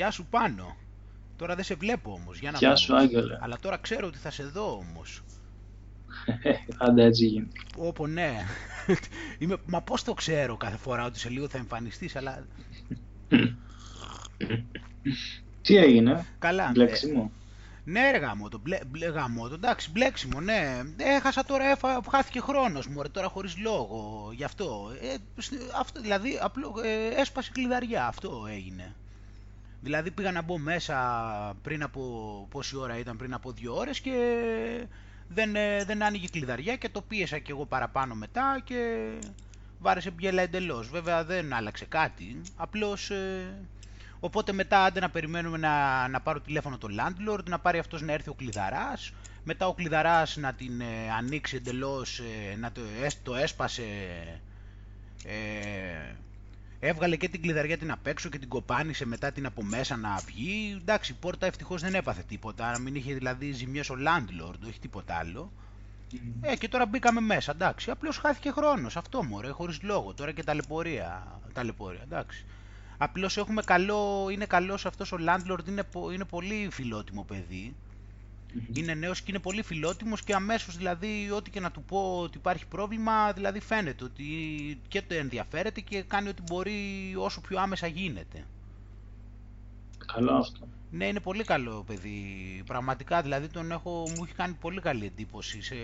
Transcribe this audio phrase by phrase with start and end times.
[0.00, 0.76] Γεια σου πάνω.
[1.36, 2.38] Τώρα δεν σε βλέπω όμως.
[2.38, 3.38] Για να Γεια σου, Άγγελε.
[3.40, 5.22] Αλλά τώρα ξέρω ότι θα σε δω όμως.
[6.78, 7.60] Άντε έτσι γίνεται.
[7.76, 8.46] Όπο ναι.
[9.38, 9.56] Είμαι...
[9.66, 12.46] Μα πώς το ξέρω κάθε φορά ότι σε λίγο θα εμφανιστείς, αλλά...
[15.62, 16.70] Τι έγινε, Καλά.
[16.70, 17.32] μπλέξιμο;
[17.84, 20.80] Ναι, ρε γάμο, το μπλε, μπλε, γάμο, το, εντάξει, μπλέξιμο, ναι.
[20.96, 24.90] Έχασα τώρα, έφα, χάθηκε χρόνος μου, ρε, τώρα χωρίς λόγο, γι' αυτό.
[25.00, 28.94] Ε, σ- αυτό δηλαδή, απλό, ε, έσπασε κλειδαριά, αυτό έγινε.
[29.82, 30.96] Δηλαδή πήγα να μπω μέσα
[31.62, 32.00] πριν από,
[32.50, 34.12] πόση ώρα ήταν, πριν από δύο ώρες και
[35.28, 39.08] δεν, ε, δεν άνοιγε κλειδαριά και το πίεσα και εγώ παραπάνω μετά και
[39.78, 40.88] βάρεσε μπιέλα εντελώς.
[40.88, 43.10] Βέβαια δεν άλλαξε κάτι, απλώς...
[43.10, 43.54] ε,
[44.22, 48.12] Οπότε μετά άντε να περιμένουμε να, να πάρω τηλέφωνο το landlord, να πάρει αυτός να
[48.12, 49.12] έρθει ο κλειδαράς,
[49.44, 53.82] μετά ο κλειδαράς να την ε, ανοίξει εντελώς, ε, να το, έσ- το έσπασε,
[55.24, 56.14] ε,
[56.80, 60.16] έβγαλε και την κλειδαριά την απ' έξω και την κοπάνισε μετά την από μέσα να
[60.26, 60.76] βγει.
[60.80, 64.78] Εντάξει, η πόρτα ευτυχώς δεν έπαθε τίποτα, να μην είχε δηλαδή ζημιές ο landlord, όχι
[64.80, 65.52] τίποτα άλλο.
[66.40, 67.90] Ε, και τώρα μπήκαμε μέσα, εντάξει.
[67.90, 70.14] Απλώς χάθηκε χρόνος, αυτό μωρέ, χωρίς λόγο.
[70.14, 72.44] Τώρα και ταλαιπωρία, ταλαιπωρία, εντάξει.
[72.96, 77.76] Απλώς έχουμε καλό, είναι καλός αυτός ο landlord, είναι, πο- είναι πολύ φιλότιμο παιδί.
[78.72, 82.38] Είναι νέος και είναι πολύ φιλότιμος και αμέσως δηλαδή ό,τι και να του πω ότι
[82.38, 84.24] υπάρχει πρόβλημα, δηλαδή φαίνεται ότι
[84.88, 88.44] και το ενδιαφέρεται και κάνει ό,τι μπορεί όσο πιο άμεσα γίνεται.
[90.12, 90.68] Καλό αυτό.
[90.90, 92.22] Ναι, είναι πολύ καλό παιδί.
[92.66, 95.62] Πραγματικά, δηλαδή τον έχω, μου έχει κάνει πολύ καλή εντύπωση.
[95.62, 95.74] Σε,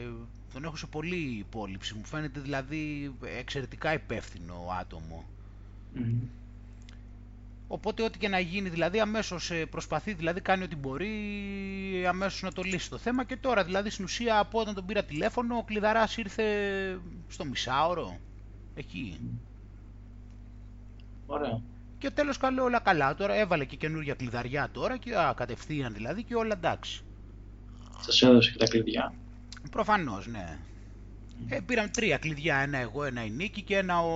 [0.53, 1.95] τον έχω σε πολύ υπόλοιψη.
[1.95, 5.25] Μου φαίνεται δηλαδή εξαιρετικά υπεύθυνο άτομο.
[5.95, 6.19] Μμμ.
[7.69, 11.11] Οπότε ό,τι και να γίνει, δηλαδή αμέσως ε, προσπαθεί, δηλαδή κάνει ό,τι μπορεί
[12.09, 15.05] αμέσως να το λύσει το θέμα και τώρα δηλαδή στην ουσία από όταν τον πήρα
[15.05, 16.45] τηλέφωνο ο κλειδαράς ήρθε
[17.29, 18.19] στο μισάωρο,
[18.75, 19.21] εκεί.
[21.27, 21.61] Ωραία.
[21.99, 26.23] Και τέλος καλό όλα καλά, τώρα έβαλε και καινούργια κλειδαριά τώρα και α, κατευθείαν δηλαδή
[26.23, 27.05] και όλα εντάξει.
[28.01, 29.15] Σας έδωσε και τα κλειδιά.
[29.71, 30.59] Προφανώς, ναι.
[31.49, 34.11] Ε, πήραμε τρία κλειδιά, ένα εγώ, ένα η Νίκη και ένα ο,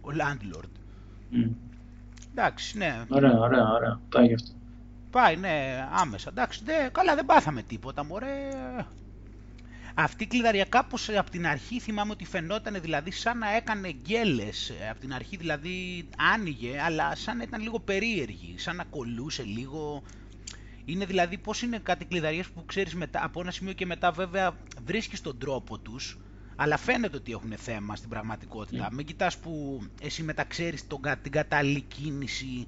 [0.00, 0.70] ο landlord.
[1.30, 1.50] Μμ.
[2.36, 3.04] Εντάξει, ναι.
[3.08, 4.00] Ωραία, ωραία, ωραία.
[4.08, 4.50] Πάει γι' αυτό.
[5.10, 6.28] Πάει, ναι, άμεσα.
[6.28, 8.48] Εντάξει, ναι, καλά, δεν πάθαμε τίποτα, μωρέ.
[9.94, 14.68] Αυτή η κλειδαριά κάπως από την αρχή θυμάμαι ότι φαινόταν δηλαδή σαν να έκανε γκέλες.
[14.70, 19.42] Ε, Από την αρχή δηλαδή άνοιγε, αλλά σαν να ήταν λίγο περίεργη, σαν να κολούσε
[19.42, 20.02] λίγο.
[20.84, 24.56] Είναι δηλαδή πώς είναι κάτι κλειδαριές που ξέρεις μετά, από ένα σημείο και μετά βέβαια
[24.84, 26.18] βρίσκεις τον τρόπο τους,
[26.56, 28.88] αλλά φαίνεται ότι έχουν θέμα στην πραγματικότητα.
[28.92, 32.66] Μην κοιτάς που εσύ μετά ξέρεις τον, κα- την κατάλληλη κίνηση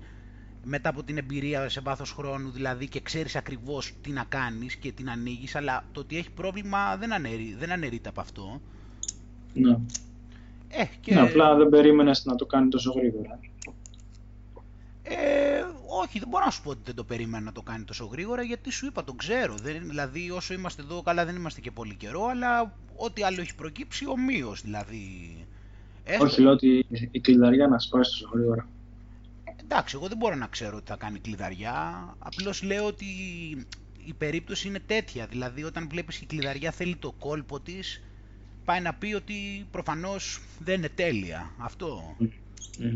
[0.65, 4.93] μετά από την εμπειρία σε βάθος χρόνου δηλαδή και ξέρεις ακριβώς τι να κάνεις και
[4.93, 8.61] τι να ανοίγεις, αλλά το ότι έχει πρόβλημα δεν, αναιρεί, δεν αναιρείται από αυτό.
[9.55, 9.79] Ναι.
[10.69, 11.15] Ε, και...
[11.15, 13.39] Ναι, απλά δεν περίμενες να το κάνει τόσο γρήγορα.
[15.09, 15.63] Ε,
[16.03, 18.43] όχι, δεν μπορώ να σου πω ότι δεν το περίμενα να το κάνει τόσο γρήγορα,
[18.43, 19.55] γιατί σου είπα, τον ξέρω.
[19.57, 23.55] Δεν, δηλαδή, όσο είμαστε εδώ, καλά δεν είμαστε και πολύ καιρό, αλλά ό,τι άλλο έχει
[23.55, 25.37] προκύψει, ομοίως δηλαδή.
[26.05, 28.69] Έστω- Όχι, λέω ότι η κλειδαριά να σπάσει τόσο γρήγορα.
[29.63, 32.05] Εντάξει, εγώ δεν μπορώ να ξέρω ότι θα κάνει κλειδαριά.
[32.19, 33.05] Απλώς λέω ότι
[34.05, 35.27] η περίπτωση είναι τέτοια.
[35.27, 38.03] Δηλαδή, όταν βλέπεις και η κλειδαριά θέλει το κόλπο της,
[38.65, 41.51] πάει να πει ότι προφανώς δεν είναι τέλεια.
[41.59, 42.15] Αυτό.
[42.19, 42.27] Μμ.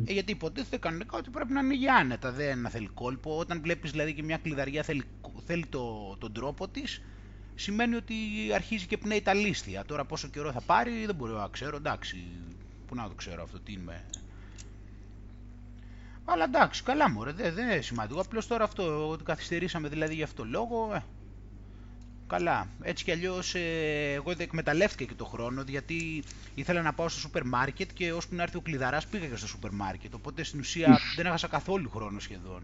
[0.07, 3.39] Ε, γιατί υποτίθεται κανονικά ότι πρέπει να ανοίγει άνετα, δεν να θέλει κόλπο.
[3.39, 5.03] Όταν βλέπεις δηλαδή και μια κλειδαριά θέλει,
[5.47, 7.03] θέλει το, τον τρόπο της,
[7.55, 8.15] σημαίνει ότι
[8.55, 9.85] αρχίζει και πνέει τα λίστια.
[9.85, 12.17] Τώρα πόσο καιρό θα πάρει δεν μπορώ να ξέρω, εντάξει.
[12.87, 14.05] Πού να το ξέρω αυτό, τι είμαι.
[16.25, 18.21] Αλλά εντάξει, καλά μωρέ, δεν, δεν είναι σημαντικό.
[18.21, 21.03] Απλώς τώρα αυτό, ότι καθυστερήσαμε δηλαδή για αυτό το λόγο, ε,
[22.31, 22.67] Καλά.
[22.83, 23.55] Έτσι κι αλλιώς
[24.15, 26.23] εγώ δεν εκμεταλλεύτηκα και το χρόνο γιατί
[26.55, 29.47] ήθελα να πάω στο σούπερ μάρκετ και ώσπου να έρθει ο κλειδαράς πήγα και στο
[29.47, 30.15] σούπερ μάρκετ.
[30.15, 32.63] Οπότε στην ουσία δεν έχασα καθόλου χρόνο σχεδόν.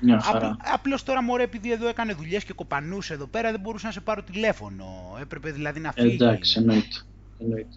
[0.00, 0.56] Μια χαρά.
[0.60, 4.00] Απλώς τώρα μωρέ, επειδή εδώ έκανε δουλειές και κοπανούσε εδώ πέρα, δεν μπορούσα να σε
[4.00, 5.16] πάρω τηλέφωνο.
[5.20, 6.14] Έπρεπε δηλαδή να φύγει.
[6.14, 7.02] Εντάξει, εννοείται.
[7.38, 7.76] εννοείται.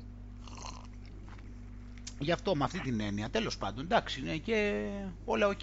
[2.20, 3.30] Γι' αυτό με αυτή την έννοια.
[3.30, 4.88] Τέλος πάντων, εντάξει, είναι και
[5.26, 5.62] όλα οκ.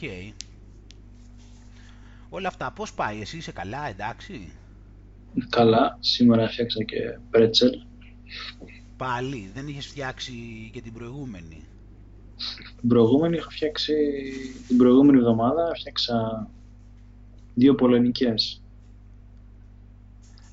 [2.29, 4.53] Όλα αυτά, πώς πάει, εσύ είσαι καλά, εντάξει.
[5.49, 7.71] Καλά, σήμερα έφτιαξα και πρέτσελ.
[8.97, 10.33] Πάλι, δεν είχες φτιάξει
[10.73, 11.65] και την προηγούμενη.
[12.81, 13.95] Την προηγούμενη είχα φτιάξει,
[14.67, 16.49] την προηγούμενη εβδομάδα φτιάξα
[17.55, 18.63] δύο πολωνικές.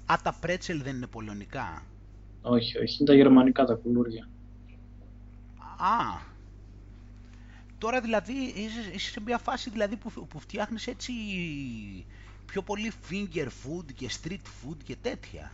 [0.05, 1.83] Α, τα πρέτσελ δεν είναι πολωνικά;
[2.41, 4.29] Όχι, όχι, είναι τα γερμανικά τα κουλούρια.
[5.77, 6.19] Α,
[7.77, 11.11] τώρα δηλαδή είσαι, είσαι σε μια φάση δηλαδή που, που φτιάχνεις έτσι
[12.45, 15.51] πιο πολύ finger food και street food και τέτοια.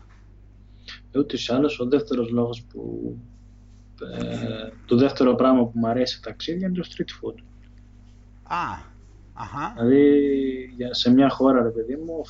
[1.16, 3.16] Ούτως ή άλλως ο δεύτερος λόγος που
[4.02, 7.36] ε, το δεύτερο πράγμα που μου αρέσει στα ταξίδια είναι το street food.
[8.44, 8.90] Α,
[9.34, 9.74] Αχα.
[9.78, 12.22] Δηλαδή για, σε μια χώρα, ρε παιδί μου,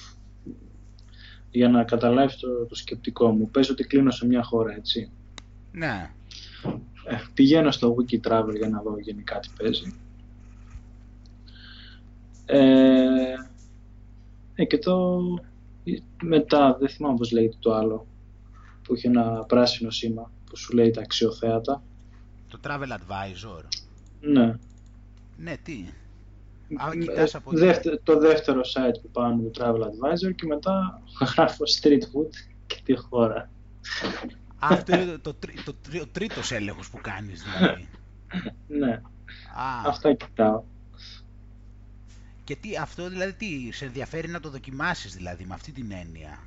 [1.51, 5.11] για να καταλάβεις το, το σκεπτικό μου, πες ότι κλείνω σε μια χώρα, έτσι.
[5.71, 6.11] Ναι.
[7.05, 9.93] Ε, πηγαίνω στο Wiki Travel για να δω γενικά τι παίζει.
[12.45, 13.35] Ε,
[14.55, 15.19] ε, και το
[16.23, 18.07] μετά, δεν θυμάμαι πώς λέγεται το άλλο,
[18.83, 21.83] που έχει ένα πράσινο σήμα που σου λέει τα αξιοθέατα.
[22.47, 23.63] Το Travel Advisor.
[24.21, 24.55] Ναι.
[25.37, 25.85] Ναι, τι.
[26.75, 27.51] Α, ε, από
[28.03, 31.01] το δεύτερο site που πάνω το Travel Advisor και μετά
[31.35, 32.29] γράφω street food
[32.67, 33.49] και τη χώρα.
[34.59, 37.87] Αυτό είναι το, το, το, το τρίτος έλεγχος που κάνεις δηλαδή.
[38.79, 38.91] ναι.
[39.55, 39.81] Α.
[39.85, 40.63] Αυτά κοιτάω.
[42.51, 46.39] Και τι, αυτό δηλαδή τι, σε ενδιαφέρει να το δοκιμάσεις δηλαδή με αυτή την έννοια;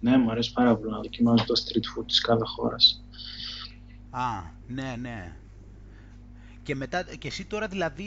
[0.00, 3.04] Ναι, μου αρέσει πάρα πολύ να δοκιμάζω το street food της κάθε χώρας.
[4.10, 5.36] Α, ναι, ναι.
[6.62, 8.04] Και, μετά, και εσύ τώρα δηλαδή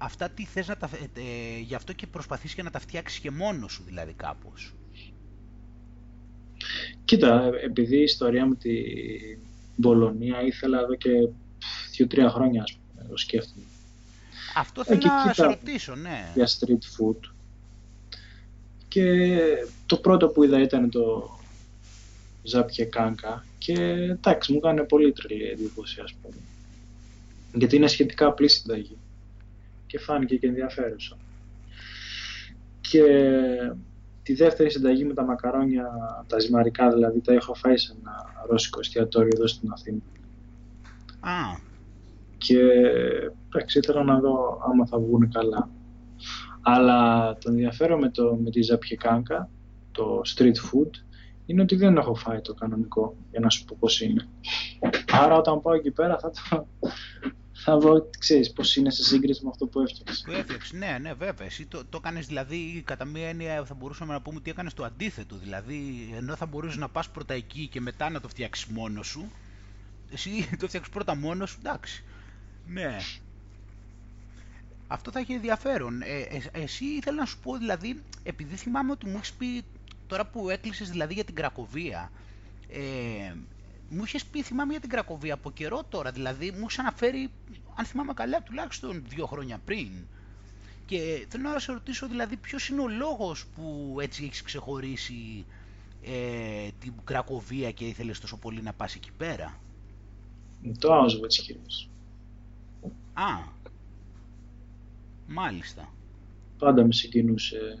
[0.00, 0.90] αυτά τι θες να τα...
[0.92, 4.74] Ε, ε, γι' αυτό και προσπαθείς και να τα φτιάξεις και μόνος σου δηλαδή κάπως;
[7.04, 9.38] Κοίτα, επειδή η ιστορία με την
[9.76, 11.10] Μπολονία ήθελα εδώ και
[11.90, 13.64] δύο-τρία χρόνια ας πούμε, το σκέφτομαι.
[14.56, 16.30] Αυτό θέλω να σε ρωτήσω, ναι.
[16.34, 17.30] Για street food.
[18.88, 19.36] Και
[19.86, 21.30] το πρώτο που είδα ήταν το
[22.42, 23.72] Ζάπιε Κάνκα και
[24.10, 26.34] εντάξει μου έκανε πολύ τρελή εντύπωση ας πούμε.
[27.54, 28.96] Γιατί είναι σχετικά απλή συνταγή
[29.86, 31.16] και φάνηκε και ενδιαφέρουσα.
[32.80, 33.02] Και
[34.22, 35.90] τη δεύτερη συνταγή με τα μακαρόνια,
[36.26, 40.00] τα ζυμαρικά δηλαδή, τα έχω φάει σε ένα ρώσικο εστιατόριο εδώ στην Αθήνα.
[41.20, 41.58] Α.
[42.38, 42.56] Και
[43.52, 45.70] εντάξει, ήθελα να δω άμα θα βγουν καλά.
[46.62, 49.50] Αλλά το ενδιαφέρον με, το, με τη ζαπιεκάνκα,
[49.92, 50.90] το street food,
[51.46, 54.28] είναι ότι δεν έχω φάει το κανονικό, για να σου πω πώς είναι.
[55.12, 56.66] Άρα όταν πάω εκεί πέρα θα το,
[57.64, 60.22] θα δω, ξέρεις, πώς είναι σε σύγκριση με αυτό που έφτιαξες.
[60.26, 61.46] Που έφτιαξες, ναι, ναι, βέβαια.
[61.46, 64.84] Εσύ το, το έκανες δηλαδή, κατά μία έννοια θα μπορούσαμε να πούμε ότι έκανες το
[64.84, 65.36] αντίθετο.
[65.36, 69.30] Δηλαδή, ενώ θα μπορούσες να πας πρώτα εκεί και μετά να το φτιάξεις μόνος σου,
[70.12, 70.30] εσύ
[70.60, 72.04] το φτιάξεις πρώτα μόνος σου, εντάξει.
[72.66, 72.96] Ναι.
[74.92, 76.02] Αυτό θα έχει ενδιαφέρον.
[76.02, 79.64] Ε, ε, εσύ ήθελα να σου πω, δηλαδή, επειδή θυμάμαι ότι μου έχεις πει,
[80.06, 82.12] τώρα που έκλεισες δηλαδή για την Κρακοβία,
[82.68, 83.34] ε,
[83.90, 87.30] μου είχες πει, θυμάμαι για την Κρακοβία από καιρό τώρα, δηλαδή μου είχε αναφέρει,
[87.74, 89.90] αν θυμάμαι καλά, τουλάχιστον δύο χρόνια πριν.
[90.86, 95.44] Και θέλω να σε ρωτήσω, δηλαδή, ποιος είναι ο λόγος που έτσι έχεις ξεχωρίσει
[96.02, 99.58] ε, την Κρακοβία και ήθελες τόσο πολύ να πας εκεί πέρα;
[100.78, 101.88] Το Auschwitz κυρίως.
[103.12, 103.58] Α,
[105.30, 105.92] μάλιστα.
[106.58, 107.78] Πάντα με συγκινούσε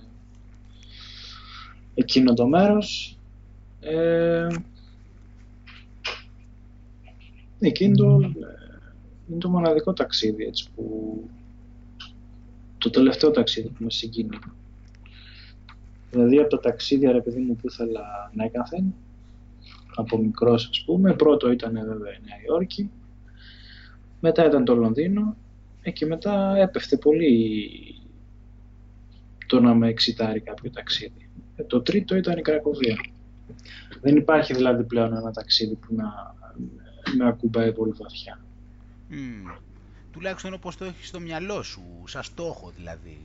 [1.94, 3.18] εκείνο το μέρος.
[3.80, 4.46] Ε,
[7.62, 8.20] Εκείνο το,
[9.28, 11.28] είναι το μοναδικό ταξίδι έτσι, που
[12.78, 14.38] το τελευταίο ταξίδι που με συγκίνει.
[16.10, 18.94] Δηλαδή από τα ταξίδια ρε παιδί μου που ήθελα να έκαθεν,
[19.94, 22.90] από μικρός ας πούμε, πρώτο ήταν βέβαια η Νέα Υόρκη,
[24.20, 25.36] μετά ήταν το Λονδίνο
[25.82, 27.70] ε, και μετά έπεφτε πολύ
[29.46, 31.30] το να με εξητάρει κάποιο ταξίδι.
[31.56, 32.96] Ε, το τρίτο ήταν η Κρακοβία.
[34.00, 36.34] Δεν υπάρχει δηλαδή πλέον ένα ταξίδι που να
[37.16, 38.40] με ακουμπάει πολύ βαθιά.
[39.10, 39.58] Mm.
[40.12, 43.18] Τουλάχιστον όπως το έχεις στο μυαλό σου, σαν στόχο δηλαδή,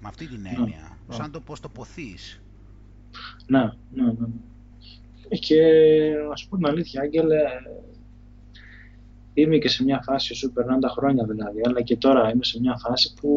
[0.00, 1.14] με αυτή την ναι, έννοια, ναι.
[1.14, 2.40] σαν το πώς το ποθείς.
[3.46, 4.26] Ναι, ναι, ναι.
[5.36, 5.62] Και
[6.28, 7.40] να σου πω την αλήθεια, Άγγελε,
[9.34, 12.60] είμαι και σε μια φάση, σου περνάνε τα χρόνια δηλαδή, αλλά και τώρα είμαι σε
[12.60, 13.30] μια φάση που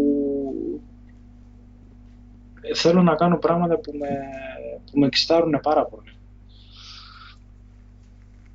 [2.76, 4.08] θέλω να κάνω πράγματα που με,
[4.92, 6.12] που με εξητάρουν πάρα πολύ.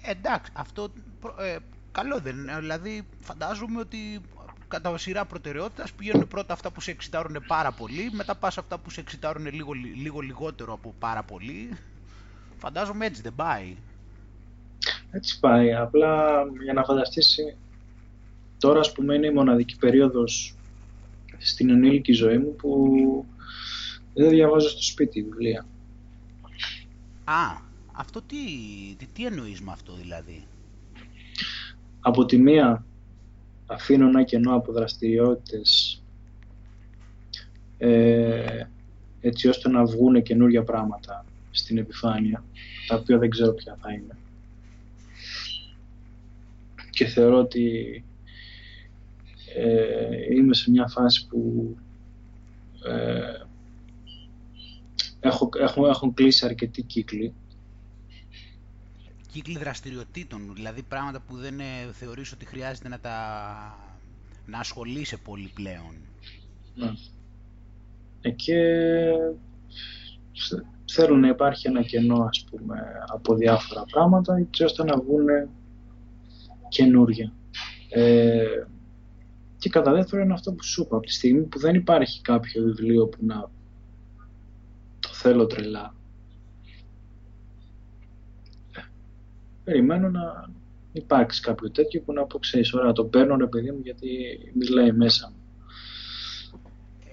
[0.02, 0.92] Εντάξει, αυτό
[1.38, 1.56] ε,
[1.92, 2.56] καλό δεν είναι.
[2.58, 4.20] Δηλαδή, φαντάζομαι ότι
[4.68, 8.90] κατά σειρά προτεραιότητας πηγαίνουν πρώτα αυτά που σε εξητάρουν πάρα πολύ, μετά πας αυτά που
[8.90, 11.76] σε εξητάρουν λίγο, λίγο λιγότερο από πάρα πολύ.
[12.58, 13.76] Φαντάζομαι έτσι δεν πάει.
[15.10, 15.74] Έτσι πάει.
[15.74, 17.38] Απλά για να φανταστείς
[18.58, 20.54] τώρα ας πούμε είναι η μοναδική περίοδος
[21.38, 23.24] στην ενήλικη ζωή μου που
[24.14, 25.66] δεν διαβάζω στο σπίτι βιβλία.
[27.24, 28.36] Α, αυτό τι,
[28.98, 30.46] τι, τι εννοείς με αυτό δηλαδή;
[32.00, 32.84] Από τη μία
[33.66, 36.02] αφήνω ένα κενό από δραστηριότητες
[37.78, 38.62] ε,
[39.20, 42.44] έτσι ώστε να βγουν καινούργια πράγματα στην επιφάνεια,
[42.86, 44.16] τα οποία δεν ξέρω ποια θα είναι.
[46.98, 48.04] Και θεωρώ ότι
[49.54, 51.76] ε, είμαι σε μια φάση που
[52.84, 53.46] ε,
[55.20, 57.34] έχω, έχω, έχουν κλείσει αρκετοί κύκλοι
[59.32, 63.16] κύκλοι δραστηριοτήτων, δηλαδή πράγματα που δεν ε, θεωρείς ότι χρειάζεται να τα
[64.46, 65.94] να ασχολείσαι πολύ πλέον.
[66.74, 66.92] Ναι.
[68.20, 68.62] Ε, και
[70.92, 72.78] θέλουν να υπάρχει ένα κενό ας πούμε
[73.08, 75.26] από διάφορα πράγματα έτσι ώστε να βγουν
[76.68, 77.32] καινούργια.
[77.88, 78.64] Ε,
[79.58, 82.62] και κατά δεύτερο είναι αυτό που σου είπα, από τη στιγμή που δεν υπάρχει κάποιο
[82.62, 83.50] βιβλίο που να
[85.00, 85.94] το θέλω τρελά,
[88.76, 88.80] ε,
[89.64, 90.50] περιμένω να
[90.92, 94.08] υπάρξει κάποιο τέτοιο που να πω ξέρεις, ωραία, το παίρνω ρε παιδί μου γιατί
[94.54, 95.36] μιλάει μέσα μου.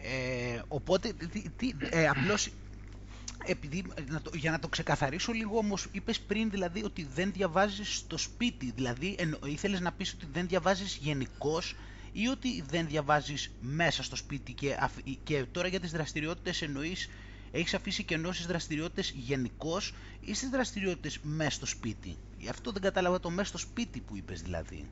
[0.02, 1.14] Ε, οπότε,
[1.58, 2.52] τι, ε, απλώς
[3.46, 7.96] επειδή, να το, για να το ξεκαθαρίσω λίγο όμως, είπες πριν δηλαδή ότι δεν διαβάζεις
[7.96, 11.76] στο σπίτι, δηλαδή εν, ήθελες να πεις ότι δεν διαβάζεις γενικώς
[12.12, 14.78] ή ότι δεν διαβάζεις μέσα στο σπίτι και,
[15.24, 17.10] και τώρα για τις δραστηριότητες εννοείς
[17.52, 22.18] έχεις αφήσει κενό στις δραστηριότητες γενικώς ή στις δραστηριότητες μέσα στο σπίτι.
[22.38, 24.86] Γι' αυτό δεν κατάλαβα το μέσα στο σπίτι που είπες δηλαδή.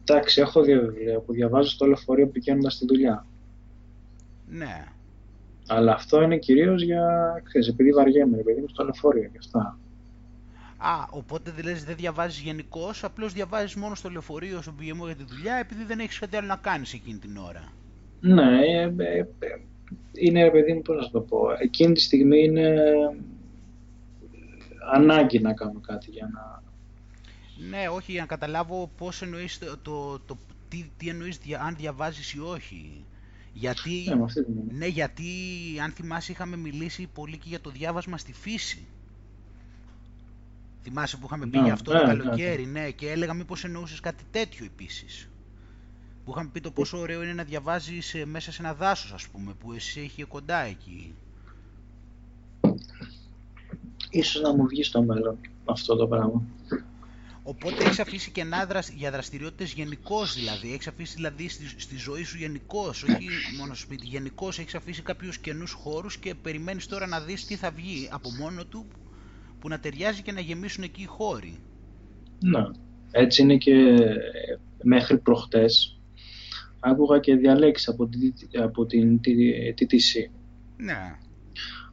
[0.00, 3.26] Εντάξει, έχω δύο βιβλία που διαβάζω στο λεωφορείο πηγαίνοντας στη δουλειά.
[4.48, 4.84] Ναι.
[5.66, 9.78] Αλλά αυτό είναι κυρίως για, ξέρεις, επειδή βαριέμαι, επειδή είμαι στο λεωφορείο και αυτά.
[10.76, 15.24] Α, οπότε δηλαδή δεν διαβάζεις γενικώς, απλώς διαβάζεις μόνο στο λεωφορείο, στον πηγαιμό για τη
[15.24, 17.72] δουλειά, επειδή δεν έχεις κάτι άλλο να κάνεις εκείνη την ώρα.
[18.20, 19.26] Ναι, ε, ε, ε,
[20.12, 22.82] είναι ρε παιδί μου, πώς να το πω, εκείνη τη στιγμή είναι
[24.92, 26.62] ανάγκη να κάνω κάτι για να...
[27.68, 30.36] Ναι, όχι, για να καταλάβω πώς εννοείς το, το, το
[30.68, 33.04] τι, τι εννοείς αν διαβάζεις ή όχι.
[33.56, 35.24] Γιατί, ναι, ναι, γιατί
[35.82, 38.86] αν θυμάσαι είχαμε μιλήσει πολύ και για το διάβασμα στη φύση.
[40.82, 44.24] Θυμάσαι που είχαμε πει για αυτό το ναι, καλοκαίρι, ναι, και έλεγα μήπως εννοούσες κάτι
[44.30, 45.28] τέτοιο επίσης.
[46.24, 49.28] Που είχαμε πει το πόσο ωραίο είναι να διαβάζεις ε, μέσα σε ένα δάσος, ας
[49.28, 51.14] πούμε, που εσύ έχει κοντά εκεί.
[54.10, 56.42] Ίσως να μου βγει στο μέλλον αυτό το πράγμα.
[57.46, 60.72] Οπότε έχεις αφήσει κενά για δραστηριότητες γενικώς δηλαδή.
[60.72, 64.06] Έχεις αφήσει δηλαδή στη, στη ζωή σου γενικώς, όχι μόνο στο σπίτι.
[64.06, 68.30] Γενικώς έχεις αφήσει κάποιους καινού χώρους και περιμένεις τώρα να δεις τι θα βγει από
[68.30, 68.86] μόνο του
[69.58, 71.58] που να ταιριάζει και να γεμίσουν εκεί οι χώροι.
[72.40, 72.62] Ναι.
[73.10, 73.96] Έτσι είναι και
[74.82, 76.00] μέχρι προχτές
[76.80, 78.32] άκουγα και διαλέξεις από την,
[78.62, 79.20] από την
[79.78, 80.30] TTC.
[80.76, 81.16] Ναι.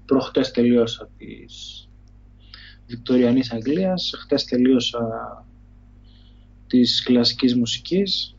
[0.06, 1.86] Προχτές τελείωσα τις
[2.92, 5.46] Βικτωριανής Αγγλίας, χτες τελείωσα
[6.68, 8.36] της κλασικής μουσικής.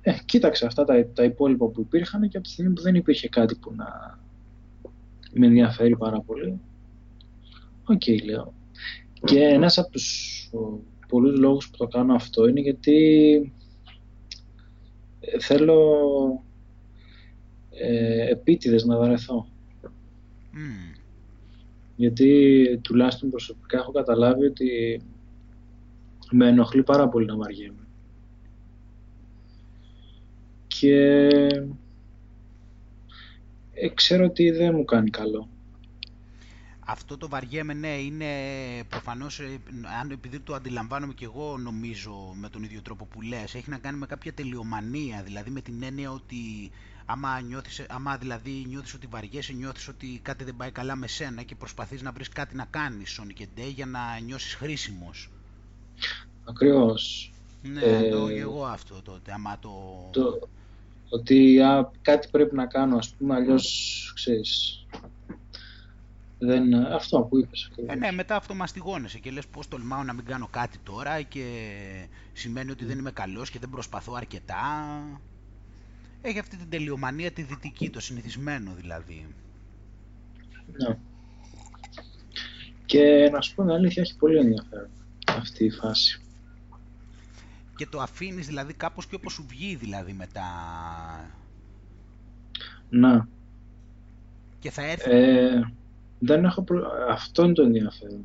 [0.00, 3.28] Ε, κοίταξε αυτά τα, τα υπόλοιπα που υπήρχαν και από τη στιγμή που δεν υπήρχε
[3.28, 4.18] κάτι που να
[5.32, 6.60] με ενδιαφέρει πάρα πολύ.
[7.84, 8.54] OK, okay, λέω.
[9.24, 10.38] Και ένας από τους
[11.08, 13.52] πολλούς λόγους που το κάνω αυτό είναι γιατί
[15.20, 15.80] ε, θέλω
[17.70, 19.46] ε, επίτηδες να βαρεθώ.
[20.52, 21.03] Mm
[21.96, 25.00] γιατί τουλάχιστον προσωπικά έχω καταλάβει ότι
[26.30, 27.86] με ενοχλεί πάρα πολύ να βαριέμαι.
[30.66, 31.16] Και
[33.72, 35.48] ε, ξέρω ότι δεν μου κάνει καλό.
[36.86, 38.26] Αυτό το βαριέμαι, ναι, είναι
[38.88, 39.60] προφανώς, ε,
[40.00, 43.78] αν επειδή το αντιλαμβάνομαι και εγώ νομίζω με τον ίδιο τρόπο που λες, έχει να
[43.78, 46.70] κάνει με κάποια τελειομανία, δηλαδή με την έννοια ότι
[47.06, 51.42] άμα, νιώθεις, άμα δηλαδή νιώθεις ότι βαριέσαι, νιώθεις ότι κάτι δεν πάει καλά με σένα
[51.42, 55.30] και προσπαθείς να βρεις κάτι να κάνεις Sonic Day για να νιώσεις χρήσιμος.
[56.44, 57.32] Ακριβώς.
[57.62, 59.70] Ναι, ε, το εγώ αυτό τότε, άμα το...
[60.10, 60.48] το
[61.08, 64.84] ότι α, κάτι πρέπει να κάνω, ας πούμε, αλλιώς, ξέρεις,
[66.38, 67.70] δεν, αυτό που είπες.
[67.86, 71.46] Ε, ναι, μετά αυτό μαστιγώνεσαι και λες πώς τολμάω να μην κάνω κάτι τώρα και
[72.32, 74.62] σημαίνει ότι δεν είμαι καλός και δεν προσπαθώ αρκετά.
[76.26, 79.26] Έχει αυτή την τελειομανία τη δυτική, το συνηθισμένο δηλαδή.
[80.72, 80.98] Ναι.
[82.84, 84.88] Και να σου πω την αλήθεια, έχει πολύ ενδιαφέρον
[85.28, 86.20] αυτή η φάση.
[87.76, 90.42] Και το αφήνεις δηλαδή κάπως και όπως σου βγει δηλαδή μετά.
[92.90, 93.28] Να.
[94.58, 95.10] Και θα έρθει.
[95.10, 95.72] Ε,
[96.18, 96.64] δεν έχω
[97.10, 98.24] Αυτό είναι το ενδιαφέρον.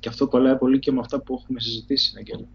[0.00, 2.46] Και αυτό κολλάει πολύ και με αυτά που έχουμε συζητήσει, Αγγέλα.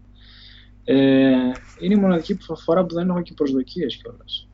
[0.88, 4.48] Ε, είναι η μοναδική φορά που δεν έχω και προσδοκίες κιόλας.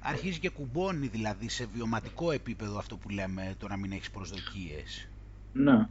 [0.00, 5.08] Αρχίζει και κουμπώνει δηλαδή σε βιωματικό επίπεδο αυτό που λέμε το να μην έχεις προσδοκίες.
[5.52, 5.88] Ναι,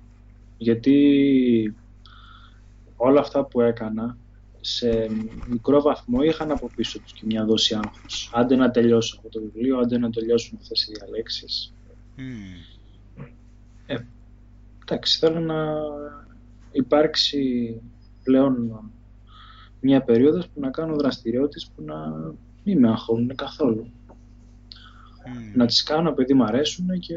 [0.57, 1.75] γιατί
[2.95, 4.17] όλα αυτά που έκανα
[4.61, 5.09] σε
[5.47, 8.31] μικρό βαθμό είχαν από πίσω τους και μια δόση άγχος.
[8.33, 11.73] Άντε να τελειώσω αυτό το βιβλίο, άντε να τελειώσουν αυτές οι διαλέξεις.
[12.17, 13.21] Mm.
[13.85, 13.97] Ε,
[14.81, 15.73] εντάξει, θέλω να
[16.71, 17.81] υπάρξει
[18.23, 18.81] πλέον
[19.83, 21.95] μια περίοδος που να κάνω δραστηριότητες που να
[22.63, 23.91] μην με αγχώνουν καθόλου.
[25.25, 25.55] Mm.
[25.55, 27.15] Να τις κάνω επειδή μου αρέσουν και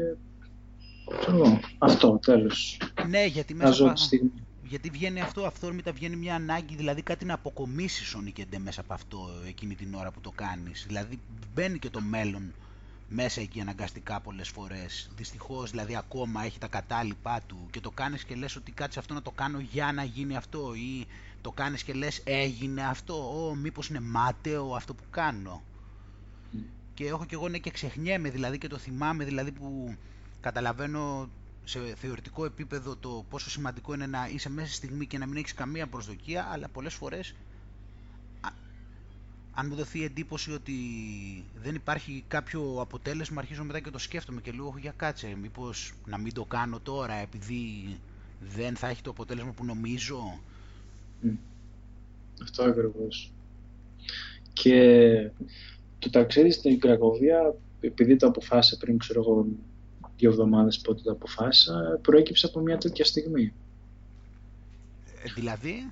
[1.19, 2.77] ξέρω, αυτό τέλος.
[3.07, 3.95] Ναι, γιατί μέσα από...
[3.95, 4.31] στιγμή.
[4.63, 8.93] Γιατί βγαίνει αυτό, αυθόρμητα βγαίνει μια ανάγκη, δηλαδή κάτι να αποκομίσεις ο Νικεντέ μέσα από
[8.93, 10.83] αυτό εκείνη την ώρα που το κάνεις.
[10.87, 11.19] Δηλαδή
[11.53, 12.53] μπαίνει και το μέλλον
[13.09, 15.09] μέσα εκεί αναγκαστικά πολλές φορές.
[15.15, 19.13] Δυστυχώς δηλαδή ακόμα έχει τα κατάλοιπά του και το κάνεις και λες ότι κάτσε αυτό
[19.13, 21.05] να το κάνω για να γίνει αυτό ή
[21.41, 25.61] το κάνεις και λες έγινε αυτό, ο, μήπως είναι μάταιο αυτό που κάνω.
[26.93, 29.95] Και έχω και εγώ ναι και ξεχνιέμαι δηλαδή και το θυμάμαι δηλαδή που
[30.41, 31.29] καταλαβαίνω
[31.63, 35.37] σε θεωρητικό επίπεδο το πόσο σημαντικό είναι να είσαι μέσα στη στιγμή και να μην
[35.37, 37.35] έχεις καμία προσδοκία, αλλά πολλές φορές
[39.59, 40.73] αν μου δοθεί εντύπωση ότι
[41.61, 46.17] δεν υπάρχει κάποιο αποτέλεσμα, αρχίζω μετά και το σκέφτομαι και λέω για κάτσε, μήπως να
[46.17, 47.97] μην το κάνω τώρα επειδή
[48.55, 50.39] δεν θα έχει το αποτέλεσμα που νομίζω.
[52.41, 53.31] Αυτό ακριβώς.
[54.53, 55.31] Και
[55.99, 59.45] το ταξίδι στην Κρακοβία, επειδή το αποφάσισα πριν, ξέρω εγώ,
[60.17, 63.53] δύο εβδομάδες πότε το αποφάσισα, προέκυψε από μια τέτοια στιγμή.
[65.23, 65.91] Ε, δηλαδή;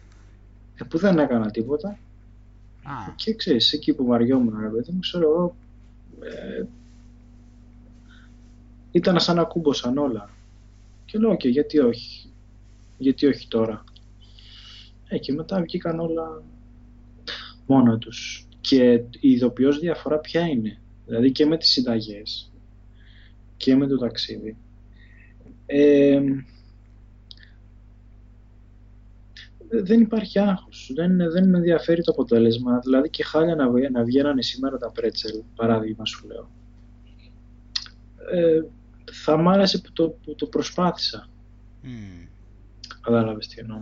[0.76, 2.00] Ε, που δεν έκανα τίποτα.
[2.86, 3.14] Α.
[3.16, 5.56] Και ξέρεις, εκεί που βαριόμουν, ρε παιδί μου, ξέρω εγώ,
[6.20, 6.64] ε,
[8.92, 10.30] ήταν σαν να κούμποσαν όλα.
[11.06, 12.30] Και λέω, και γιατί όχι;
[12.98, 13.84] Γιατί όχι τώρα;
[15.08, 16.44] Ε, και μετά βγήκαν όλα
[17.66, 18.48] μόνο τους.
[18.62, 20.80] Και η ειδοποιώς διαφορά ποια είναι.
[21.06, 22.52] Δηλαδή και με τις συνταγές
[23.58, 24.58] και με το ταξίδι.
[25.66, 26.22] Ε,
[29.70, 32.80] δεν υπάρχει άγχος, δεν, δεν με ενδιαφέρει το αποτέλεσμα.
[32.80, 36.50] Δηλαδή και χάλια να, να βγαίνανε σήμερα τα πρέτσελ, παράδειγμα σου λέω.
[38.32, 38.62] Ε,
[39.12, 41.28] θα μ' άρεσε που το, που το προσπάθησα.
[41.84, 42.28] Mm.
[43.02, 43.82] Κατάλαβες τι εννοώ.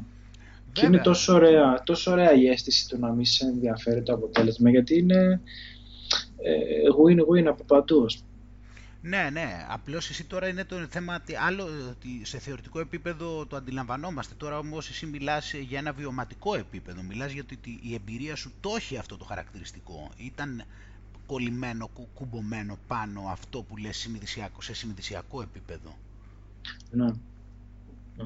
[0.72, 4.70] Και είναι τόσο ωραία, τόσο ωραία η αίσθηση του να μην σε ενδιαφέρει το αποτέλεσμα,
[4.70, 5.42] γιατί είναι
[6.38, 8.06] ε, win-win από παντού,
[9.06, 9.66] ναι, ναι.
[9.70, 14.34] Απλώς εσύ τώρα είναι το θέμα ότι άλλο ότι σε θεωρητικό επίπεδο το αντιλαμβανόμαστε.
[14.38, 17.02] Τώρα όμως εσύ μιλάς για ένα βιωματικό επίπεδο.
[17.04, 20.12] Μιλάς για ότι η εμπειρία σου το έχει αυτό το χαρακτηριστικό.
[20.18, 20.64] Ήταν
[21.26, 24.10] κολλημένο, κουμπωμένο πάνω αυτό που λες
[24.60, 25.98] σε συνειδησιακό επίπεδο.
[26.92, 27.06] Ναι.
[28.18, 28.26] ναι.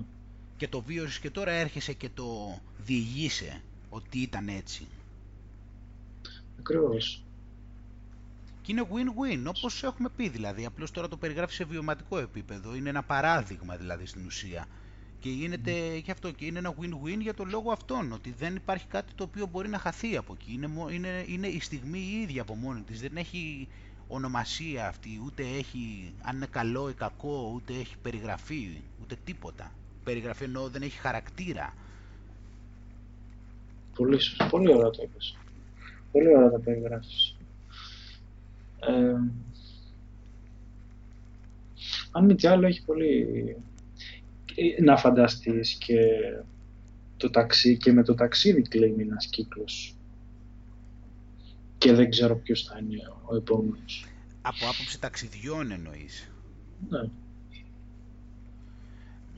[0.58, 4.88] Και το βίωσες και τώρα έρχεσαι και το διηγείσαι ότι ήταν έτσι.
[6.60, 7.27] Ακριβώς.
[8.68, 10.66] Και είναι win-win, όπως έχουμε πει δηλαδή.
[10.66, 12.76] Απλώς τώρα το περιγράφει σε βιωματικό επίπεδο.
[12.76, 14.66] Είναι ένα παράδειγμα δηλαδή στην ουσία.
[15.20, 16.02] Και γίνεται mm.
[16.02, 19.24] και αυτό και είναι ένα win-win για το λόγο αυτόν, ότι δεν υπάρχει κάτι το
[19.24, 20.54] οποίο μπορεί να χαθεί από εκεί.
[20.54, 23.02] Είναι, είναι, είναι η στιγμή η ίδια από μόνη της.
[23.02, 23.68] Δεν έχει
[24.08, 29.72] ονομασία αυτή, ούτε έχει αν είναι καλό ή κακό, ούτε έχει περιγραφή, ούτε τίποτα.
[30.04, 31.74] Περιγραφή εννοώ δεν έχει χαρακτήρα.
[33.96, 35.38] Πολύ, πολύ ωραία το είπες.
[36.12, 37.37] Πολύ ωραία τα περιγράφεις.
[38.80, 39.16] Ε,
[42.12, 43.28] αν μη τι άλλο έχει πολύ
[44.82, 45.96] να φανταστείς και
[47.18, 49.96] το ταξί και με το ταξίδι κλείνει ένας κύκλος
[51.78, 54.06] και δεν ξέρω ποιος θα είναι ο επόμενος.
[54.42, 56.32] Από άποψη ταξιδιών εννοείς.
[56.90, 57.10] Ναι.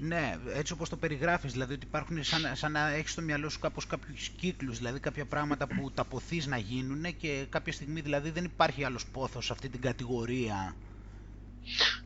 [0.02, 3.60] Ναι, έτσι όπως το περιγράφεις, δηλαδή ότι υπάρχουν σαν, σαν να έχεις στο μυαλό σου
[3.60, 8.30] κάπως κάποιους κύκλους, δηλαδή κάποια πράγματα που τα ποθείς να γίνουν και κάποια στιγμή δηλαδή
[8.30, 10.76] δεν υπάρχει άλλος πόθος σε αυτή την κατηγορία.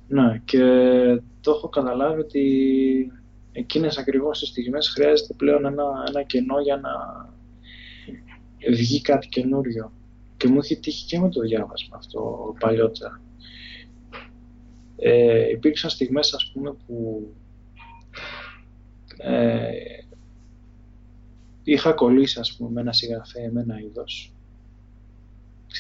[0.08, 0.60] Ναι, και
[1.42, 2.42] το έχω καταλάβει ότι
[3.52, 6.92] εκείνες ακριβώς τις στιγμές χρειάζεται πλέον ένα, ένα κενό για να
[8.72, 9.92] βγει κάτι καινούριο.
[10.38, 13.22] Και μου έχει τύχει και με το διάβασμα αυτό παλιότερα.
[14.98, 17.28] Ε, υπήρξαν στιγμές ας πούμε που
[19.18, 19.72] ε,
[21.64, 24.34] είχα κολλήσει ας πούμε με ένα συγγραφέα, με ένα είδος.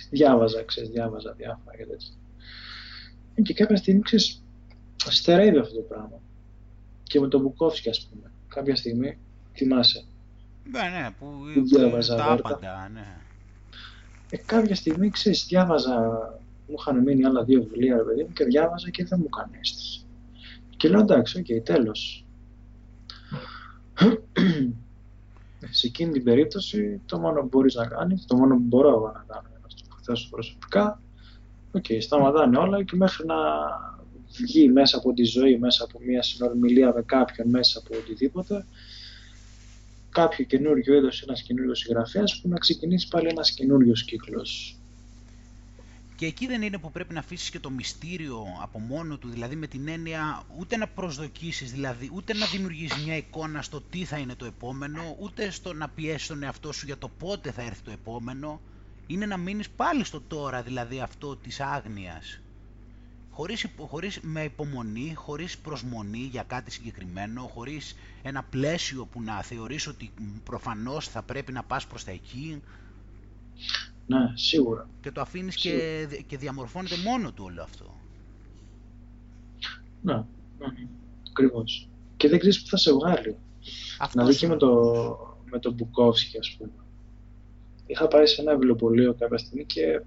[0.09, 2.13] Διάβαζα, ξέρεις, διάβαζα διάφορα και τέτοια.
[3.43, 4.43] Και κάποια στιγμή, ξέρεις,
[4.95, 6.21] στερεύει αυτό το πράγμα.
[7.03, 8.31] Και με τον Μπουκόφσκι, ας πούμε.
[8.47, 9.17] Κάποια στιγμή,
[9.53, 10.05] θυμάσαι.
[10.71, 13.17] Ναι, ναι, που, που διάβαζα τα άπαντα, ναι.
[14.29, 15.99] Ε, κάποια στιγμή, ξέρεις, διάβαζα,
[16.67, 19.57] μου είχαν μείνει άλλα δύο βιβλία, ρε παιδί μου, και διάβαζα και δεν μου έκανε
[19.59, 20.05] αίσθηση.
[20.77, 22.22] Και λέω, εντάξει, OK, okay, τέλος.
[25.69, 29.11] Σε εκείνη την περίπτωση το μόνο που μπορείς να κάνεις, το μόνο που μπορώ εγώ
[29.13, 31.01] να κάνω για να το θέσω προσωπικά,
[31.71, 33.35] OK, okay, σταματάνε όλα και μέχρι να
[34.37, 38.65] βγει μέσα από τη ζωή, μέσα από μια συνομιλία με κάποιον, μέσα από οτιδήποτε,
[40.09, 44.77] κάποιο καινούριο είδος, ένας καινούριο συγγραφέας που να ξεκινήσει πάλι ένας καινούριος κύκλος
[46.23, 49.55] και εκεί δεν είναι που πρέπει να αφήσεις και το μυστήριο από μόνο του, δηλαδή
[49.55, 54.17] με την έννοια ούτε να προσδοκίσεις, δηλαδή ούτε να δημιουργήσει μια εικόνα στο τι θα
[54.17, 57.81] είναι το επόμενο, ούτε στο να πιέσεις τον εαυτό σου για το πότε θα έρθει
[57.81, 58.61] το επόμενο.
[59.07, 62.39] Είναι να μείνεις πάλι στο τώρα, δηλαδή αυτό της άγνοιας.
[63.31, 69.87] Χωρίς, χωρίς με υπομονή, χωρίς προσμονή για κάτι συγκεκριμένο, χωρίς ένα πλαίσιο που να θεωρείς
[69.87, 70.11] ότι
[70.43, 72.61] προφανώς θα πρέπει να πας προς τα εκεί.
[74.07, 74.89] Ναι, σίγουρα.
[75.01, 77.95] Και το αφήνεις και, και διαμορφώνεται μόνο του όλο αυτό.
[80.01, 80.87] Ναι, ναι, ναι.
[81.29, 81.89] ακριβώς.
[82.17, 83.37] Και δεν ξέρεις που θα σε βγάλει.
[83.99, 84.93] Αυτό να δει και με το,
[85.51, 86.71] με το Μπουκόφσκι, ας πούμε.
[87.85, 90.01] Είχα πάει σε ένα βιβλιοπωλείο κάποια στιγμή και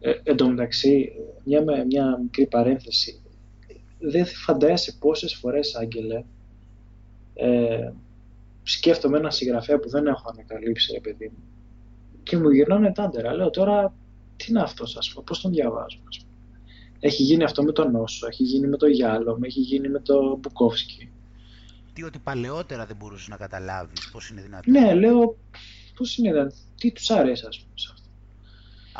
[0.00, 1.12] ε, εν τω μεταξύ,
[1.44, 3.20] μια, μια μικρή παρένθεση,
[3.98, 6.24] δεν φαντάζεσαι πόσες φορές, Άγγελε,
[7.34, 7.92] ε,
[8.62, 11.55] σκέφτομαι ένα συγγραφέα που δεν έχω ανακαλύψει, ρε παιδί μου,
[12.26, 13.34] και μου γυρνάνε τάντερα.
[13.34, 13.94] Λέω τώρα,
[14.36, 16.30] τι είναι αυτός, ας πούμε, πώς τον διαβάζω, ας πούμε.
[17.00, 20.38] Έχει γίνει αυτό με τον Νόσο, έχει γίνει με τον Γιάλο, έχει γίνει με τον
[20.38, 21.10] Μπουκόφσκι.
[21.92, 25.36] Τι, ότι παλαιότερα δεν μπορούσες να καταλάβεις πώς είναι δυνατόν; Ναι, λέω,
[25.96, 28.08] πώς είναι δυνατόν, τι τους αρέσει, ας πούμε, σε αυτό.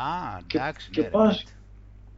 [0.01, 1.31] Α, εντάξει, και, ναι, πάω,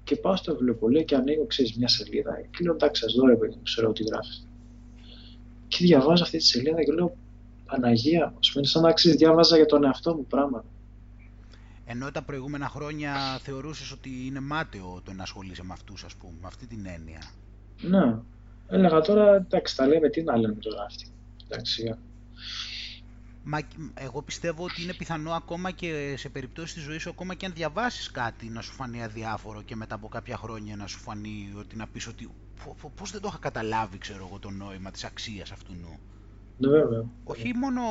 [0.03, 2.41] και πάω στο βιβλιοπωλείο και ανοίγω, ξέρεις, μια σελίδα.
[2.41, 4.47] Και λέω, εντάξει, ας δω, ρε παιδί, ξέρω τι γράφεις.
[5.67, 7.15] Και διαβάζω αυτή τη σελίδα και λέω,
[7.65, 10.65] Παναγία μου, είναι σαν να ξέρεις, διάβαζα για τον εαυτό μου πράγματα.
[11.91, 16.33] Ενώ τα προηγούμενα χρόνια θεωρούσες ότι είναι μάταιο το να ασχολείσαι με αυτούς, ας πούμε,
[16.41, 17.21] με αυτή την έννοια;
[17.81, 18.15] Ναι.
[18.67, 21.05] Έλεγα τώρα, εντάξει, τα λέμε, τι να λέμε τώρα αυτοί.
[21.47, 21.95] Εντάξει,
[23.43, 23.59] Μα
[23.93, 27.53] εγώ πιστεύω ότι είναι πιθανό ακόμα και σε περιπτώσεις της ζωής σου, ακόμα και αν
[27.53, 31.75] διαβάσεις κάτι, να σου φανεί αδιάφορο και μετά από κάποια χρόνια να σου φανεί ότι
[31.75, 32.29] να πεις ότι
[32.95, 35.99] πώς δεν το είχα καταλάβει, ξέρω εγώ, το νόημα της αξίας αυτού νου.
[36.59, 37.05] Ναι, βέβαια.
[37.23, 37.81] Όχι μόνο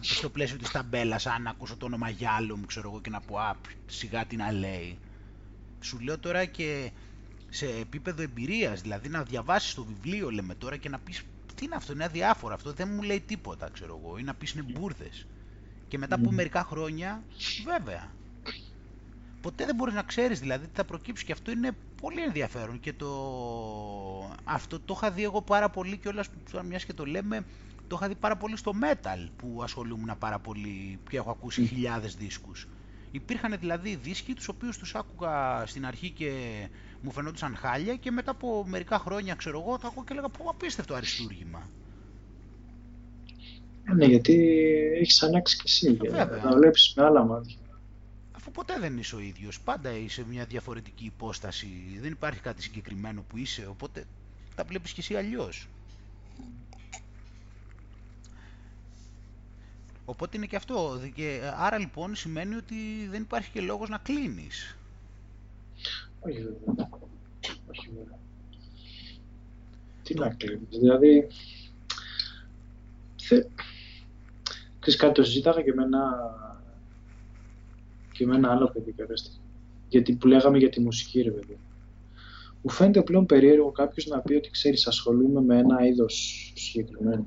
[0.00, 3.38] στο πλαίσιο της ταμπέλας, αν ακούσω το όνομα Γιάλο μου, ξέρω εγώ, και να πω,
[3.38, 4.98] α, σιγά τι να λέει.
[5.80, 6.90] Σου λέω τώρα και
[7.48, 11.22] σε επίπεδο εμπειρίας, δηλαδή να διαβάσεις το βιβλίο, λέμε τώρα, και να πεις,
[11.54, 14.52] τι είναι αυτό, είναι αδιάφορο αυτό, δεν μου λέει τίποτα, ξέρω εγώ, ή να πεις
[14.52, 15.26] είναι μπουρδες.
[15.88, 17.22] Και μετά από μερικά χρόνια,
[17.64, 18.12] βέβαια.
[19.40, 22.92] Ποτέ δεν μπορείς να ξέρεις δηλαδή τι θα προκύψει και αυτό είναι πολύ ενδιαφέρον και
[22.92, 23.10] το...
[24.44, 26.24] αυτό το είχα δει εγώ πάρα πολύ και όλα
[26.64, 27.44] μιας και το λέμε
[27.86, 32.14] το είχα δει πάρα πολύ στο metal που ασχολούμουν πάρα πολύ και έχω ακούσει χιλιάδες
[32.14, 32.68] δίσκους.
[33.10, 36.32] Υπήρχαν δηλαδή δίσκοι τους οποίους τους άκουγα στην αρχή και
[37.00, 40.50] μου φαινόντουσαν χάλια και μετά από μερικά χρόνια ξέρω εγώ τα ακούω και έλεγα πω
[40.50, 41.68] απίστευτο αριστούργημα.
[43.94, 44.34] Ναι, γιατί
[45.00, 45.98] έχεις ανάξει και εσύ,
[46.44, 47.56] να βλέπεις με άλλα μάτια.
[48.32, 53.24] Αφού ποτέ δεν είσαι ο ίδιος, πάντα είσαι μια διαφορετική υπόσταση, δεν υπάρχει κάτι συγκεκριμένο
[53.28, 54.04] που είσαι, οπότε
[54.54, 55.68] τα βλέπεις και εσύ αλλιώς.
[60.04, 61.00] Οπότε είναι και αυτό.
[61.14, 62.74] Και, άρα λοιπόν σημαίνει ότι
[63.10, 64.76] δεν υπάρχει και λόγος να κλείνεις.
[66.20, 66.88] Όχι βέβαια.
[67.70, 68.18] Όχι βέβαια.
[70.02, 70.78] Τι να κλείνεις.
[70.78, 71.26] Δηλαδή,
[73.22, 73.44] θε...
[74.78, 76.02] Ξέρεις κάτι, το συζήταγα και με ένα,
[78.12, 79.16] και με ένα άλλο παιδί κάποια
[79.88, 81.58] Γιατί που λέγαμε για τη μουσική, ρε παιδί.
[82.62, 87.26] Μου φαίνεται πλέον περίεργο κάποιος να πει ότι ξέρεις, ασχολούμαι με ένα είδος συγκεκριμένο.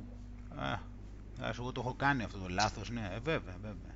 [1.42, 3.96] Ας εγώ το έχω κάνει αυτό το λάθος, ναι, ε, βέβαια, βέβαια.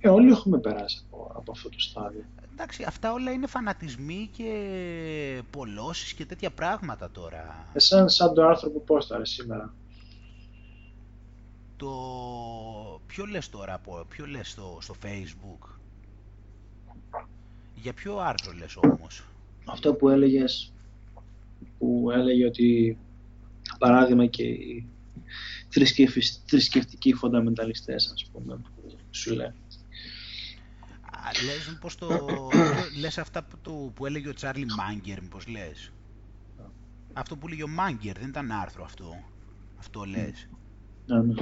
[0.00, 2.24] Ε, όλοι έχουμε περάσει από, από αυτό το στάδιο.
[2.52, 7.66] Εντάξει, αυτά όλα είναι φανατισμοί και πολλώσεις και τέτοια πράγματα τώρα.
[7.72, 9.74] Εσάν σαν το άρθρο που πόσταρε σήμερα.
[11.76, 11.90] Το...
[13.06, 15.68] Ποιο λες τώρα, ποιο λες στο, στο facebook;
[17.74, 19.24] Για ποιο άρθρο λες όμως;
[19.64, 20.72] Αυτό που έλεγες,
[21.78, 22.98] που έλεγε ότι
[23.78, 24.42] παράδειγμα και
[26.46, 29.52] θρησκευτικοί φονταμενταλιστές, ας πούμε, που σου λέει.
[31.44, 32.28] Λες πως το...
[33.00, 35.92] λες αυτά που, το, που έλεγε ο Τσάρλι Μάγκερ, μήπως λες;
[37.12, 39.24] Αυτό που έλεγε ο Μάγκερ, δεν ήταν άρθρο αυτό.
[39.78, 40.48] Αυτό λες.
[41.06, 41.34] Ναι, ναι.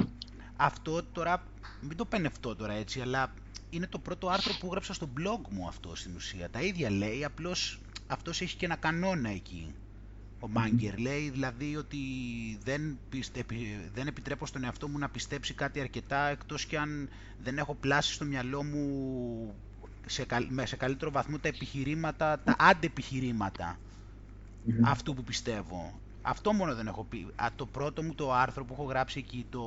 [0.55, 1.43] Αυτό τώρα,
[1.81, 3.33] μην το πενευτώ τώρα έτσι, αλλά
[3.69, 6.49] είναι το πρώτο άρθρο που γράψα στο blog μου αυτό στην ουσία.
[6.49, 9.73] Τα ίδια λέει, απλώς αυτός έχει και ένα κανόνα εκεί.
[10.39, 11.97] Ο Μάγκερ λέει δηλαδή ότι
[12.63, 12.97] δεν,
[13.93, 17.09] δεν επιτρέπω στον εαυτό μου να πιστέψει κάτι αρκετά εκτός και αν
[17.43, 19.55] δεν έχω πλάσει στο μυαλό μου
[20.05, 20.25] σε,
[20.63, 23.79] σε καλύτερο βαθμό τα επιχειρήματα, τα αντεπιχειρήματα
[24.83, 25.99] αυτού που πιστεύω.
[26.21, 27.27] Αυτό μόνο δεν έχω πει.
[27.35, 29.63] Α, το πρώτο μου το άρθρο που έχω γράψει εκεί, το,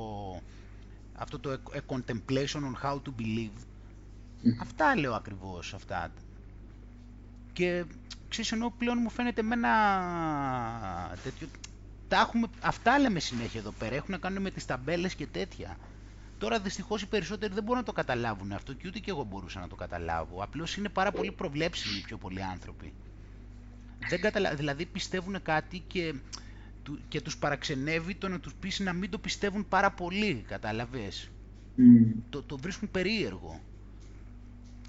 [1.13, 3.65] αυτό το A Contemplation on How to Believe,
[4.59, 6.11] αυτά λέω ακριβώς αυτά.
[7.53, 7.85] Και
[8.33, 9.73] ξέρεις, ενώ πλέον μου φαίνεται με ένα
[11.23, 11.47] τέτοιο...
[12.07, 15.77] Τα έχουμε, αυτά λέμε συνέχεια εδώ πέρα, έχουν να κάνουν με τις ταμπέλες και τέτοια.
[16.37, 19.59] Τώρα δυστυχώς οι περισσότεροι δεν μπορούν να το καταλάβουν αυτό και ούτε και εγώ μπορούσα
[19.59, 20.43] να το καταλάβω.
[20.43, 22.93] Απλώς είναι πάρα πολύ προβλέψιμοι οι πιο πολλοί άνθρωποι.
[24.09, 24.55] Δεν καταλα...
[24.55, 26.13] Δηλαδή πιστεύουν κάτι και,
[27.07, 31.29] και τους παραξενεύει το να τους πεις να μην το πιστεύουν πάρα πολύ, κατάλαβες;
[32.29, 33.61] Το, το βρίσκουν περίεργο.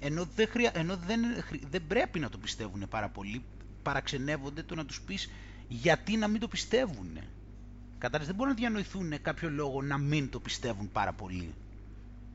[0.05, 0.71] Ενώ δεν, χρεια...
[0.73, 1.21] Ενώ δεν,
[1.69, 3.43] δεν πρέπει να το πιστεύουν πάρα πολύ,
[3.83, 5.29] παραξενεύονται το να τους πεις
[5.67, 7.17] γιατί να μην το πιστεύουν.
[7.97, 11.53] Κατάλαβες, δεν μπορούν να διανοηθούν κάποιο λόγο να μην το πιστεύουν πάρα πολύ.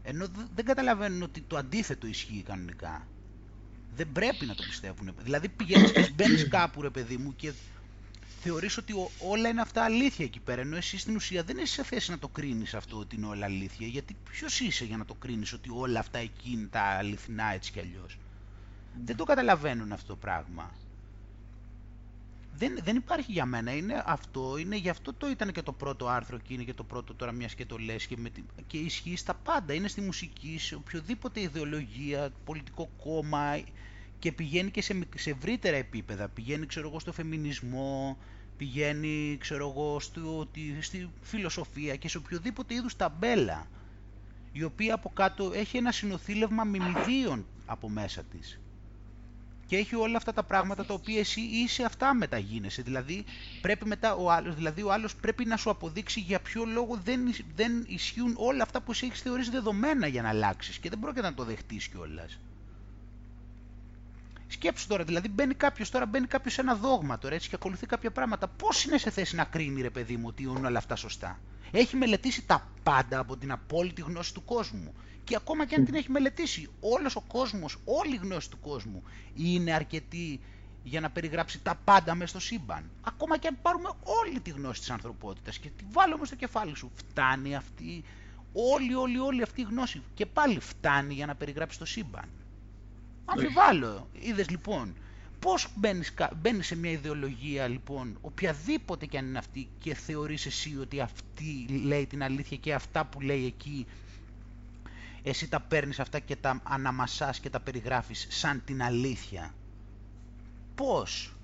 [0.03, 3.07] Ενώ δεν καταλαβαίνουν ότι το αντίθετο ισχύει κανονικά.
[3.97, 5.15] Δεν πρέπει να το πιστεύουν.
[5.23, 7.53] Δηλαδή πηγαίνεις και μπαίνεις κάπου ρε παιδί μου και
[8.43, 11.83] θεωρείς ότι όλα είναι αυτά αλήθεια εκεί πέρα, ενώ εσύ στην ουσία δεν είσαι σε
[11.83, 15.15] θέση να το κρίνεις αυτό ότι είναι όλα αλήθεια, γιατί ποιος είσαι για να το
[15.15, 18.19] κρίνεις ότι όλα αυτά εκεί είναι τα αληθινά έτσι κι αλλιώς;
[19.05, 20.71] Δεν το καταλαβαίνουν αυτό το πράγμα.
[22.55, 26.09] Δεν, δεν υπάρχει για μένα, είναι αυτό, είναι γι' αυτό το ήταν και το πρώτο
[26.09, 28.31] άρθρο και είναι και το πρώτο τώρα μιας και το λες και, με,
[28.67, 33.61] και ισχύει στα πάντα, είναι στη μουσική, σε οποιοδήποτε ιδεολογία, πολιτικό κόμμα,
[34.21, 36.29] και πηγαίνει και σε, σε ευρύτερα επίπεδα.
[36.29, 38.19] Πηγαίνει, ξέρω εγώ, στο φεμινισμό,
[38.57, 40.49] πηγαίνει, ξέρω εγώ, στο,
[40.81, 43.67] στη φιλοσοφία και σε οποιοδήποτε είδους ταμπέλα,
[44.53, 48.61] η οποία από κάτω έχει ένα συνοθήλευμα μιμιδίων από μέσα της.
[49.67, 52.83] Και έχει όλα αυτά τα πράγματα τα οποία εσύ είσαι αυτά μεταγίνεσαι.
[52.83, 53.25] Δηλαδή,
[53.61, 57.21] πρέπει μετά ο άλλος, δηλαδή ο άλλος πρέπει να σου αποδείξει για ποιο λόγο δεν,
[57.55, 61.23] δεν ισχύουν όλα αυτά που εσύ έχεις θεωρήσει δεδομένα για να αλλάξεις και δεν πρόκειται
[61.23, 62.39] να το δεχτείς κιόλας.
[64.53, 67.87] Σκέψου τώρα, δηλαδή μπαίνει κάποιος τώρα, μπαίνει κάποιος σε ένα δόγμα τώρα έτσι και ακολουθεί
[67.87, 68.49] κάποια πράγματα.
[68.49, 71.97] Πώς είναι σε θέση να κρίνει, ρε παιδί μου, ότι είναι όλα αυτά σωστά; Έχει
[71.97, 74.95] μελετήσει τα πάντα από την απόλυτη γνώση του κόσμου.
[75.25, 79.03] Και ακόμα και αν την έχει μελετήσει, όλος ο κόσμος, όλη η γνώση του κόσμου
[79.35, 80.41] είναι αρκετή
[80.83, 82.91] για να περιγράψει τα πάντα μέσα στο σύμπαν.
[83.01, 86.91] Ακόμα και αν πάρουμε όλη τη γνώση της ανθρωπότητας και τη βάλουμε στο κεφάλι σου,
[86.95, 88.05] φτάνει αυτή,
[88.53, 90.03] όλη, όλη, όλη αυτή η γνώση.
[90.15, 92.29] Και πάλι φτάνει για να περιγράψει το σύμπαν.
[93.33, 94.09] Αμφιβάλλω.
[94.13, 94.95] Είδες λοιπόν,
[95.39, 100.77] πώς μπαίνεις, μπαίνεις σε μια ιδεολογία λοιπόν, οποιαδήποτε και αν είναι αυτή και θεωρείς εσύ
[100.81, 103.87] ότι αυτή λέει την αλήθεια και αυτά που λέει εκεί
[105.23, 109.55] εσύ τα παίρνεις αυτά και τα αναμασάς και τα περιγράφεις σαν την αλήθεια;
[110.75, 111.35] Πώς;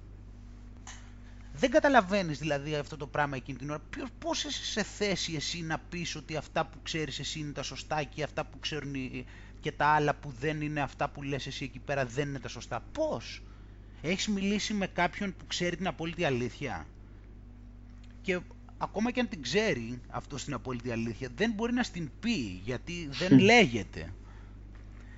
[1.59, 3.83] Δεν καταλαβαίνεις δηλαδή αυτό το πράγμα εκείνη την ώρα.
[4.18, 8.03] Πώς είσαι σε θέση εσύ να πεις ότι αυτά που ξέρεις εσύ είναι τα σωστά
[8.03, 8.94] και αυτά που ξέρουν
[9.66, 12.48] και τα άλλα που δεν είναι αυτά που λες εσύ εκεί πέρα δεν είναι τα
[12.48, 12.83] σωστά.
[12.92, 13.42] Πώς;
[14.02, 16.87] Έχεις μιλήσει με κάποιον που ξέρει την απόλυτη αλήθεια;
[18.22, 18.40] Και
[18.79, 23.09] ακόμα και αν την ξέρει αυτό στην απόλυτη αλήθεια, δεν μπορεί να στην πει, γιατί
[23.11, 24.12] δεν λέγεται.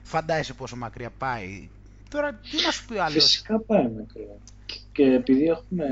[0.02, 1.68] Φαντάζεσαι πόσο μακριά πάει.
[2.10, 4.38] Τώρα τι να σου πει άλλος; Φυσικά πάει μακριά.
[4.92, 5.86] Και επειδή έχουμε,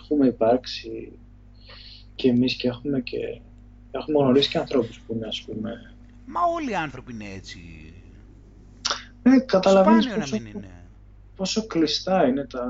[0.00, 1.12] έχουμε υπάρξει
[2.14, 3.40] και εμείς και έχουμε και
[3.90, 5.92] έχουμε γνωρίσει και ανθρώπους που είναι ας πούμε
[6.30, 7.58] Μα όλοι οι άνθρωποι είναι έτσι.
[9.32, 10.84] Ε, καταλαβαίνεις πόσο, να μην είναι.
[11.36, 12.62] πόσο κλειστά είναι τα,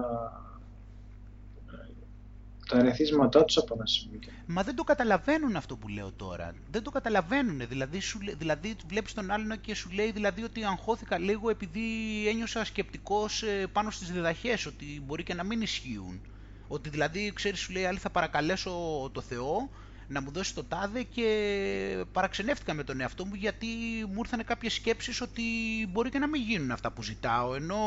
[2.69, 4.19] τα ερεθίσματά τους από ένα σημείο.
[4.47, 6.55] Μα δεν το καταλαβαίνουν αυτό που λέω τώρα.
[6.71, 7.69] Δεν το καταλαβαίνουν.
[7.69, 11.81] Δηλαδή, σου, δηλαδή βλέπεις τον άλλον και σου λέει δηλαδή, ότι αγχώθηκα λίγο επειδή
[12.29, 16.21] ένιωσα σκεπτικός ε, πάνω στις διδαχές, ότι μπορεί και να μην ισχύουν.
[16.69, 18.71] Ότι δηλαδή, ξέρεις, σου λέει, άλλη θα παρακαλέσω
[19.13, 19.69] το Θεό
[20.09, 23.67] να μου δώσει το τάδε και παραξενεύτηκα με τον εαυτό μου γιατί
[24.13, 25.43] μου ήρθαν κάποιες σκέψεις ότι
[25.89, 27.79] μπορεί και να μην γίνουν αυτά που ζητάω ενώ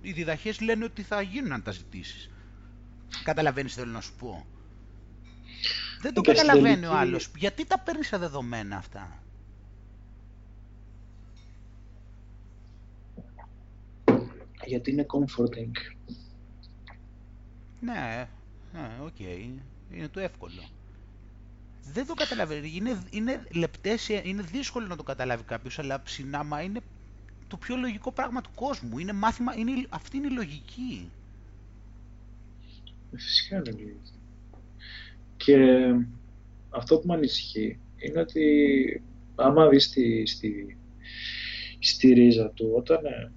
[0.00, 2.30] οι διδαχές λένε ότι θα γίνουν αν τα ζητήσεις.
[3.24, 4.46] Καταλαβαίνεις θέλω να σου πω.
[6.00, 7.30] Δεν το καταλαβαίνει ο άλλος.
[7.36, 9.22] Γιατί τα παίρνεις σαν δεδομένα αυτά;
[14.64, 15.94] Γιατί είναι comforting.
[17.80, 18.28] Ναι,
[18.72, 19.18] ναι, οκ.
[19.90, 20.62] Είναι το εύκολο
[21.92, 22.72] δεν το καταλαβαίνει.
[22.74, 26.80] Είναι, είναι λεπτές, είναι δύσκολο να το καταλάβει κάποιος, αλλά συνάμα είναι
[27.48, 28.98] το πιο λογικό πράγμα του κόσμου.
[28.98, 31.10] Είναι μάθημα, είναι, αυτή είναι η λογική.
[33.12, 34.12] Ε, φυσικά είναι λογική.
[35.36, 35.56] Και
[36.70, 39.02] αυτό που με ανησυχεί είναι ότι
[39.34, 40.76] άμα δεις στη, στη,
[41.78, 43.32] στη ρίζα του, όταν ε,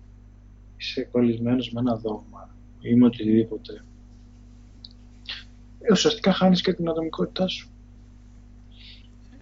[0.78, 3.84] είσαι κολλημένος με ένα δόγμα ή με οτιδήποτε,
[5.80, 7.70] ε, ουσιαστικά χάνεις και την ατομικότητά σου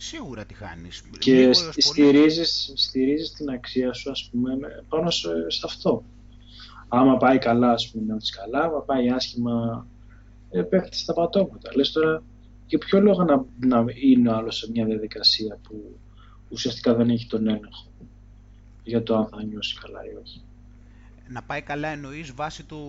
[0.03, 1.03] σίγουρα τη χάνεις.
[1.19, 4.57] Και στηρίζεις, στηρίζεις την αξία σου, ας πούμε,
[4.89, 5.29] πάνω σε,
[5.65, 6.03] αυτό.
[6.87, 9.87] Άμα πάει καλά, ας πούμε, νιώθεις καλά, άμα πάει άσχημα,
[10.51, 11.69] ε, πέφτεις στα πατώματα.
[11.75, 12.23] Λες τώρα,
[12.67, 15.99] για ποιο λόγο να, να είναι άλλος σε μια διαδικασία που
[16.49, 17.87] ουσιαστικά δεν έχει τον έλεγχο
[18.83, 20.41] για το αν θα νιώσει καλά ή όχι;
[21.27, 22.79] Να πάει καλά εννοείς βάσει του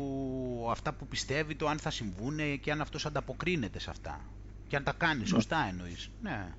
[0.70, 4.20] αυτά που πιστεύει, το αν θα συμβούν και αν αυτός ανταποκρίνεται σε αυτά.
[4.68, 5.26] Και αν τα κάνεις ναι.
[5.26, 6.10] σωστά εννοείς.
[6.22, 6.54] Ναι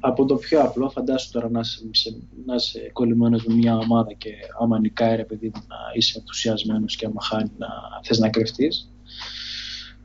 [0.00, 2.16] από το πιο απλό, φαντάσου τώρα να είσαι,
[2.46, 7.06] να είσαι κολλημένος με μια ομάδα και άμα νικάει ρε παιδί να είσαι ενθουσιασμένος και
[7.06, 7.68] άμα χάνει να
[8.02, 8.90] θες να κρυφτείς.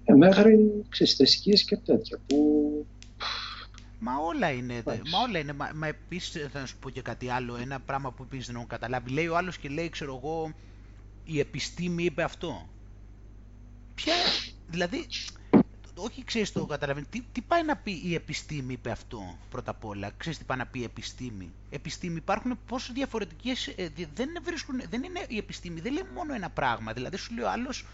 [0.04, 2.86] Ε, μέχρι ξέρεις, και τέτοια που...
[4.00, 7.56] Μα όλα είναι, μα όλα είναι, μα, μα επίσης θα σου πω και κάτι άλλο,
[7.62, 9.10] ένα πράγμα που επίσης δεν έχω καταλάβει.
[9.10, 10.54] Λέει ο άλλος και λέει, ξέρω εγώ,
[11.24, 12.68] η επιστήμη είπε αυτό.
[13.96, 14.14] Ποια,
[14.70, 15.06] δηλαδή,
[15.98, 17.10] όχι ξέρεις το καταλαβαίνεις.
[17.10, 20.58] Τι, τι πάει να πει η επιστήμη, είπε αυτό πρώτα απ' όλα; Ξέρεις τι πάει
[20.58, 25.80] να πει η επιστήμη; Επιστήμη υπάρχουν πόσο διαφορετικές, ε, δεν, βρίσκουν, δεν είναι η επιστήμη,
[25.80, 26.94] δεν λέει μόνο ένα πράγμα.
[26.94, 27.86] Δηλαδή σου λέει ο άλλος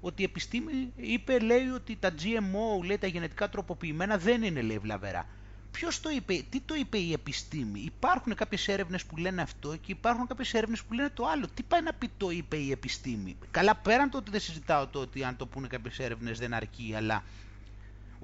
[0.00, 4.78] ότι η επιστήμη είπε, λέει ότι τα GMO, λέει τα γενετικά τροποποιημένα δεν είναι λέει
[4.78, 5.26] βλαβερά.
[5.70, 9.92] Ποιος το είπε, τι το είπε η επιστήμη; Υπάρχουν κάποιες έρευνες που λένε αυτό και
[9.92, 11.46] υπάρχουν κάποιες έρευνες που λένε το άλλο.
[11.54, 14.98] Τι πάει να πει το είπε η επιστήμη; Καλά, πέραν το ότι δεν συζητάω το
[14.98, 17.24] ότι αν το πούνε κάποιες έρευνες δεν αρκεί, αλλά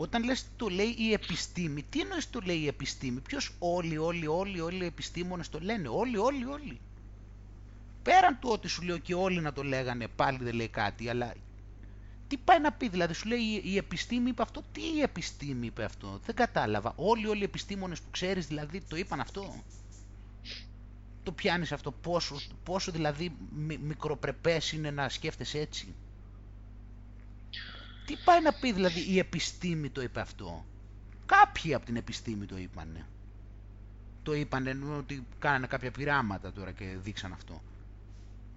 [0.01, 4.27] όταν λες το λέει η επιστήμη, τι εννοείς το λέει η επιστήμη, ποιος όλοι, όλοι,
[4.27, 6.81] όλοι, όλοι οι επιστήμονες το λένε, όλοι, όλοι, όλοι.
[8.03, 11.35] Πέραν του ότι σου λέω και όλοι να το λέγανε, πάλι δεν λέει κάτι, αλλά
[12.27, 15.85] τι πάει να πει, δηλαδή σου λέει η επιστήμη είπε αυτό, τι η επιστήμη είπε
[15.85, 16.93] αυτό, δεν κατάλαβα.
[16.97, 19.65] Όλοι, όλοι οι επιστήμονες που ξέρεις δηλαδή το είπαν αυτό;
[21.23, 23.37] Το πιάνεις αυτό, πόσο, πόσο δηλαδή
[23.81, 25.95] μικροπρεπές είναι να σκέφτεσαι έτσι;
[28.09, 30.65] Τι πάει να πει δηλαδή η επιστήμη το είπε αυτό;
[31.27, 33.07] Κάποιοι από την επιστήμη το είπανε.
[34.23, 37.63] Το είπανε ότι κάνανε κάποια πειράματα τώρα και δείξαν αυτό.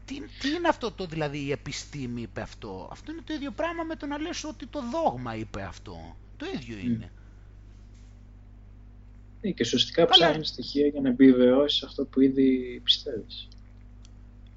[0.06, 3.84] Τι, τι είναι αυτό το δηλαδή η επιστήμη είπε αυτό; Αυτό είναι το ίδιο πράγμα
[3.84, 6.16] με το να λες ότι το δόγμα είπε αυτό.
[6.38, 7.12] Το ίδιο είναι.
[9.42, 13.48] Ναι, και σωστικά ψάχνεις στοιχεία για να επιβεβαιώσεις αυτό που ήδη πιστεύεις.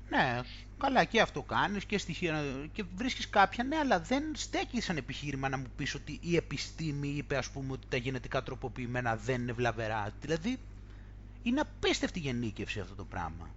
[0.08, 0.40] Ναι,
[0.84, 5.48] Καλά και αυτό κάνεις και στοιχεία και βρίσκεις κάποια, ναι, αλλά δεν στέκεις σαν επιχείρημα
[5.48, 9.52] να μου πεις ότι η επιστήμη είπε ας πούμε ότι τα γενετικά τροποποιημένα δεν είναι
[9.52, 10.12] βλαβερά.
[10.20, 10.58] Δηλαδή
[11.42, 13.50] είναι απίστευτη γενίκευση αυτό το πράγμα.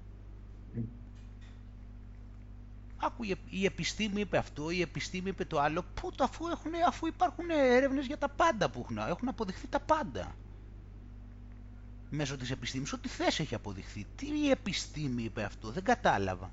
[0.75, 0.81] Mm.
[2.97, 5.85] Άκου, η επιστήμη είπε αυτό, η επιστήμη είπε το άλλο.
[5.93, 9.79] Πού το αφού, έχουν, αφού υπάρχουν έρευνες για τα πάντα που έχουν, έχουν αποδειχθεί τα
[9.79, 10.35] πάντα.
[12.09, 14.05] Μέσω της επιστήμης, ό,τι θες έχει αποδειχθεί.
[14.15, 16.51] Τι η επιστήμη είπε αυτό, δεν κατάλαβα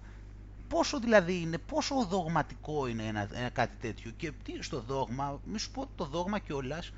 [0.68, 5.59] πόσο δηλαδή είναι, πόσο δογματικό είναι ένα, ένα κάτι τέτοιο; Και τι στο δόγμα, μη
[5.59, 6.92] σου πω το δόγμα κιόλας.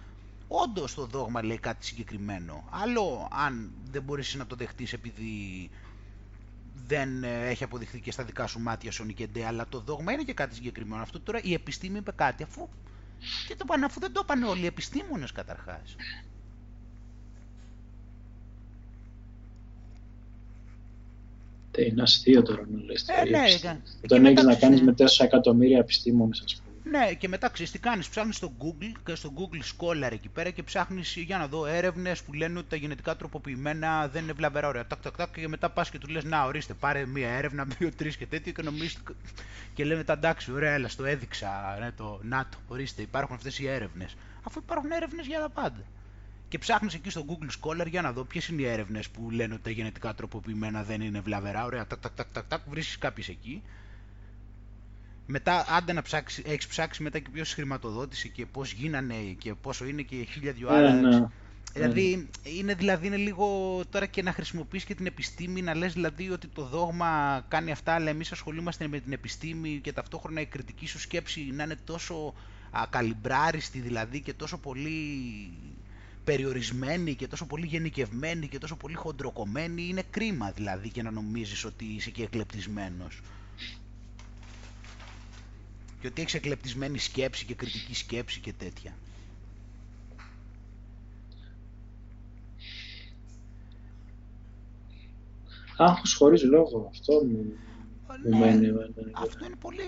[0.49, 2.65] Όντως το δόγμα λέει κάτι συγκεκριμένο.
[2.71, 5.71] Άλλο αν δεν μπορείς να το δεχτείς επειδή
[6.87, 10.35] δεν ε, έχει αποδειχθεί και στα δικά σου μάτια Νικεντέ, αλλά το δόγμα είναι και
[10.35, 11.03] κάτι συγκεκριμένο.
[11.03, 12.69] Αυτό τώρα η επιστήμη είπε κάτι, αφού,
[13.49, 15.97] τι το πάνε, αφού δεν το είπαν όλοι οι επιστήμονες καταρχάς.
[21.83, 23.05] Είναι αστείο τώρα να λες.
[23.09, 26.67] Ε, ναι, Όταν έχεις να κάνεις με 4 εκατομμύρια επιστήμονες, ας πούμε.
[26.91, 30.51] Ναι, και μετά ξέρεις τι κάνεις, ψάχνεις στο Google και στο Google Scholar εκεί πέρα
[30.51, 34.69] και ψάχνεις για να δω έρευνες που λένε ότι τα γενετικά τροποποιημένα δεν είναι βλαβερά
[34.69, 34.87] ωραία.
[34.87, 37.91] Τάκ, τάκ, τάκ, και μετά πας και του λες να ορίστε πάρε μία έρευνα, δύο,
[37.97, 38.97] τρεις και τέτοιο και νομίζεις
[39.75, 43.69] και λένε τα εντάξει ωραία έλα στο έδειξα, ναι, το ΝΑΤΟ, ορίστε υπάρχουν αυτές οι
[43.69, 44.17] έρευνες.
[44.43, 45.85] Αφού υπάρχουν έρευνες για τα πάντα
[46.49, 49.55] και ψάχνεις εκεί στο Google Scholar για να δω ποιες είναι οι έρευνες που λένε
[49.55, 51.65] ότι τα γενετικά τροποποιημένα δεν είναι βλαβερά.
[51.65, 53.63] Ωραία, τάκ, τάκ, τάκ, τάκ, τάκ βρίσκεις κάποιες εκεί.
[55.27, 59.87] Μετά, άντε να ψάξεις, έχεις ψάξει μετά και ποιος χρηματοδότησε και πώς γίνανε και πόσο
[59.87, 60.93] είναι και χίλια δυο άλλα.
[60.93, 61.27] Ναι.
[61.73, 66.31] Δηλαδή, είναι, δηλαδή, είναι λίγο τώρα και να χρησιμοποιείς και την επιστήμη, να λες δηλαδή
[66.31, 70.87] ότι το δόγμα κάνει αυτά, αλλά εμείς ασχολούμαστε με την επιστήμη και ταυτόχρονα η κριτική
[70.87, 72.35] σου σκέψη να είναι τόσο
[72.71, 74.99] ακαλυμπράριστη δηλαδή και τόσο πολύ
[76.27, 81.65] περιορισμένη και τόσο πολύ γενικευμένη και τόσο πολύ χοντροκομμένη είναι κρίμα δηλαδή και να νομίζεις
[81.65, 83.21] ότι είσαι και εκλεπτισμένος.
[86.01, 88.97] Και ότι έχεις εκλεπτισμένη σκέψη και κριτική σκέψη και τέτοια.
[95.77, 97.53] Άγχος χωρίς λόγο, αυτό μου,
[98.29, 98.67] ναι, μένει.
[99.13, 99.83] Αυτό είναι πολύ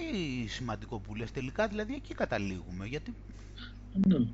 [0.49, 1.31] σημαντικό που λες.
[1.31, 2.87] Τελικά δηλαδή εκεί καταλήγουμε.
[2.87, 3.15] Γιατί
[4.07, 4.27] ναι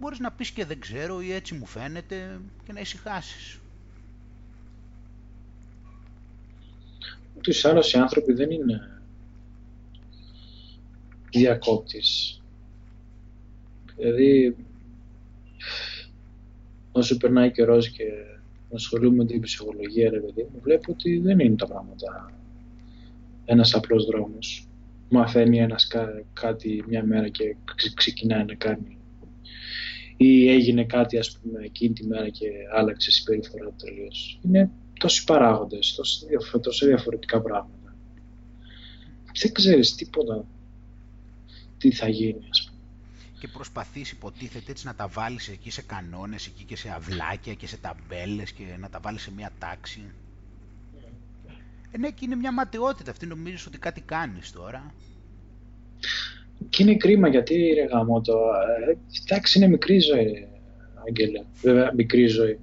[0.00, 3.58] μπορείς να πεις και δεν ξέρω ή έτσι μου φαίνεται και να ησυχάσεις.
[7.36, 9.00] Ούτως άλλως οι άνθρωποι δεν είναι
[11.30, 12.40] διακόπτης.
[13.96, 14.56] Δηλαδή,
[16.92, 18.04] όσο περνάει καιρός και
[18.74, 22.32] ασχολούμαι με την ψυχολογία, ρε παιδί μου, βλέπω ότι δεν είναι τα πράγματα
[23.44, 24.66] ένας απλός δρόμος.
[25.08, 25.88] Μαθαίνει ένας
[26.32, 27.56] κάτι μια μέρα και
[27.94, 28.97] ξεκινάει να κάνει
[30.20, 34.38] ή έγινε κάτι ας πούμε εκείνη τη μέρα και άλλαξε συμπεριφορά του τελείως.
[34.42, 36.00] Είναι τόσοι παράγοντες,
[36.62, 37.94] τόσο διαφορετικά πράγματα.
[39.40, 40.44] Δεν ξέρεις τίποτα
[41.78, 42.78] τι θα γίνει ας πούμε.
[43.40, 47.66] Και προσπαθείς υποτίθεται έτσι να τα βάλεις εκεί σε κανόνες, εκεί και σε αυλάκια και
[47.66, 50.12] σε ταμπέλες και να τα βάλεις σε μια τάξη.
[51.90, 54.94] Ε, ναι, και είναι μια ματαιότητα αυτή, νομίζεις ότι κάτι κάνεις τώρα.
[56.68, 58.38] Και είναι κρίμα γιατί ρε γαμώτο,
[58.88, 60.48] ε, εντάξει είναι μικρή ζωή,
[61.08, 62.58] Άγγελε, βέβαια μικρή ζωή.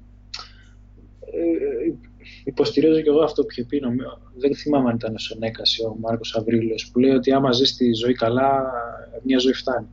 [1.19, 1.93] Ε,
[2.43, 3.81] υποστηρίζω και εγώ αυτό που είχε πει,
[4.37, 7.75] δεν θυμάμαι αν ήταν ο Σονέκας ή ο Μάρκος Αβρίλιος, που λέει ότι άμα ζεις
[7.75, 8.71] τη ζωή καλά,
[9.23, 9.87] μια ζωή φτάνει.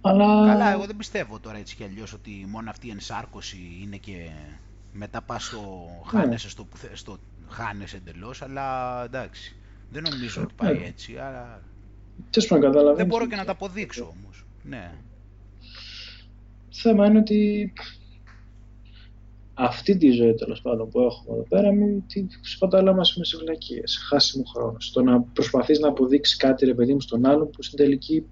[0.00, 0.24] Αλλά...
[0.46, 4.28] Καλά, εγώ δεν πιστεύω τώρα έτσι κι αλλιώς ότι μόνο αυτή η ενσάρκωση είναι και
[4.92, 5.60] μετά πας στο
[6.12, 6.20] Ναι.
[6.20, 7.18] χάνεσαι, στο, που θε- στο
[7.48, 9.56] χάνεσαι εντελώς, αλλά εντάξει.
[9.90, 10.86] Δεν νομίζω ότι πάει Ναι.
[10.86, 11.62] έτσι, αλλά
[12.30, 14.46] Τέλος πάντων, καταλαβαίνεις δεν μπορώ ότι- και να τα αποδείξω όμως.
[14.62, 14.92] Ναι.
[16.70, 17.72] Το θέμα είναι ότι
[19.54, 24.44] αυτή τη ζωή τέλος πάντων που έχουμε εδώ πέρα, μην τη σκοτάλαμασουμε σε βλακίε, χάσιμο
[24.44, 24.76] χρόνο.
[24.80, 28.24] Στο να προσπαθείς να αποδείξεις κάτι ρε παιδί μου στον άλλον που στην τελική.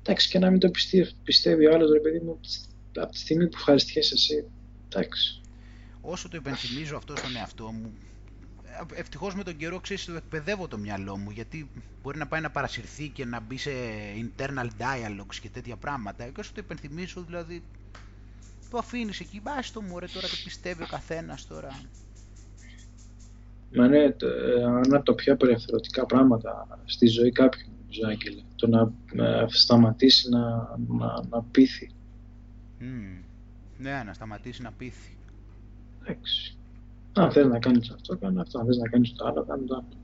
[0.00, 2.38] Εντάξει, και να μην το πιστεύει, πιστεύει ο άλλος ρε παιδί μου
[2.96, 4.44] από τη στιγμή που ευχαριστιέσαι εσύ.
[4.88, 5.40] Εντάξει.
[6.00, 7.92] Όσο το υπενθυμίζω αυτό στον εαυτό μου,
[8.94, 11.70] ευτυχώς με τον καιρό ξέρεις το εκπαιδεύω το μυαλό μου γιατί
[12.02, 13.70] μπορεί να πάει να παρασυρθεί και να μπει σε
[14.16, 16.24] internal dialogues και τέτοια πράγματα.
[16.24, 17.62] Και όσο το υπενθυμίζω, δηλαδή
[18.70, 21.80] το αφήνεις εκεί, μπας το μου ρε τώρα το πιστεύει ο καθένας τώρα.
[23.74, 28.42] Μα ναι, το- ε, ένα από τα πιο απελευθερωτικά πράγματα στη ζωή κάποιου, νομίζω, Άγγελε.
[28.56, 28.92] Το να
[29.24, 30.40] ε, σταματήσει να,
[30.88, 31.90] να, να πείθει.
[32.78, 33.22] Μμμ.
[33.76, 35.16] Ναι, να σταματήσει να πείθει.
[36.02, 36.56] Εντάξει.
[37.12, 38.58] Αν θες να κάνεις αυτό, κάνε αυτό.
[38.58, 40.00] Αν θες να κάνεις το άλλο, κάνε το άλλο.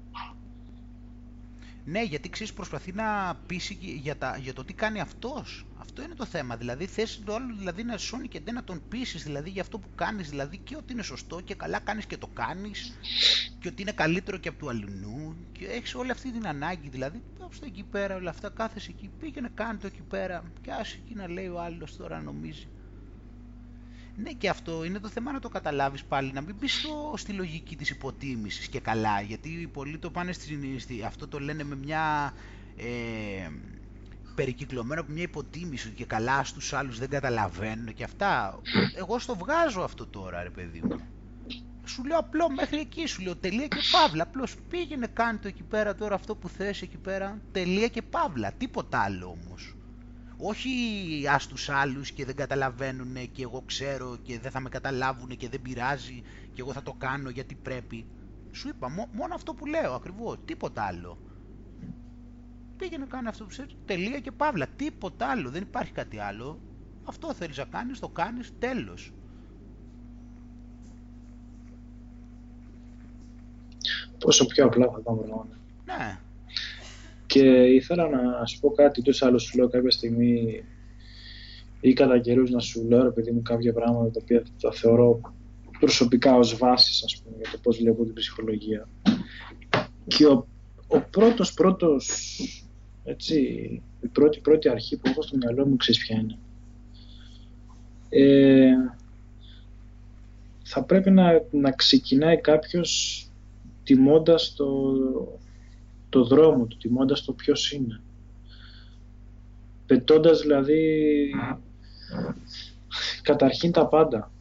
[1.84, 5.66] Ναι, γιατί ξέρεις, προσπαθεί να πείσει και για, τα, για το τι κάνει αυτός.
[5.78, 6.56] Αυτό είναι το θέμα.
[6.56, 9.78] Δηλαδή, θες το άλλο δηλαδή, να σώνει και δεν να τον πείσεις δηλαδή, για αυτό
[9.78, 10.30] που κάνεις.
[10.30, 12.98] Δηλαδή, και ότι είναι σωστό και καλά κάνεις και το κάνεις.
[13.60, 15.36] Και ότι είναι καλύτερο και από του αλληνού.
[15.52, 16.88] Και έχεις όλη αυτή την ανάγκη.
[16.88, 18.48] Δηλαδή, πάψτε εκεί πέρα όλα αυτά.
[18.48, 20.42] Κάθεσαι εκεί, πήγαινε, κάνε το εκεί πέρα.
[20.60, 22.68] Και άσε εκεί να λέει ο άλλος τώρα να νομίζει.
[24.20, 27.32] Ναι, και αυτό είναι το θέμα να το καταλάβεις πάλι, να μην μπεις στο, στη
[27.32, 31.76] λογική της υποτίμησης και καλά, γιατί πολλοί το πάνε στη, στη- αυτό το λένε με
[31.76, 32.34] μια
[32.76, 33.48] ε,
[34.34, 38.60] περικυκλωμένο από μια υποτίμηση ότι και καλά στους άλλους δεν καταλαβαίνουν και αυτά.
[38.96, 41.06] Εγώ στο βγάζω αυτό τώρα, ρε παιδί μου.
[41.86, 44.22] Σου λέω απλό μέχρι εκεί, σου λέω τελεία και παύλα.
[44.22, 47.42] Απλώς πήγαινε, κάνε το εκεί πέρα τώρα αυτό που θες εκεί πέρα.
[47.52, 48.52] Τελεία και παύλα.
[48.52, 49.77] Τίποτα άλλο όμως.
[50.40, 55.36] Όχι ας τους άλλους και δεν καταλαβαίνουν και εγώ ξέρω και δεν θα με καταλάβουν
[55.36, 56.22] και δεν πειράζει
[56.52, 58.06] και εγώ θα το κάνω γιατί πρέπει.
[58.50, 61.18] Σου είπα μο- μόνο αυτό που λέω ακριβώς, τίποτα άλλο.
[62.76, 66.60] Πήγαινε κάνε αυτό που ξέρεις, τελεία και παύλα, τίποτα άλλο, δεν υπάρχει κάτι άλλο.
[67.04, 69.12] Αυτό θέλεις να κάνεις, το κάνεις, τέλος.
[74.18, 75.56] Πόσο πιο απλά θα τα πράγματα.
[75.84, 76.20] Ναι,
[77.28, 80.64] Και ήθελα να σου πω κάτι, τόσο άλλο σου λέω κάποια στιγμή
[81.80, 85.20] ή κατά καιρούς να σου λέω, ρε παιδί μου, κάποια πράγματα τα οποία τα θεωρώ
[85.80, 88.88] προσωπικά ως βάσεις, ας πούμε, για το πώς βλέπω την ψυχολογία.
[90.06, 90.46] Και ο,
[90.88, 92.38] ο πρώτος, πρώτος,
[93.04, 93.36] έτσι,
[94.00, 96.38] η πρώτη, πρώτη αρχή που έχω στο μυαλό μου, ξέρεις ποια είναι.
[98.08, 98.72] Ε,
[100.62, 103.22] θα πρέπει να, να ξεκινάει κάποιος
[103.82, 104.82] τιμώντας το,
[106.08, 108.00] το δρόμο του, τιμώντας το ποιος είναι.
[109.86, 110.80] Πετώντας δηλαδή
[113.22, 114.32] καταρχήν τα πάντα.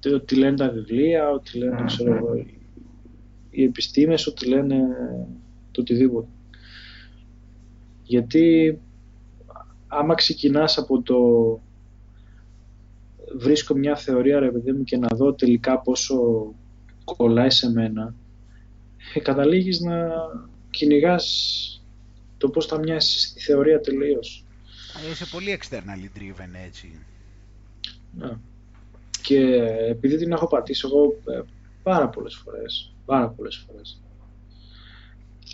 [0.00, 2.58] Το Ό,τι λένε τα βιβλία, ό,τι λένε ξέρω, εγώ, οι-
[3.50, 4.76] οι επιστήμες, ό,τι λένε
[5.70, 6.28] το οτιδήποτε.
[8.02, 8.78] Γιατί
[9.88, 11.16] άμα ξεκινάς από το
[13.38, 16.16] βρίσκω μια θεωρία ρε παιδί μου και να δω τελικά πόσο
[17.04, 18.14] κολλάει σε μένα
[19.14, 20.10] ε, καταλήγεις να
[20.70, 21.82] κυνηγάς
[22.38, 24.44] το πώς θα μοιάσεις στη θεωρία τελείως.
[25.10, 26.98] είσαι πολύ externally driven έτσι.
[28.18, 28.30] Ναι.
[29.22, 29.38] Και
[29.88, 31.42] επειδή την έχω πατήσει εγώ ε,
[31.82, 34.00] πάρα πολλές φορές, πάρα πολλές φορές,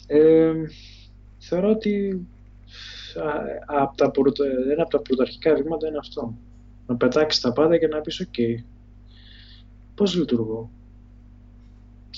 [0.06, 0.52] ε,
[1.38, 2.26] θεωρώ ότι
[3.66, 6.34] α, από τα πρωτο, ένα από τα πρωταρχικά βήματα είναι αυτό.
[6.86, 8.34] Να πετάξεις τα πάντα και να πεις «ΟΚ,
[9.94, 10.70] πώς λειτουργώ,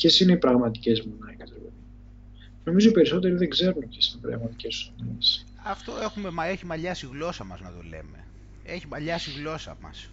[0.01, 1.48] ποιες είναι οι πραγματικές μου ανάγκες».
[1.48, 1.72] ρε παιδί».
[2.64, 5.44] Νομίζω οι περισσότεροι δεν ξέρουν ποιες είναι οι πραγματικές τους ανάγκες.
[5.64, 8.24] Αυτό έχουμε, μα έχει μαλλιάσει η γλώσσα μας να το λέμε.
[8.64, 10.11] Έχει μαλλιάσει η γλώσσα μας.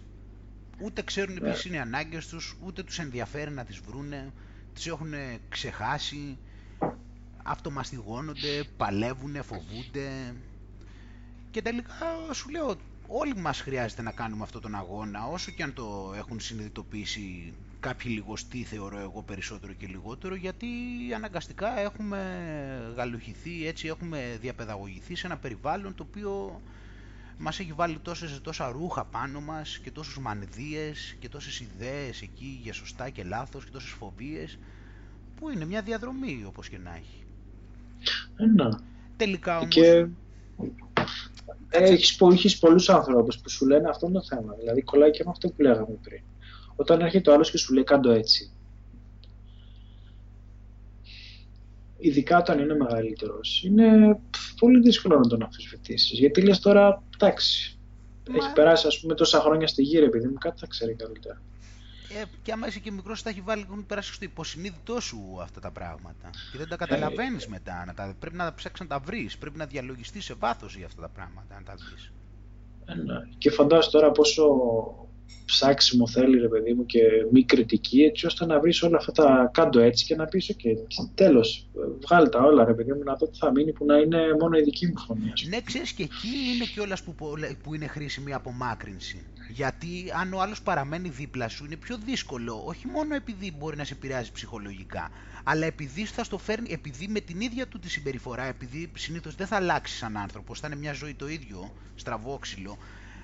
[0.80, 1.40] Ούτε ξέρουν Ναι.
[1.40, 4.32] ποιες είναι οι ανάγκες τους, ούτε τους ενδιαφέρει να τις βρούνε,
[4.74, 5.12] τις έχουν
[5.48, 6.38] ξεχάσει,
[7.42, 10.34] αυτομαστιγώνονται, παλεύουν, φοβούνται.
[11.50, 12.74] Και τελικά σου λέω,
[13.06, 18.12] όλοι μας χρειάζεται να κάνουμε αυτόν τον αγώνα, όσο και αν το έχουν συνειδητοποιήσει κάποιοι
[18.14, 20.66] λιγοστοί θεωρώ εγώ περισσότερο και λιγότερο, γιατί
[21.14, 22.18] αναγκαστικά έχουμε
[22.96, 26.60] γαλουχηθεί, έτσι έχουμε διαπαιδαγωγηθεί σε ένα περιβάλλον το οποίο
[27.38, 32.60] μας έχει βάλει τόσες, τόσα ρούχα πάνω μας και τόσους μανδύες και τόσες ιδέες εκεί
[32.62, 34.58] για σωστά και λάθος και τόσες φοβίες
[35.36, 37.24] που είναι μια διαδρομή όπως και να έχει.
[38.36, 38.68] Ε, ναι.
[39.16, 39.74] Τελικά όμως...
[39.74, 40.06] Και
[41.68, 44.54] έχεις, πο- έχεις πολλούς ανθρώπους που σου λένε αυτό είναι το θέμα.
[44.58, 46.20] Δηλαδή κολλάει και με αυτό που λέγαμε πριν.
[46.80, 48.50] Όταν έρχεται ο άλλος και σου λέει κάντο έτσι.
[51.98, 53.62] Ειδικά όταν είναι μεγαλύτερος.
[53.64, 56.14] Είναι πφ, πολύ δύσκολο να τον αμφισβητήσει.
[56.14, 57.78] Γιατί λες τώρα, εντάξει,
[58.32, 61.42] έχει περάσει ας πούμε τόσα χρόνια στη γύρω επειδή μου κάτι θα ξέρει καλύτερα.
[62.20, 65.60] Ε, και άμα είσαι και μικρός, θα έχει βάλει έχουν περάσει στο υποσυνείδητό σου αυτά
[65.60, 66.30] τα πράγματα.
[66.52, 67.84] Και δεν τα καταλαβαίνεις ε, μετά.
[67.86, 69.38] Να τα, πρέπει να ψάξεις να τα βρεις.
[69.38, 71.54] Πρέπει να διαλογιστείς σε βάθος για αυτά τα πράγματα.
[71.54, 72.10] Να τα δει.
[72.84, 73.28] Ε, ναι.
[73.38, 74.44] Και φαντάζομαι τώρα πόσο
[75.44, 77.00] ψάξιμο θέλει ρε παιδί μου και
[77.32, 80.64] μη κριτική έτσι ώστε να βρεις όλα αυτά τα κάτω έτσι και να πεις ok
[81.14, 81.68] τέλος
[82.06, 84.58] βγάλει τα όλα ρε παιδί μου να δω τι θα μείνει που να είναι μόνο
[84.58, 85.32] η δική μου φωνή.
[85.48, 87.14] Ναι ξέρεις και εκεί είναι κιόλας που,
[87.62, 89.26] που είναι χρήσιμη η απομάκρυνση.
[89.50, 89.88] Γιατί
[90.20, 93.94] αν ο άλλος παραμένει δίπλα σου είναι πιο δύσκολο, όχι μόνο επειδή μπορεί να σε
[93.94, 95.10] επηρεάζει ψυχολογικά,
[95.44, 99.46] αλλά επειδή θα στο φέρνει, επειδή με την ίδια του τη συμπεριφορά, επειδή συνήθως δεν
[99.46, 102.78] θα αλλάξει σαν άνθρωπος, θα είναι μια ζωή το ίδιο, στραβόξυλο,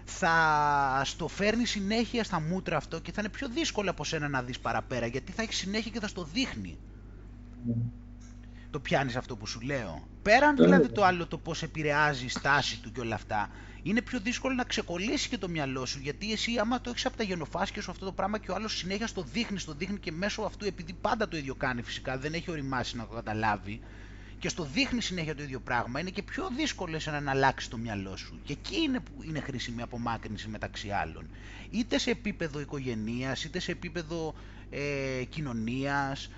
[0.04, 4.42] θα στο φέρνει συνέχεια στα μούτρα αυτό και θα είναι πιο δύσκολο από σένα να
[4.42, 6.78] δεις παραπέρα γιατί θα έχεις συνέχεια και θα στο δείχνει.
[7.68, 7.72] Mm.
[8.70, 10.08] Το πιάνεις αυτό που σου λέω.
[10.22, 13.50] Πέραν δηλαδή το άλλο το πώς επηρεάζει η στάση του και όλα αυτά,
[13.82, 17.16] είναι πιο δύσκολο να ξεκολλήσει και το μυαλό σου γιατί εσύ άμα το έχεις από
[17.16, 20.12] τα γενοφάσκια σου αυτό το πράγμα και ο άλλος συνέχεια στο δείχνει, στο δείχνει και
[20.12, 23.80] μέσω αυτού επειδή πάντα το ίδιο κάνει φυσικά, δεν έχει οριμάσει να το καταλάβει,
[24.44, 27.76] και στο δείχνει συνέχεια το ίδιο πράγμα, είναι και πιο δύσκολο εσένα να αλλάξει το
[27.76, 28.40] μυαλό σου.
[28.44, 31.26] Και εκεί είναι που είναι χρήσιμη απομάκρυνση μεταξύ άλλων.
[31.70, 34.34] Είτε σε επίπεδο οικογενείας, είτε σε επίπεδο
[34.70, 36.30] ε, κοινωνίας,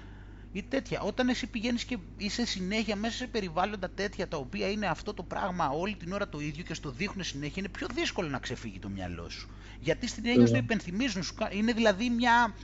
[0.52, 1.00] ή τέτοια.
[1.00, 5.22] Όταν εσύ πηγαίνεις και είσαι συνέχεια μέσα σε περιβάλλοντα τέτοια τα οποία είναι αυτό το
[5.22, 8.78] πράγμα όλη την ώρα το ίδιο και στο δείχνουν συνέχεια, είναι πιο δύσκολο να ξεφύγει
[8.78, 9.48] το μυαλό σου.
[9.80, 12.54] Γιατί στην έννοια στο υπενθυμίζουν, είναι δηλαδή μια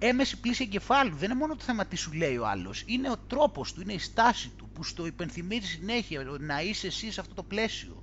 [0.00, 1.16] έμεση πλήση εγκεφάλου.
[1.16, 2.84] Δεν είναι μόνο το θέμα τι σου λέει ο άλλος.
[2.86, 7.12] Είναι ο τρόπος του, είναι η στάση του που στο υπενθυμίζει συνέχεια να είσαι εσύ
[7.12, 8.02] σε αυτό το πλαίσιο.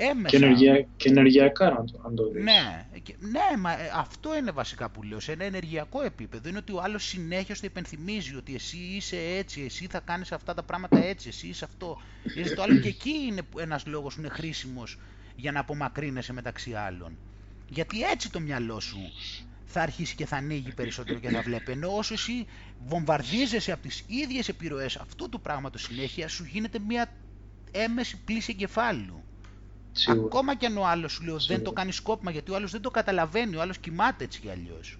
[0.00, 0.36] Έμεσα.
[0.36, 2.42] Και, ενεργεια, και ενεργειακά να το, αν το δεις.
[2.44, 2.86] Ναι,
[3.18, 5.20] ναι μα, ε, αυτό είναι βασικά που λέω.
[5.20, 9.60] Σε ένα ενεργειακό επίπεδο είναι ότι ο άλλος συνέχεια στο υπενθυμίζει ότι εσύ είσαι έτσι,
[9.60, 12.00] εσύ θα κάνεις αυτά τα πράγματα έτσι, εσύ είσαι αυτό.
[12.36, 14.98] Είσαι το άλλο και εκεί είναι ένας λόγος που είναι χρήσιμος
[15.36, 17.16] για να απομακρύνεσαι μεταξύ άλλων.
[17.68, 18.98] Γιατί έτσι το μυαλό σου
[19.70, 21.72] θα αρχίσει και θα ανοίγει περισσότερο και θα βλέπει.
[21.72, 22.46] Ενώ όσο εσύ
[22.86, 27.12] βομβαρδίζεσαι από τις ίδιες επιρροές αυτού του πράγματος συνέχεια, σου γίνεται μια
[27.70, 29.22] έμεση πλήση εγκεφάλου.
[29.92, 30.24] Σίγουρα.
[30.24, 32.80] Ακόμα και αν ο άλλος σου λέει δεν το κάνει σκόπιμα γιατί ο άλλος δεν
[32.80, 34.98] το καταλαβαίνει, ο άλλος κοιμάται έτσι κι αλλιώς.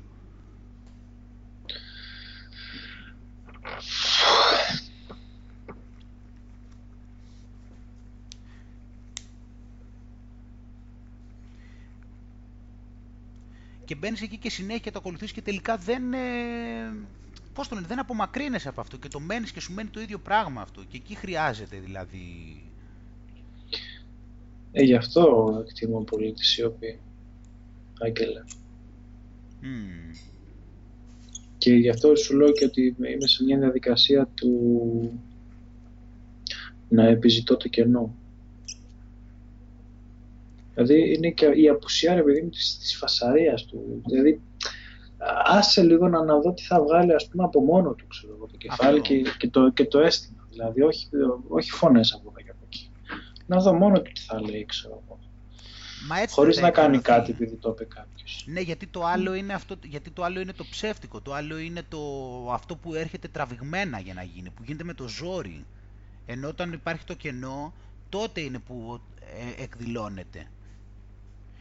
[13.88, 16.12] Και μπαίνεις εκεί και συνέχεια το ακολουθείς και τελικά δεν.
[16.12, 16.18] Ε,
[17.52, 20.18] πώς το λένε, δεν απομακρύνεσαι από αυτό και το μένεις και σου μένει το ίδιο
[20.18, 20.84] πράγμα αυτό.
[20.88, 22.26] Και εκεί χρειάζεται δηλαδή.
[24.72, 27.00] Ε, γι' αυτό εκτιμώ πολύ τη σιωπή.
[28.00, 28.42] Άγγελε.
[29.62, 30.16] Mm.
[31.58, 35.22] Και γι' αυτό σου λέω και ότι είμαι σε μια διαδικασία του
[36.88, 38.14] να επιζητώ το κενό.
[40.78, 44.02] Δηλαδή είναι και η απουσία ρε παιδί μου της, της φασαρίας του.
[44.06, 44.40] Δηλαδή
[45.44, 48.56] άσε λίγο να, να δω τι θα βγάλει ας πούμε από μόνο του ξέρω, το
[48.56, 50.46] κεφάλι και, και, το, και το αίσθημα.
[50.50, 51.08] Δηλαδή όχι,
[51.48, 52.90] όχι φωνές από εδώ και από εκεί.
[53.46, 55.18] Να δω μόνο του τι θα λέει ξέρω εγώ.
[56.08, 58.44] Μα έτσι Χωρίς να κάνει κάτι επειδή το είπε κάποιος.
[58.46, 61.20] Ναι, γιατί το, άλλο είναι αυτό, γιατί το άλλο είναι το ψεύτικο.
[61.20, 61.98] Το άλλο είναι το,
[62.52, 65.64] αυτό που έρχεται τραβηγμένα για να γίνει, που γίνεται με το ζόρι.
[66.26, 67.72] Ενώ όταν υπάρχει το κενό,
[68.08, 70.46] τότε είναι που ε, εκδηλώνεται.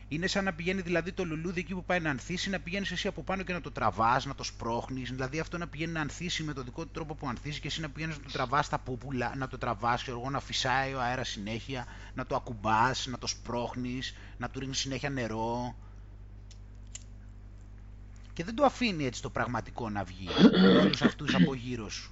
[0.10, 3.08] Είναι σαν να πηγαίνει δηλαδή το λουλούδι εκεί που πάει να ανθίσει, να πηγαίνεις εσύ
[3.08, 5.10] από πάνω και να το τραβάς, να το σπρώχνεις.
[5.10, 7.82] Δηλαδή αυτό να πηγαίνει να ανθίσει με τον δικό του τρόπο που ανθίσει και εσύ
[7.82, 11.02] να πηγαίνεις να το τραβάς τα πούπουλα, να το τραβάς, και εγώ να φυσάει ο
[11.02, 15.76] αέρας συνέχεια, να το ακουμπάς, να το σπρώχνεις, να του ρίχνεις συνέχεια νερό.
[18.34, 22.10] Και δεν το αφήνει έτσι το πραγματικό να βγει με όλους αυτούς από γύρω σου.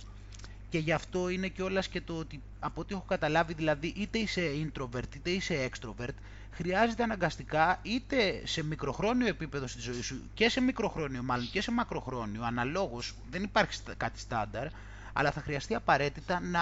[0.69, 4.17] Και γι' αυτό είναι και όλα και το ότι από ό,τι έχω καταλάβει, δηλαδή είτε
[4.17, 6.15] είσαι introvert είτε είσαι extrovert,
[6.55, 11.71] χρειάζεται αναγκαστικά είτε σε μικροχρόνιο επίπεδο στη ζωή σου και σε μικροχρόνιο μάλλον και σε
[11.71, 14.67] μακροχρόνιο, αναλόγως, δεν υπάρχει κάτι στάνταρ,
[15.13, 16.61] αλλά θα χρειαστεί απαραίτητα να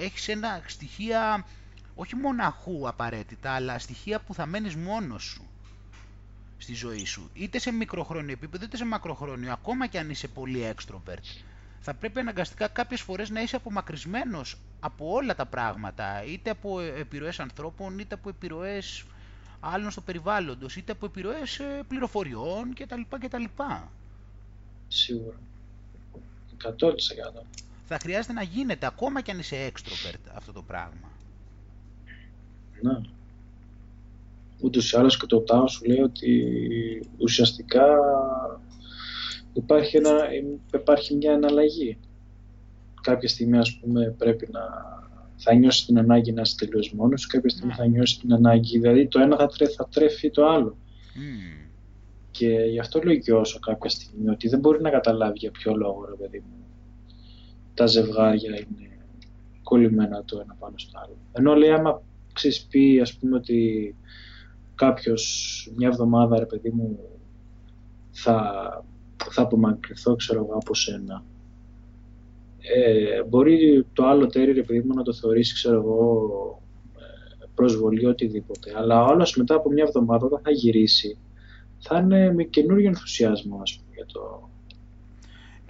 [0.00, 1.46] έχεις ένα στοιχεία
[1.94, 5.44] όχι μοναχού απαραίτητα, αλλά στοιχεία που θα μένεις μόνος σου
[6.58, 7.30] στη ζωή σου.
[7.34, 11.42] Είτε σε μικροχρόνιο επίπεδο, είτε σε μακροχρόνιο, ακόμα και αν είσαι πολύ extrovert
[11.80, 17.40] θα πρέπει αναγκαστικά κάποιες φορές να είσαι απομακρυσμένος από όλα τα πράγματα, είτε από επιρροές
[17.40, 19.04] ανθρώπων, είτε από επιρροές
[19.60, 23.00] άλλων στο περιβάλλοντος, είτε από επιρροές ε, πληροφοριών κτλ.
[23.20, 23.44] κτλ.
[24.88, 25.36] Σίγουρα.
[26.64, 27.42] 100%.
[27.86, 31.10] Θα χρειάζεται να γίνεται ακόμα κι αν είσαι extrovert αυτό το πράγμα.
[32.82, 33.00] Ναι.
[34.60, 36.42] Ούτως ή άλλως και το ΤΑΟ σου λέει ότι
[37.18, 37.86] ουσιαστικά
[39.52, 40.18] υπάρχει, ένα,
[40.74, 41.98] υπάρχει μια εναλλαγή.
[43.02, 44.60] Κάποια στιγμή ας πούμε πρέπει να
[45.42, 48.78] θα νιώσει την ανάγκη να είσαι τελείως μόνος σου, κάποια στιγμή θα νιώσει την ανάγκη.
[48.78, 50.76] Δηλαδή το ένα θα, τρέ, θα τρέφει το άλλο.
[52.30, 55.50] Και γι' αυτό λέει και ο Όσσο κάποια στιγμή ότι δεν μπορεί να καταλάβει για
[55.50, 56.64] ποιο λόγο, ρε παιδί μου,
[57.74, 58.90] τα ζευγάρια είναι
[59.62, 61.16] κολλημένα το ένα πάνω στο άλλο.
[61.32, 63.94] Ενώ λέει άμα ξέρεις πει ας πούμε ότι
[64.74, 66.98] κάποιος μια εβδομάδα ρε παιδί μου
[68.10, 68.84] θα,
[69.30, 71.24] θα απομακρυνθώ ξέρω εγώ από σένα
[72.60, 76.62] ε, μπορεί το άλλο τέρι ρε παιδί μου να το θεωρήσει ξέρω εγώ
[76.98, 81.18] ε, προσβολή οτιδήποτε αλλά όλος μετά από μια εβδομάδα όταν θα γυρίσει
[81.78, 84.48] θα είναι με καινούριο ενθουσιασμό ας πούμε για το,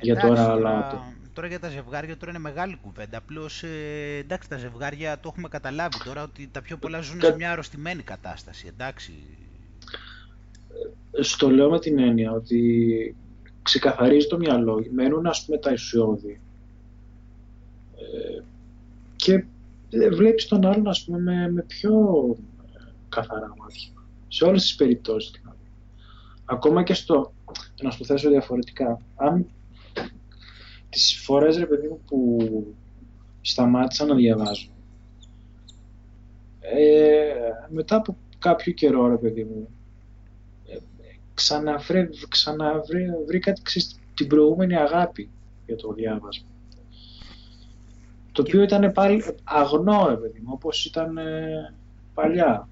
[0.00, 1.02] για τώρα αλλά
[1.40, 3.18] τώρα για τα ζευγάρια τώρα είναι μεγάλη κουβέντα.
[3.18, 7.34] Απλώς ε, εντάξει, τα ζευγάρια το έχουμε καταλάβει τώρα ότι τα πιο πολλά ζουν σε
[7.34, 8.66] μια αρρωστημένη κατάσταση.
[8.68, 9.12] Εντάξει.
[11.20, 13.16] Στο λέω με την έννοια ότι
[13.62, 16.40] ξεκαθαρίζει το μυαλό, μένουν ας πούμε τα ισιώδη ε,
[19.16, 19.44] και
[20.10, 21.92] βλέπεις τον άλλον ας πούμε με, με πιο
[23.08, 23.88] καθαρά μάτια.
[24.28, 25.56] Σε όλες τις περιπτώσεις δηλαδή.
[26.44, 27.32] Ακόμα και στο,
[27.82, 29.46] να σου το θέσω διαφορετικά, αν
[30.88, 32.38] τις φορές ρε παιδί μου που
[33.40, 34.70] σταμάτησα να διαβάζω
[36.60, 37.32] ε,
[37.68, 39.68] μετά από κάποιο καιρό ρε παιδί μου
[40.68, 40.76] ε,
[42.28, 43.52] ξαναβρήκα
[44.14, 45.30] την προηγούμενη αγάπη
[45.66, 46.49] για το διάβασμα
[48.32, 51.74] το οποίο ήταν πάλι αγνό ρε παιδί μου όπως ήταν ε,
[52.14, 52.68] παλιά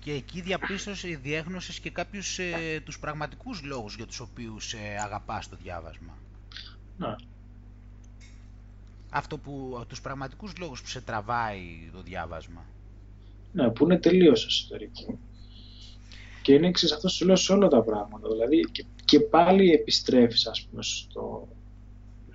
[0.00, 5.48] και εκεί διαπίστωσε, διέγνωσες και κάποιους ε, τους πραγματικούς λόγους για τους οποίους ε, αγαπάς
[5.48, 6.18] το διάβασμα.
[6.98, 7.14] Ναι.
[9.10, 12.64] Αυτό που, τους πραγματικούς λόγους που σε τραβάει το διάβασμα.
[13.52, 15.18] Ναι, που είναι τελείως εσωτερική.
[16.42, 18.28] Και είναι εξής αυτό σου λέω σε όλα τα πράγματα.
[18.28, 18.60] Δηλαδή
[19.04, 21.48] και, πάλι επιστρέφεις ας πούμε στο,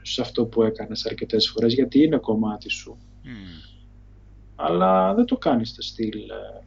[0.08, 2.97] σε αυτό που έκανες αρκετές φορές γιατί είναι κομμάτι σου.
[4.56, 6.66] Αλλά δεν το κάνεις στο στυλ ε,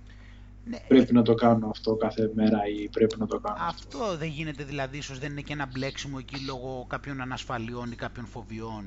[0.65, 0.79] ναι.
[0.89, 3.99] Πρέπει να το κάνω αυτό κάθε μέρα ή πρέπει να το κάνω αυτό.
[3.99, 7.95] Αυτό δεν γίνεται δηλαδή, ίσως δεν είναι και ένα μπλέξιμο εκεί λόγω κάποιων ανασφαλιών ή
[7.95, 8.85] κάποιων φοβιών.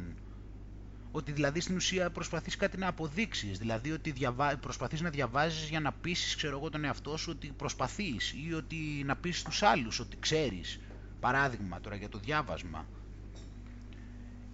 [1.11, 4.57] Ότι δηλαδή στην ουσία προσπαθείς κάτι να αποδείξεις, δηλαδή ότι διαβα...
[4.57, 9.03] προσπαθείς να διαβάζεις για να πείσεις ξέρω εγώ τον εαυτό σου ότι προσπαθείς ή ότι
[9.05, 10.79] να πείσεις τους άλλους ότι ξέρεις.
[11.19, 12.85] Παράδειγμα τώρα για το διάβασμα.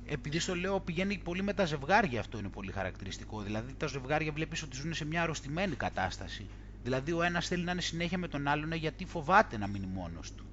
[0.10, 3.42] Επειδή στο λέω πηγαίνει πολύ με τα ζευγάρια αυτό είναι πολύ χαρακτηριστικό.
[3.42, 6.46] Δηλαδή τα ζευγάρια βλέπεις ότι ζουν σε μια αρρωστημένη κατάσταση.
[6.84, 10.34] Δηλαδή ο ένας θέλει να είναι συνέχεια με τον άλλον γιατί φοβάται να μείνει μόνος
[10.34, 10.46] του.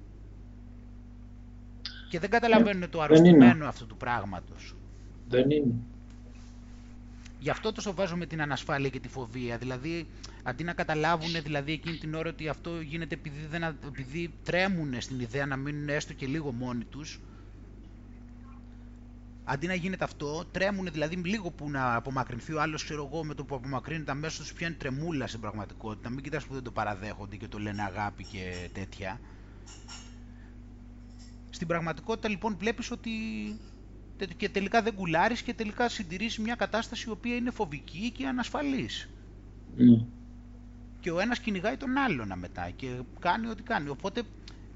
[2.09, 4.75] Και δεν καταλαβαίνουν ε, το αρρωστημένο αυτού του πράγματος.
[5.27, 5.73] Δεν είναι.
[7.39, 9.57] Γι' αυτό το σοβάζω με την ανασφάλεια και τη φοβία.
[9.57, 10.07] Δηλαδή,
[10.43, 15.19] αντί να καταλάβουν δηλαδή, εκείνη την ώρα ότι αυτό γίνεται επειδή, δεν, επειδή τρέμουν στην
[15.19, 17.19] ιδέα να μείνουν έστω και λίγο μόνοι τους,
[19.47, 23.33] Αντί να γίνεται αυτό, τρέμουν δηλαδή λίγο που να απομακρυνθεί ο άλλος, ξέρω εγώ, με
[23.33, 26.09] το που απομακρύνεται αμέσως του πιάνει τρεμούλα στην πραγματικότητα.
[26.09, 29.19] Μην κοιτάς που δεν το παραδέχονται και το λένε αγάπη και τέτοια.
[31.49, 33.11] Στην πραγματικότητα λοιπόν βλέπεις ότι
[34.37, 39.09] και τελικά δεν κουλάρεις και τελικά συντηρείς μια κατάσταση η οποία είναι φοβική και ανασφαλής.
[39.77, 40.05] Mm.
[40.99, 42.87] Και ο ένας κυνηγάει τον άλλον μετά και
[43.19, 43.89] κάνει ό,τι κάνει.
[43.89, 44.23] Οπότε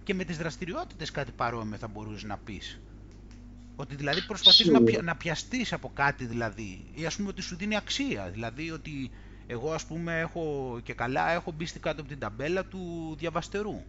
[0.03, 2.79] και με τις δραστηριότητες κάτι παρόμοιο θα μπορούσες να πεις.
[3.79, 7.55] Ότι δηλαδή προσπαθείς να, πια, να πιαστείς από κάτι δηλαδή ή ας πούμε ότι σου
[7.55, 8.29] δίνει αξία.
[8.29, 9.11] Δηλαδή ότι
[9.47, 13.83] εγώ ας πούμε έχω και καλά έχω μπει στην κάτω από την ταμπέλα του διαβαστερού.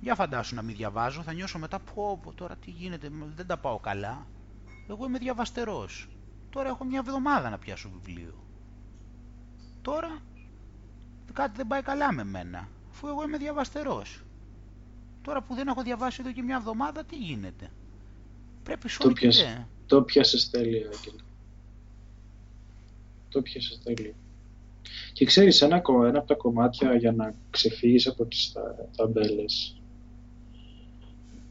[0.00, 3.56] Για φαντάσου να μην διαβάζω, θα νιώσω μετά πω, πω τώρα τι γίνεται, δεν τα
[3.56, 4.26] πάω καλά.
[4.88, 6.08] Εγώ είμαι διαβαστερός.
[6.50, 8.44] Τώρα έχω μια εβδομάδα να πιάσω βιβλίο.
[9.82, 10.18] Τώρα
[11.32, 14.22] κάτι δεν πάει καλά με μένα, αφού εγώ είμαι διαβαστερός.
[15.22, 17.70] Τώρα που δεν έχω διαβάσει εδώ και μια εβδομάδα, τι γίνεται;
[18.70, 21.22] Πρέπει το, πιάσε, το πιάσες τέλεια, Άγγελε.
[23.28, 24.14] Το πιάσες τέλεια.
[25.12, 28.52] Και ξέρεις, ένα, ένα από τα κομμάτια για να ξεφύγεις από τις
[28.96, 29.74] ταμπέλες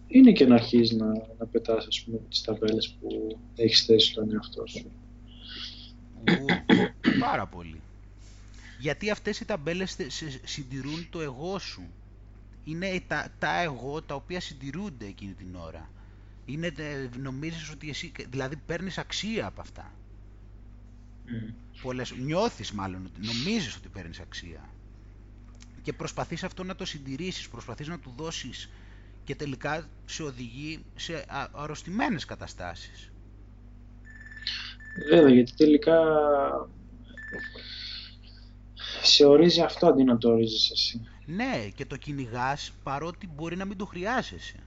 [0.08, 1.06] είναι και να αρχίσει να,
[1.40, 4.92] να πετάς, ας πούμε, τις ταμπέλες που έχεις θέσει στον εαυτό σου.
[7.20, 7.82] Πάρα πολύ.
[8.80, 9.96] Γιατί αυτές οι ταμπέλες
[10.44, 11.82] συντηρούν το εγώ σου;
[12.64, 15.90] Είναι τα, τα εγώ τα οποία συντηρούνται εκείνη την ώρα
[16.52, 16.74] είναι,
[17.22, 19.94] νομίζεις ότι εσύ, δηλαδή παίρνεις αξία από αυτά.
[21.28, 21.54] Mm.
[21.82, 24.70] Πολλές, νιώθεις μάλλον, ότι νομίζεις ότι παίρνεις αξία.
[25.82, 28.70] Και προσπαθείς αυτό να το συντηρήσεις, προσπαθείς να του δώσεις
[29.24, 33.12] και τελικά σε οδηγεί σε αρρωστημένες καταστάσεις.
[35.10, 35.98] Βέβαια, γιατί τελικά
[39.02, 41.08] σε ορίζει αυτό αντί να το ορίζεις εσύ.
[41.26, 44.60] Ναι, και το κυνηγάς παρότι μπορεί να μην το χρειάζεσαι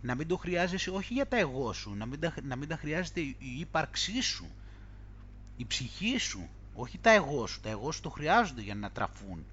[0.00, 2.76] να μην το χρειάζεσαι όχι για τα εγώ σου, να μην τα, να μην τα
[2.76, 4.46] χρειάζεται η ύπαρξή σου.
[5.56, 7.60] Η ψυχή σου, όχι τα εγώ σου.
[7.60, 9.44] Τα εγώ σου το χρειάζονται για να τραφούν.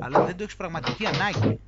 [0.00, 1.60] Αλλά δεν το έχεις πραγματική ανάγκη.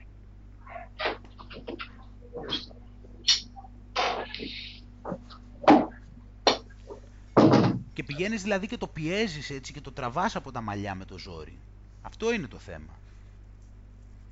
[7.93, 11.19] Και πηγαίνεις δηλαδή και το πιέζεις έτσι και το τραβάς από τα μαλλιά με το
[11.19, 11.59] ζόρι.
[12.03, 12.99] Αυτό είναι το θέμα.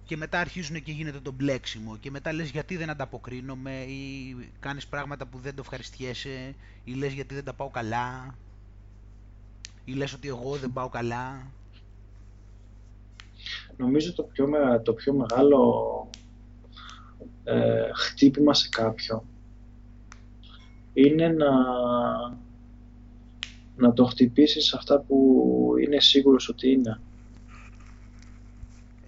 [0.04, 4.86] Και μετά αρχίζουν και γίνεται το μπλέξιμο και μετά λες γιατί δεν ανταποκρίνομαι ή κάνεις
[4.86, 8.34] πράγματα που δεν το ευχαριστιέσαι ή λες γιατί δεν τα πάω καλά
[9.84, 11.46] ή λες ότι εγώ δεν πάω καλά.
[13.76, 14.48] Νομίζω το πιο,
[14.82, 16.10] το πιο μεγάλο
[17.44, 19.22] ε, χτύπημα σε κάποιον
[20.92, 21.50] είναι να,
[23.76, 27.00] να το χτυπήσεις αυτά που είναι σίγουρος ότι είναι.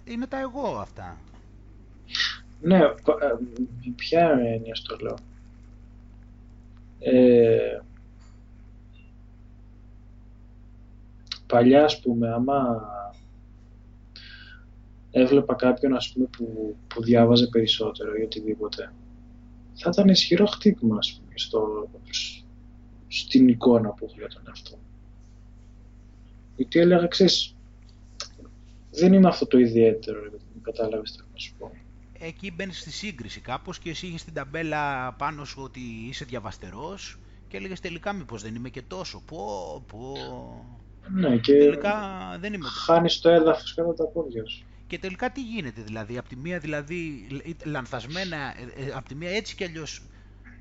[0.07, 1.17] Είναι τα εγώ αυτά.
[2.61, 2.93] Ναι, ε,
[3.95, 5.17] ποια έννοια στο λέω.
[6.99, 7.79] Ε,
[11.47, 12.81] παλιά, ας πούμε, άμα
[15.11, 18.93] έβλεπα κάποιον, ας πούμε, που, που διάβαζε περισσότερο ή οτιδήποτε,
[19.73, 21.89] θα ήταν ισχυρό χτύπημα, ας πούμε, στο,
[23.07, 24.77] στην εικόνα που έχω για τον εαυτό.
[26.55, 27.56] Γιατί έλεγα, ξέρεις,
[28.97, 30.19] δεν είναι αυτό το ιδιαίτερο,
[30.61, 31.71] κατάλαβες τι να σου πω.
[32.19, 35.79] Εκεί μπαίνεις στη σύγκριση κάπως και εσύ είχες την ταμπέλα πάνω σου ότι
[36.09, 37.17] είσαι διαβαστερός
[37.47, 39.21] και έλεγες τελικά μήπως δεν είμαι και τόσο.
[39.25, 40.13] Πω, πω.
[41.13, 41.99] Ναι, και τελικά
[42.39, 42.67] δεν είμαι.
[42.85, 44.65] χάνεις το έδαφος κατά τα πόδια σου.
[44.87, 47.27] Και τελικά τι γίνεται δηλαδή, από τη μία δηλαδή
[47.65, 50.01] λανθασμένα, ε, ε, από τη μία έτσι κι αλλιώς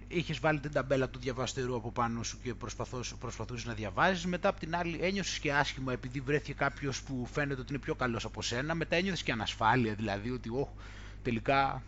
[0.09, 2.55] είχες βάλει την ταμπέλα του διαβαστερού από πάνω σου και
[3.19, 4.27] προσπαθούσες να διαβάζεις.
[4.27, 7.95] Μετά από την άλλη ένιωσες και άσχημα επειδή βρέθηκε κάποιος που φαίνεται ότι είναι πιο
[7.95, 8.75] καλός από σένα.
[8.75, 10.67] Μετά ένιωσε και ανασφάλεια δηλαδή ότι oh,
[11.23, 11.83] τελικά.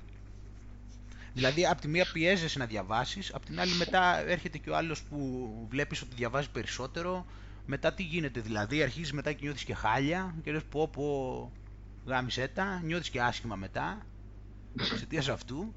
[1.35, 5.03] Δηλαδή, από τη μία πιέζεσαι να διαβάσεις, από την άλλη μετά έρχεται και ο άλλος
[5.03, 7.27] που βλέπεις ότι διαβάζει περισσότερο.
[7.67, 11.51] Μετά τι γίνεται δηλαδή, αρχίζεις μετά και νιώθεις και χάλια και λες πω πω
[12.07, 14.07] γάμισε τα, νιώθεις και άσχημα μετά
[14.81, 15.75] εξαιτίας αυτού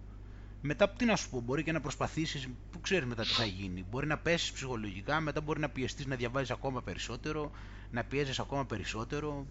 [0.62, 3.86] μετά τι να σου πω, μπορεί και να προσπαθήσεις, που ξέρεις μετά τι θα γίνει.
[3.89, 7.51] Μπορεί να πέσεις ψυχολογικά, μετά μπορεί να πιεστείς να διαβάζεις ακόμα περισσότερο,
[7.91, 9.45] να πιέζεις ακόμα περισσότερο.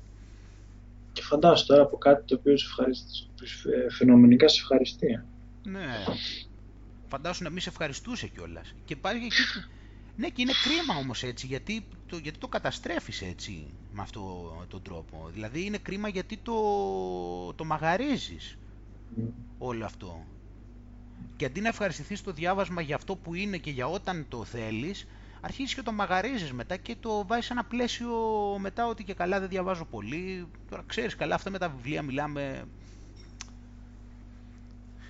[1.12, 2.66] Και φαντάσου τώρα από κάτι το οποίο σε
[3.90, 5.22] φαινομενικά σε ευχαριστεί.
[5.62, 6.04] Ναι.
[7.08, 8.74] Φαντάσου να μην σε ευχαριστούσε κιόλας.
[8.84, 9.34] Και υπάρχει εκεί.
[10.16, 14.82] Ναι, και είναι κρίμα όμως έτσι, γιατί το, γιατί το καταστρέφεις έτσι με αυτόν τον
[14.82, 15.28] τρόπο.
[15.32, 16.54] Δηλαδή είναι κρίμα γιατί το,
[17.54, 18.58] το μαγαρίζεις
[19.18, 19.22] mm.
[19.58, 20.24] όλο αυτό.
[21.36, 25.06] Και αντί να ευχαριστηθείς το διάβασμα για αυτό που είναι και για όταν το θέλεις,
[25.40, 28.10] αρχίζεις και το μαγαρίζεις μετά και το βάζεις σε ένα πλαίσιο
[28.58, 30.46] μετά ότι και καλά δεν διαβάζω πολύ.
[30.70, 32.64] Τώρα ξέρεις καλά, αυτά με τα βιβλία μιλάμε.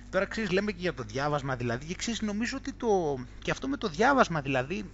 [0.09, 1.85] Τώρα ξέρεις, λέμε και για το διάβασμα δηλαδή.
[1.85, 3.17] Και ξέρεις, νομίζω ότι το.
[3.39, 4.89] και αυτό με το διάβασμα δηλαδή.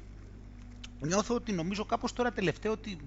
[0.99, 2.97] Νιώθω ότι νομίζω κάπως τώρα τελευταίο ότι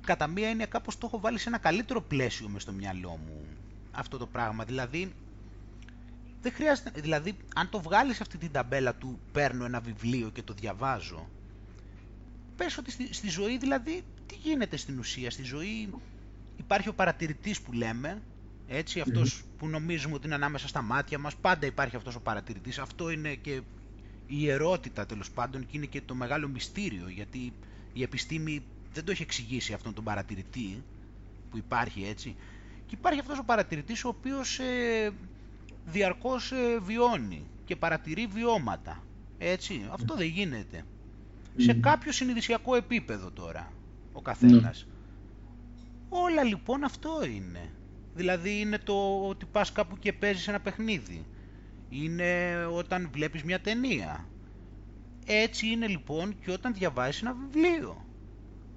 [0.00, 3.44] κατά μία έννοια κάπως το έχω βάλει σε ένα καλύτερο πλαίσιο μες στο μυαλό μου
[3.92, 4.64] αυτό το πράγμα.
[4.64, 5.12] Δηλαδή,
[6.42, 10.52] δεν χρειάζεται, δηλαδή, αν το βγάλεις αυτή την ταμπέλα του παίρνω ένα βιβλίο και το
[10.52, 11.28] διαβάζω,
[12.56, 15.88] πες ότι στη, στη ζωή δηλαδή, τι γίνεται στην ουσία, στη ζωή
[16.56, 18.22] υπάρχει ο παρατηρητής που λέμε,
[18.68, 22.78] έτσι, αυτός που νομίζουμε ότι είναι ανάμεσα στα μάτια μας, πάντα υπάρχει αυτός ο παρατηρητής,
[22.78, 23.52] αυτό είναι και
[24.26, 27.52] η ιερότητα τέλος πάντων και είναι και το μεγάλο μυστήριο, γιατί
[27.92, 28.62] η επιστήμη
[28.92, 30.82] δεν το έχει εξηγήσει αυτόν τον παρατηρητή
[31.50, 32.36] που υπάρχει έτσι,
[32.86, 35.12] και υπάρχει αυτός ο παρατηρητής ο οποίος ε,
[35.84, 39.02] διαρκώς ε, βιώνει και παρατηρεί βιώματα.
[39.38, 40.84] Έτσι, αυτό δεν γίνεται.
[41.56, 43.72] Σε κάποιο συνειδησιακό επίπεδο τώρα,
[44.12, 44.86] ο καθένας.
[46.08, 47.70] Όλα λοιπόν αυτό είναι.
[48.14, 51.26] Δηλαδή είναι το ότι πας κάπου και παίζεις ένα παιχνίδι.
[51.88, 54.26] Είναι όταν βλέπεις μια ταινία.
[55.26, 58.06] Έτσι είναι λοιπόν και όταν διαβάζεις ένα βιβλίο.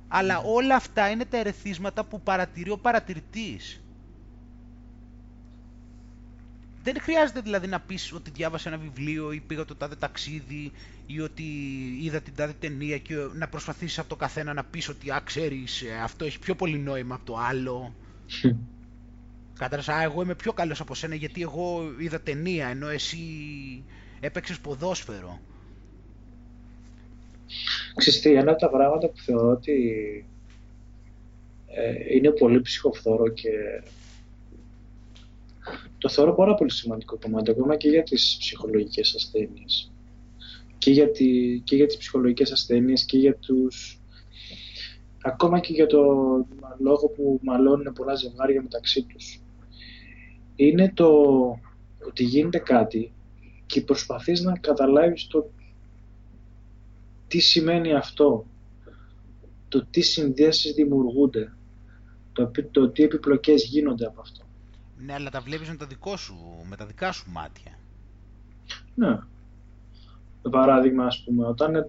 [0.08, 3.84] Αλλά όλα αυτά είναι τα ερεθίσματα που παρατηρεί ο παρατηρητής.
[6.86, 10.72] Δεν χρειάζεται δηλαδή να πεις ότι διάβασα ένα βιβλίο ή πήγα το τάδε ταξίδι
[11.06, 11.44] ή ότι
[12.02, 15.82] είδα την τάδε ταινία και να προσπαθήσεις από το καθένα να πεις ότι α, ξέρεις,
[15.82, 17.96] ε, αυτό έχει πιο πολύ νόημα από το άλλο.
[19.60, 23.18] Κατάλαβες, α, εγώ είμαι πιο καλός από σένα γιατί εγώ είδα ταινία ενώ εσύ
[24.20, 25.40] έπαιξες ποδόσφαιρο.
[27.96, 29.76] Ξέρετε, ένα από τα πράγματα που θεωρώ ότι
[31.68, 33.50] ε, είναι πολύ ψυχοφθόρο και
[35.98, 39.92] το θεωρώ πάρα πολύ σημαντικό κομμάτι, ακόμα και για τις ψυχολογικές ασθένειες.
[40.78, 44.00] Και για, τη, και για τις ψυχολογικές ασθένειες και για τους...
[45.22, 46.02] Ακόμα και για το
[46.80, 49.42] λόγο που μαλώνουν πολλά ζευγάρια μεταξύ τους.
[50.56, 51.10] Είναι το
[52.08, 53.14] ότι γίνεται κάτι
[53.66, 55.50] και προσπαθείς να καταλάβεις το
[57.28, 58.46] τι σημαίνει αυτό.
[59.68, 61.56] το τι συνδέσεις δημιουργούνται,
[62.34, 64.45] το, το τι επιπλοκές γίνονται από αυτό.
[64.98, 66.36] Ναι, αλλά τα βλέπεις με, το δικό σου,
[66.70, 67.72] με τα δικά σου μάτια.
[68.96, 69.20] Ναι.
[70.42, 71.84] Το παράδειγμα, ας πούμε, όταν ε,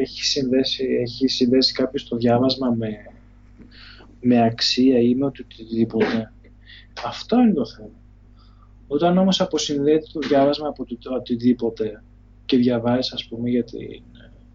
[0.00, 2.90] έχει συνδέσει, έχει συνδέσει κάποιος το διάβασμα με,
[4.20, 6.32] με αξία ή με οτιδήποτε,
[7.04, 7.96] αυτό είναι το θέμα.
[8.86, 12.02] Όταν όμως αποσυνδέεται το διάβασμα από το οτιδήποτε
[12.44, 14.02] και διαβάζεις, ας πούμε, για την,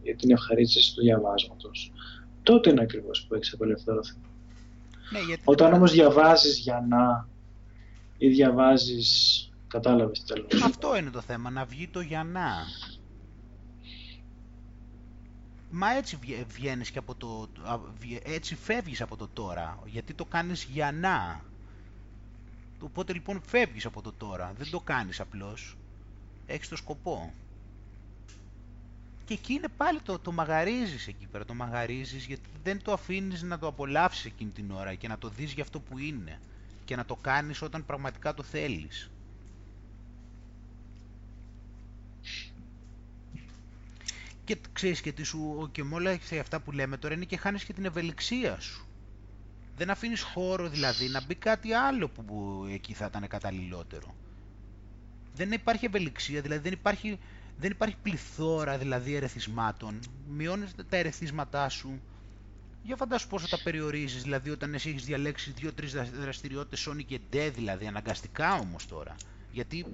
[0.04, 1.92] για την ευχαρίστηση του διαβάσματος,
[2.44, 4.16] τότε είναι ακριβώς που έχεις απελευθερωθεί.
[5.12, 5.42] Ναι, γιατί...
[5.46, 7.28] Όταν όμως διαβάζεις για να
[8.18, 10.48] ή διαβάζεις, κατάλαβες τι θέλω.
[10.66, 12.50] Αυτό είναι το θέμα, να βγει το για να.
[15.72, 17.50] Μα έτσι βγαίνεις και από το...
[18.24, 21.42] έτσι φεύγεις από το τώρα, γιατί το κάνεις για να.
[22.80, 25.78] Οπότε λοιπόν φεύγεις από το τώρα, δεν το κάνεις απλώς.
[26.46, 27.34] Έχεις το σκοπό.
[29.26, 33.42] Και εκεί είναι πάλι το, το μαγαρίζεις εκεί πέρα, το μαγαρίζεις γιατί δεν το αφήνεις
[33.42, 36.40] να το απολαύσεις εκείνη την ώρα και να το δεις για αυτό που είναι
[36.86, 39.12] και να το κάνεις όταν πραγματικά το θέλεις.
[44.44, 47.64] Και ξέρεις και τι σου, και με όλα αυτά που λέμε τώρα είναι και χάνεις
[47.64, 48.88] και την ευελιξία σου.
[49.76, 54.16] Δεν αφήνεις χώρο δηλαδή να μπει κάτι άλλο που εκεί θα ήταν καταλληλότερο.
[55.36, 57.20] Δεν υπάρχει ευελιξία, δηλαδή δεν υπάρχει,
[57.58, 60.00] δεν υπάρχει πληθώρα δηλαδή ερεθισμάτων.
[60.28, 62.02] Μειώνεις τα ερεθίσματά σου.
[62.86, 67.52] Για φαντάσου πόσο τα περιορίζεις, δηλαδή όταν εσύ έχεις διαλέξει δύο-τρεις δραστηριότητες Sony και D
[67.56, 69.16] δηλαδή, αναγκαστικά όμως τώρα.
[69.52, 69.86] Γιατί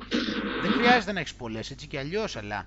[0.62, 2.66] δεν χρειάζεται να έχεις πολλές έτσι και αλλιώς, αλλά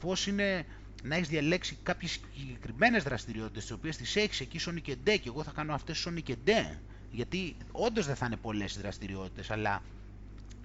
[0.00, 0.66] πώς είναι
[1.02, 5.22] να έχεις διαλέξει κάποιες συγκεκριμένες δραστηριότητες, τις οποίες τις έχεις εκεί Sony και D, και
[5.28, 6.50] εγώ θα κάνω αυτές Sony και D.
[7.10, 9.82] Γιατί όντως δεν θα είναι πολλές οι δραστηριότητες, αλλά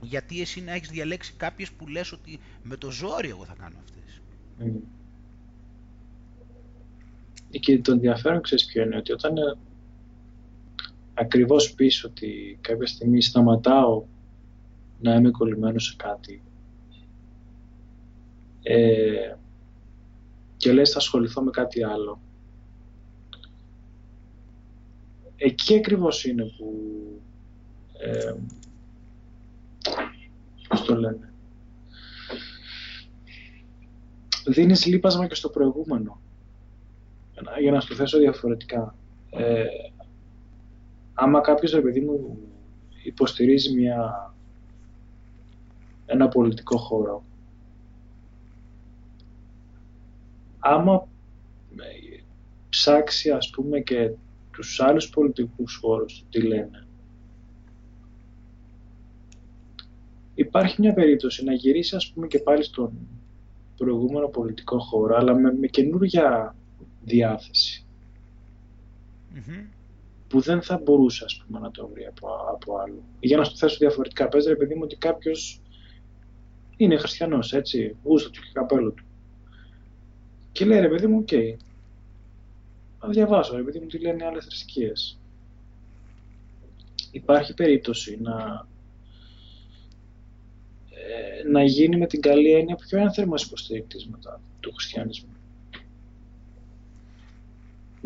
[0.01, 3.75] γιατί εσύ να έχεις διαλέξει κάποιες που λες ότι με το ζόρι εγώ θα κάνω
[3.83, 4.21] αυτές.
[4.59, 4.79] Mm.
[7.49, 9.57] Και το ενδιαφέρον ξέρεις ποιο είναι, ότι όταν ε,
[11.13, 14.05] ακριβώς πεις ότι κάποια στιγμή σταματάω
[15.01, 16.41] να είμαι κολλημένος σε κάτι,
[18.63, 19.35] ε,
[20.57, 22.19] και λες θα ασχοληθώ με κάτι άλλο.
[25.35, 26.73] Εκεί ακριβώς είναι που
[27.97, 28.33] ε,
[30.67, 31.29] πώς το λένε
[34.45, 36.21] δίνεις λείπασμα και στο προηγούμενο
[37.59, 38.95] για να στο θέσω διαφορετικά.
[39.29, 39.65] Ε,
[41.13, 42.37] άμα κάποιος ρε παιδί μου
[43.03, 44.33] υποστηρίζει μια,
[46.05, 47.23] ένα πολιτικό χώρο
[50.67, 51.07] άμα
[51.75, 52.21] ε,
[52.69, 54.11] ψάξει ας πούμε και
[54.51, 56.87] τους άλλους πολιτικούς χώρους τι λένε
[60.35, 62.91] υπάρχει μια περίπτωση να γυρίσεις ας πούμε και πάλι στον
[63.77, 66.55] προηγούμενο πολιτικό χώρο αλλά με, με καινούργια
[70.27, 73.03] που δεν θα μπορούσε ας πούμε να το βρει από, από άλλο.
[73.19, 75.61] Για να σου θέσω διαφορετικά, πες ρε παιδί μου ότι κάποιος
[76.77, 79.03] είναι χριστιανός, έτσι, γούστο του και καπέλο του.
[80.51, 81.27] Και λέει ρε παιδί μου, ok.
[81.31, 81.55] Okay.
[83.01, 85.19] Να διαβάσω ρε παιδί μου τι λένε άλλες θρησκείες.
[87.11, 88.67] Υπάρχει περίπτωση να,
[90.89, 95.34] ε, να γίνει με την καλή έννοια πιο ένθερμος υποστηρικτής μετά του χριστιανισμού.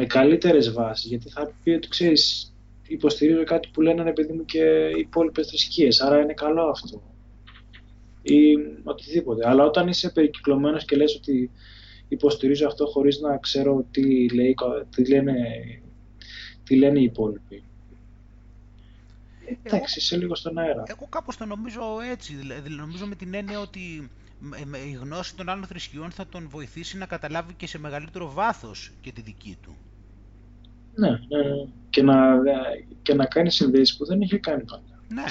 [0.02, 2.54] Με καλύτερες βάσεις, γιατί θα πει ότι ξέρεις,
[2.88, 4.64] υποστηρίζω κάτι που λένε ρε παιδί μου και
[4.96, 7.02] οι υπόλοιπες θρησκείες, άρα είναι καλό αυτό.
[8.22, 9.50] Ή οτιδήποτε.
[9.50, 11.52] Αλλά όταν είσαι περικυκλωμένος και λες ότι
[12.08, 14.56] υποστηρίζω αυτό χωρίς να ξέρω τι, λέει,
[14.96, 15.34] τι, λένε,
[16.64, 17.64] τι λένε οι υπόλοιποι.
[19.64, 20.84] Εντάξει, είσαι λίγο στον αέρα.
[20.86, 21.82] Εγώ κάπως το νομίζω
[22.12, 24.10] έτσι, δηλαδή νομίζω με την έννοια ότι
[24.90, 29.12] η γνώση των άλλων θρησκειών θα τον βοηθήσει να καταλάβει και σε μεγαλύτερο βάθος και
[29.12, 29.76] τη δική του.
[30.96, 31.18] Ναι, ναι.
[31.90, 32.38] Και, να,
[33.02, 35.04] και να κάνει συνδέσεις που δεν είχε κάνει παλιά.
[35.08, 35.24] Ναι.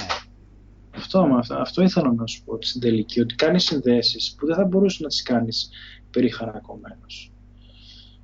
[0.95, 4.97] Αυτό, αυτό ήθελα να σου πω στην τελική, ότι κάνεις συνδέσεις που δεν θα μπορούσε
[5.01, 5.69] να τις κάνεις
[6.11, 7.31] περιχαρακωμένος.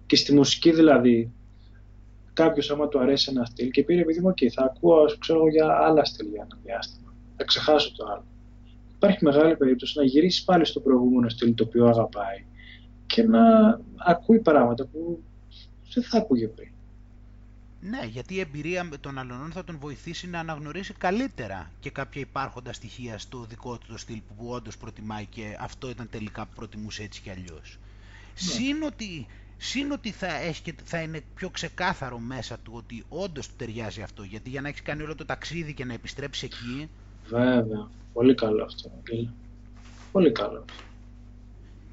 [0.05, 1.31] Και στη μουσική δηλαδή,
[2.33, 5.77] κάποιος άμα του αρέσει ένα στυλ και πήρε επειδή μου, okay, θα ακούω ξέρω, για
[5.79, 7.13] άλλα στυλ για ένα διάστημα.
[7.38, 8.25] Θα ξεχάσω το άλλο.
[8.96, 12.46] Υπάρχει μεγάλη περίπτωση να γυρίσεις πάλι στο προηγούμενο στυλ το οποίο αγαπάει
[13.06, 13.41] και να
[13.96, 15.24] ακούει πράγματα που
[15.93, 16.70] δεν θα ακούγε πριν.
[17.89, 22.74] Ναι, γιατί η εμπειρία των αλλωνών θα τον βοηθήσει να αναγνωρίσει καλύτερα και κάποια υπάρχοντα
[22.74, 27.04] στοιχεία στο δικό του το στυλ που όντως προτιμάει και αυτό ήταν τελικά που προτιμούσε
[27.04, 27.78] έτσι κι αλλιώς.
[27.80, 29.28] Ναι.
[29.58, 34.24] Συν ότι, θα, έχει θα είναι πιο ξεκάθαρο μέσα του ότι όντως του ταιριάζει αυτό.
[34.24, 36.89] Γιατί για να έχεις κάνει όλο το ταξίδι και να επιστρέψεις εκεί.
[37.28, 37.89] Βέβαια.
[38.13, 38.91] Πολύ καλό αυτό.
[40.11, 40.65] Πολύ καλό.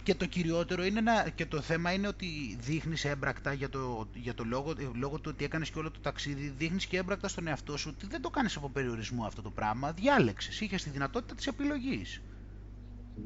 [0.03, 4.35] και το κυριότερο είναι να, και το θέμα είναι ότι δείχνεις έμπρακτα για το, για
[4.35, 7.77] το λόγο, λόγω του ότι έκανες και όλο το ταξίδι, δείχνεις και έμπρακτα στον εαυτό
[7.77, 9.93] σου ότι δεν το κάνεις από περιορισμό αυτό το πράγμα.
[9.93, 12.21] Διάλεξες, είχες τη δυνατότητα της επιλογής.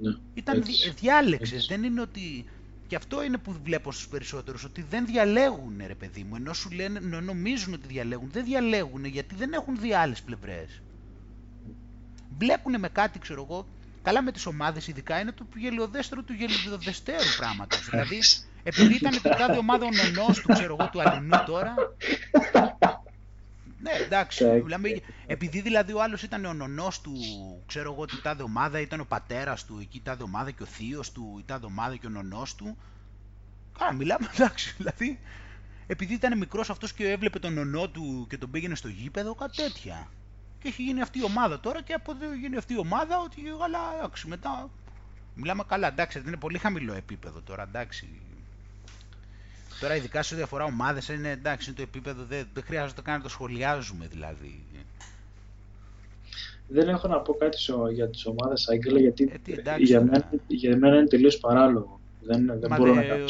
[0.00, 0.62] Ναι, Ήταν
[1.00, 2.44] διάλεξες, δεν είναι ότι.
[2.86, 6.36] Και αυτό είναι που βλέπω στους περισσότερους, ότι δεν διαλέγουν, ρε παιδί μου.
[6.36, 10.82] Ενώ σου λένε, ενώ νομίζουν ότι διαλέγουν, δεν διαλέγουν γιατί δεν έχουν δει άλλες πλευρές.
[12.36, 13.66] Μπλέκουν με κάτι, ξέρω εγώ,
[14.06, 17.90] Καλά με τις ομάδες ειδικά είναι το γελιοδέστερο του γελιοδεστέρου πράγματος.
[17.90, 18.20] δηλαδή,
[18.62, 21.74] επειδή ήταν την κάθε ομάδα ο νονός του, ξέρω εγώ, του αλληνού τώρα,
[23.80, 24.44] ναι, εντάξει.
[24.44, 27.12] Μιλάμε, επειδή δηλαδή ο άλλος ήταν ο νονός του,
[27.66, 30.66] ξέρω εγώ, την τάδε ομάδα, ήταν ο πατέρας του, εκεί η τάδε ομάδα και ο
[30.66, 32.76] θείος του, η τάδε ομάδα και ο νονός του.
[33.78, 35.18] Καλά, μιλάμε, εντάξει, δηλαδή,
[35.86, 39.56] επειδή ήταν μικρός αυτός και έβλεπε τον νονό του και τον πήγαινε στο γήπεδο, κάτι
[39.56, 40.08] τέτοια
[40.66, 43.40] και έχει γίνει αυτή η ομάδα τώρα και από εδώ γίνει αυτή η ομάδα ότι
[43.64, 44.70] αλλά εντάξει μετά
[45.34, 45.88] μιλάμε καλά.
[45.88, 48.08] Εντάξει δεν είναι πολύ χαμηλό επίπεδο τώρα εντάξει.
[49.80, 53.22] Τώρα ειδικά σε διαφορά ομάδες είναι εντάξει είναι το επίπεδο δεν, δεν χρειάζεται καν να
[53.22, 54.64] το σχολιάζουμε δηλαδή.
[56.68, 57.56] Δεν έχω να πω κάτι
[57.92, 62.00] για τις ομάδες Άγγελα γιατί ε, τι, εντάξει, για, μένα, για μένα είναι τελείως παράλογο.
[62.20, 63.24] Δεν, δεν μπορώ δε, να κάνω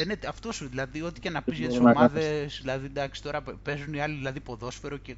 [0.00, 3.42] ε, ναι, αυτό σου, δηλαδή, ό,τι και να πεις για τις ομάδες, δηλαδή, εντάξει, τώρα
[3.62, 5.16] παίζουν οι άλλοι δηλαδή, ποδόσφαιρο και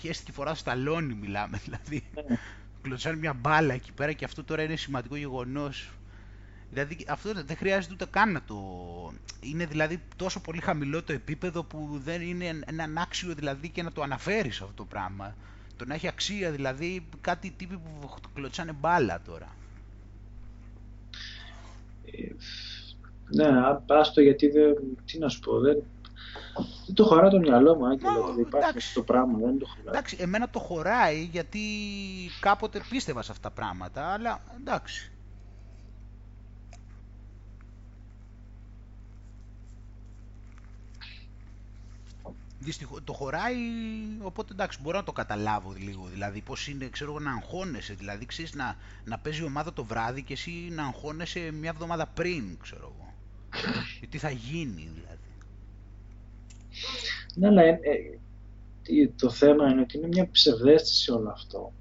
[0.00, 2.04] χέστηκε φορά στα λόνι μιλάμε, δηλαδή.
[2.14, 2.38] Ναι.
[2.82, 5.90] Κλωτσάνε μια μπάλα εκεί πέρα και αυτό τώρα είναι σημαντικό γεγονός.
[6.70, 8.56] Δηλαδή αυτό δεν χρειάζεται ούτε καν να το...
[9.40, 13.92] Είναι δηλαδή τόσο πολύ χαμηλό το επίπεδο που δεν είναι έναν άξιο δηλαδή και να
[13.92, 15.36] το αναφέρεις αυτό το πράγμα.
[15.76, 19.56] Το να έχει αξία δηλαδή κάτι τύποι που κλωτσάνε μπάλα τώρα.
[22.04, 22.34] Ε,
[23.34, 23.46] ναι,
[23.86, 24.74] άστο γιατί δεν...
[25.04, 25.82] Τι να σου πω, δεν,
[26.86, 29.38] δεν το χωράει το μυαλό μου, Άγγελο, ότι υπάρχει αυτό το πράγμα.
[29.38, 29.86] Δεν το χωράει.
[29.86, 31.60] Εντάξει, εμένα το χωράει γιατί
[32.40, 35.08] κάποτε πίστευα σε αυτά τα πράγματα, αλλά εντάξει.
[42.64, 43.56] Δυστυχώς, το χωράει,
[44.22, 46.06] οπότε εντάξει, μπορώ να το καταλάβω λίγο.
[46.06, 47.94] Δηλαδή, πώς είναι, ξέρω να αγχώνεσαι.
[47.94, 52.06] Δηλαδή, ξέρεις, να, να παίζει η ομάδα το βράδυ και εσύ να αγχώνεσαι μια εβδομάδα
[52.06, 53.14] πριν, ξέρω εγώ.
[54.10, 55.13] τι θα γίνει, δηλαδή.
[57.34, 57.78] Ναι, αλλά ε,
[59.16, 61.72] το θέμα είναι ότι είναι μια ψευδέστηση όλο αυτό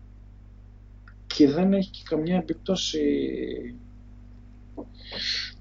[1.28, 3.00] και δεν έχει και καμιά επίπτωση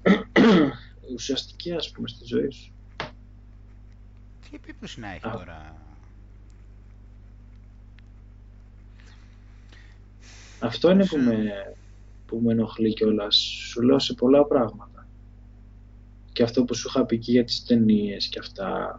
[1.13, 2.73] ουσιαστική, ας πούμε, στη ζωή σου.
[4.41, 5.75] Τι επίπτωση να έχει τώρα;
[10.59, 11.49] Αυτό είναι που με,
[12.25, 13.35] που με ενοχλεί κιόλας.
[13.35, 15.07] Σου λέω σε πολλά πράγματα.
[16.31, 18.95] Και αυτό που σου είχα πει και για τις ταινίες και αυτά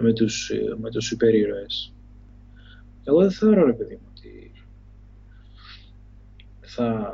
[0.00, 1.92] με τους, με τους σούπερ ήρωες.
[3.04, 4.52] Εγώ δεν θεωρώ, ρε παιδί μου, ότι
[6.60, 7.12] θα...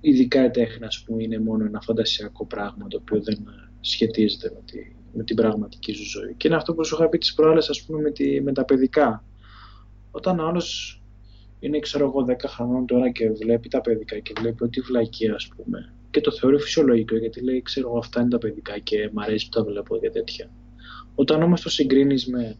[0.00, 3.48] Ειδικά η τέχνη, ας πούμε, είναι μόνο ένα φαντασιακό πράγμα το οποίο δεν
[3.80, 6.34] σχετίζεται με, τη, με την πραγματική σου ζωή.
[6.36, 8.64] Και είναι αυτό που σου είχα πει τις προάλλες, ας πούμε, με, τη, με τα
[8.64, 9.24] παιδικά.
[10.10, 11.02] Όταν ο άλλος
[11.60, 15.48] είναι, ξέρω εγώ, 10 χρονών τώρα και βλέπει τα παιδικά και βλέπει ότι βλακεί, ας
[15.48, 19.22] πούμε, και το θεωρεί φυσιολογικό γιατί λέει ξέρω εγώ αυτά είναι τα παιδικά και μου
[19.22, 20.50] αρέσει που τα βλέπω και τέτοια.
[21.14, 22.56] Όταν όμως το συγκρίνεις με,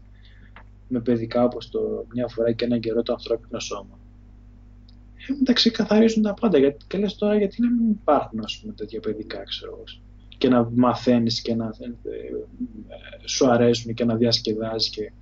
[0.89, 3.99] με παιδικά όπως το μια φορά και έναν καιρό το ανθρώπινο σώμα
[5.29, 8.73] ε, εντάξει καθαρίζουν τα πάντα γιατί, και λες τώρα γιατί να μην υπάρχουν ας πούμε
[8.73, 9.85] τέτοια παιδικά ξέρω εγώ
[10.39, 15.13] και να μαθαίνεις και να ε, ε, σου αρέσουν και να διασκεδάζεις και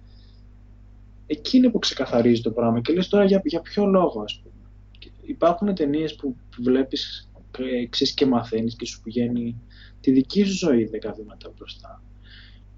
[1.26, 4.54] εκεί είναι που ξεκαθαρίζει το πράγμα και λες τώρα για, για ποιο λόγο ας πούμε.
[5.22, 7.25] Υπάρχουν ταινίες που βλέπεις
[7.90, 9.56] ξέρεις και μαθαίνεις και σου πηγαίνει
[10.00, 12.02] τη δική σου ζωή δέκα βήματα μπροστά.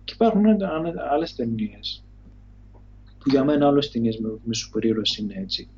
[0.05, 0.45] Και υπάρχουν
[1.12, 2.05] άλλες ταινίες
[3.18, 5.68] που για μένα όλες οι ταινίες με, με σούπερ είναι έτσι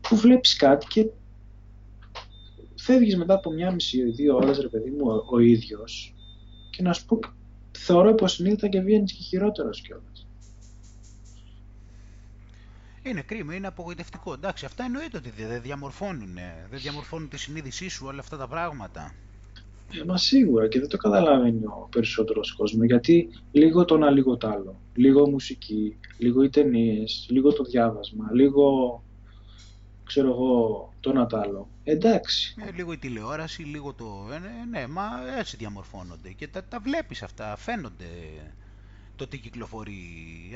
[0.00, 1.06] που βλέπεις κάτι και
[2.74, 6.14] φεύγεις μετά από μια μισή ή δύο ώρες ρε παιδί μου ο, ο ίδιος
[6.70, 7.18] και να σου πω
[7.78, 10.11] θεωρώ υποσυνείδητα και βγαίνεις και χειρότερος κιόλας.
[13.02, 14.32] Είναι κρίμα, είναι απογοητευτικό.
[14.32, 16.34] Εντάξει, αυτά εννοείται ότι δεν διαμορφώνουν,
[16.70, 19.14] δεν διαμορφώνουν τη συνείδησή σου όλα αυτά τα πράγματα.
[20.00, 24.36] Ε, μα σίγουρα και δεν το καταλαβαίνει ο περισσότερος κόσμος γιατί λίγο το ένα λίγο
[24.36, 24.80] το άλλο.
[24.94, 29.02] Λίγο μουσική, λίγο οι ταινίες, λίγο το διάβασμα, λίγο
[30.04, 31.68] ξέρω εγώ το ένα το άλλο.
[31.84, 32.54] Εντάξει.
[32.66, 34.28] Ε, λίγο η τηλεόραση, λίγο το...
[34.32, 35.02] Ε, ναι, ναι, μα
[35.38, 38.06] έτσι διαμορφώνονται και τα, τα βλέπεις αυτά, φαίνονται
[39.22, 40.00] το τι κυκλοφορεί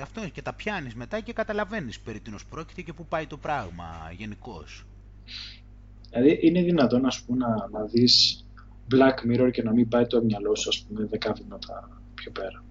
[0.03, 4.13] αυτό και τα πιάνεις μετά και καταλαβαίνεις περί τίνος πρόκειται και πού πάει το πράγμα
[4.17, 4.87] γενικώς.
[6.11, 8.45] Δηλαδή είναι δυνατόν ας πούμε, να, να δεις
[8.95, 12.65] Black Mirror και να μην πάει το μυαλό σου ας πούμε δέκα βήματα πιο πέρα.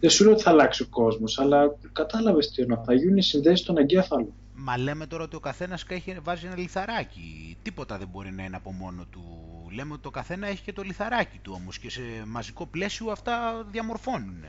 [0.00, 3.22] δεν σου λέω ότι θα αλλάξει ο κόσμος, αλλά κατάλαβες τι εννοώ, θα γίνουν οι
[3.22, 4.32] συνδέσεις στον εγκέφαλο.
[4.60, 5.84] Μα λέμε τώρα ότι ο καθένας
[6.22, 7.56] βάζει ένα λιθαράκι.
[7.62, 9.24] Τίποτα δεν μπορεί να είναι από μόνο του.
[9.70, 13.64] Λέμε ότι το καθένα έχει και το λιθαράκι του όμως και σε μαζικό πλαίσιο αυτά
[13.70, 14.44] διαμορφώνουν.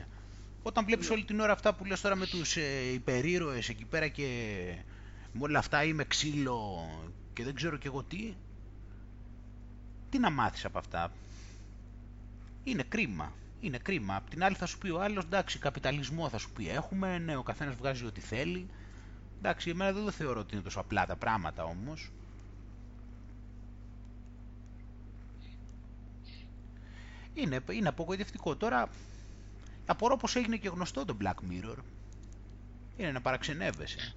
[0.62, 4.08] Όταν βλέπεις όλη την ώρα αυτά που λες τώρα με τους ε, υπερήρωες εκεί πέρα
[4.08, 4.26] και
[5.32, 6.88] με όλα αυτά είμαι ξύλο
[7.32, 8.34] και δεν ξέρω και εγώ τι.
[10.10, 11.12] Τι να μάθεις από αυτά;
[12.64, 13.32] Είναι κρίμα.
[13.60, 14.16] Είναι κρίμα.
[14.16, 17.36] Απ' την άλλη θα σου πει ο άλλος, εντάξει, καπιταλισμό θα σου πει έχουμε, ναι,
[17.36, 18.68] ο καθένας βγάζει ό,τι θέλει.
[19.42, 22.10] Εντάξει, εμένα δεν το θεωρώ ότι είναι τόσο απλά τα πράγματα όμως.
[27.34, 28.56] Είναι, είναι απογοητευτικό.
[28.56, 28.88] Τώρα,
[29.86, 31.76] απορώ πως έγινε και γνωστό το Black Mirror.
[32.96, 34.14] Είναι να παραξενεύεσαι.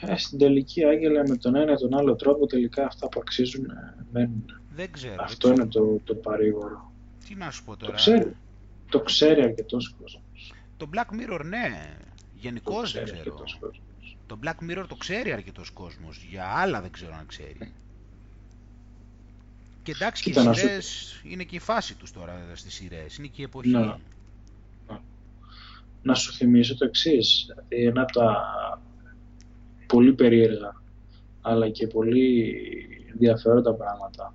[0.00, 3.64] Ε, στην τελική, Άγγελα, με τον ένα ή τον άλλο τρόπο, τελικά αυτά που αξίζουν
[3.64, 4.60] ε, μένουν.
[4.74, 5.16] Δεν ξέρω.
[5.18, 6.92] Αυτό είναι το, το παρήγορο.
[7.28, 7.92] Τι να σου πω τώρα.
[7.92, 8.36] Το ξέρει,
[8.88, 10.22] το ξέρει αρκετός κόσμος.
[10.76, 11.96] Το Black Mirror, ναι.
[12.40, 13.44] Γενικώς δεν ξέρω.
[14.26, 16.26] Το Black Mirror το ξέρει αρκετός κόσμος.
[16.30, 17.72] Για άλλα δεν ξέρω αν ξέρει.
[19.82, 23.16] Και εντάξει, και οι σειρές είναι και η φάση τους τώρα στις σειρές.
[23.16, 23.68] Είναι και η εποχή.
[23.68, 23.98] Να,
[26.02, 27.46] να σου θυμίσω το εξής.
[27.48, 28.36] Δηλαδή, ένα από τα
[29.86, 30.80] πολύ περίεργα
[31.40, 32.56] αλλά και πολύ
[33.12, 34.34] ενδιαφέροντα πράγματα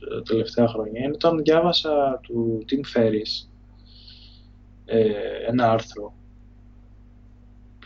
[0.00, 3.48] τα τελευταία χρόνια είναι όταν διάβασα του Tim Ferriss
[4.84, 5.10] ε,
[5.48, 6.14] ένα άρθρο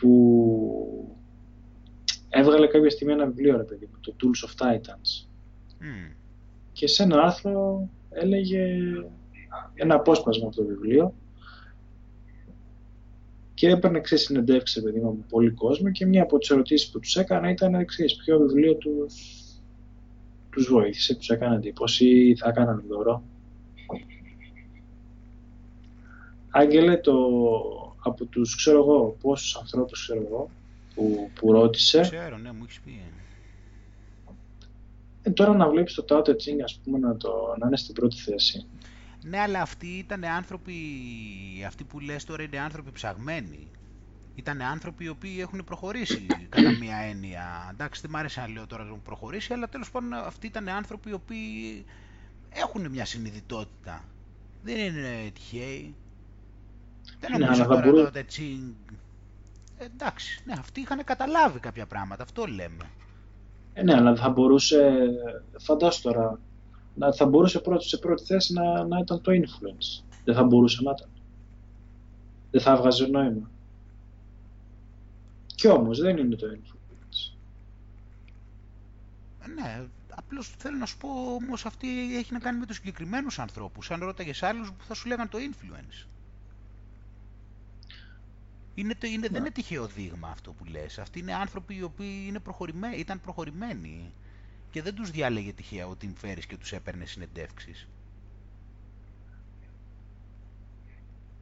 [0.01, 1.15] που
[2.29, 5.27] έβγαλε κάποια στιγμή ένα βιβλίο, ρε παιδί το Tools of Titans.
[6.71, 8.65] Και σε ένα άρθρο έλεγε
[9.73, 11.13] ένα απόσπασμα από το βιβλίο
[13.53, 16.99] και έπαιρνε εξή συνεντεύξεις, παιδί μου, από πολύ κόσμο και μία από τις ερωτήσεις που
[16.99, 19.15] τους έκανα ήταν εξή ποιο βιβλίο τους,
[20.49, 23.23] τους βοήθησε, τους έκανε εντύπωση ή θα έκαναν δώρο.
[26.49, 27.13] Άγγελε, το,
[28.03, 30.49] από τους, ξέρω εγώ, πόσους ανθρώπους, ξέρω εγώ,
[30.95, 31.99] που, που ρώτησε.
[31.99, 33.01] Ξέρω, ναι, μου έχεις πει.
[35.21, 37.93] Ε, τώρα να βλέπεις το Tao Te Ching, ας πούμε, να, το, να είναι στην
[37.93, 38.65] πρώτη θέση.
[39.23, 40.73] Ναι, αλλά αυτοί ήταν άνθρωποι,
[41.67, 43.67] αυτοί που λες τώρα είναι άνθρωποι ψαγμένοι.
[44.35, 47.69] Ήταν άνθρωποι οι οποίοι έχουν προχωρήσει κατά μία έννοια.
[47.71, 50.69] Εντάξει, δεν μ' άρεσε να λέω τώρα να έχουν προχωρήσει, αλλά τέλος πάντων αυτοί ήταν
[50.69, 51.85] άνθρωποι οι οποίοι
[52.49, 54.03] έχουν μια συνειδητότητα.
[54.63, 55.95] Δεν είναι τυχαίοι.
[57.21, 58.11] Δεν ναι, νομίζω τώρα μπορούσε...
[58.11, 58.73] το Τσίνγκ.
[59.77, 62.89] Εντάξει, ναι, αυτοί είχαν καταλάβει κάποια πράγματα, αυτό λέμε.
[63.73, 65.09] Ε, ναι, αλλά θα μπορούσε,
[65.57, 66.39] φαντάσου τώρα,
[66.95, 70.03] να, θα μπορούσε πρώτη, σε πρώτη θέση να, να ήταν το influence.
[70.23, 71.09] Δεν θα μπορούσε να ήταν.
[72.51, 73.49] Δεν θα έβγαζε νόημα.
[75.55, 77.33] Κι όμως δεν είναι το influence.
[79.43, 83.39] Ε, ναι, απλώς θέλω να σου πω όμως αυτή έχει να κάνει με τους συγκεκριμένους
[83.39, 83.91] ανθρώπους.
[83.91, 86.07] Αν ρώταγες άλλους που θα σου λέγαν το influence.
[88.81, 90.99] Είναι το, είναι, Δεν είναι τυχαίο δείγμα αυτό που λες.
[90.99, 94.13] Αυτοί είναι άνθρωποι οι οποίοι είναι προχωρημένοι, ήταν προχωρημένοι
[94.71, 97.87] και δεν τους διάλεγε τυχαία ο Tim Ferriss και τους έπαιρνε συνεντεύξεις.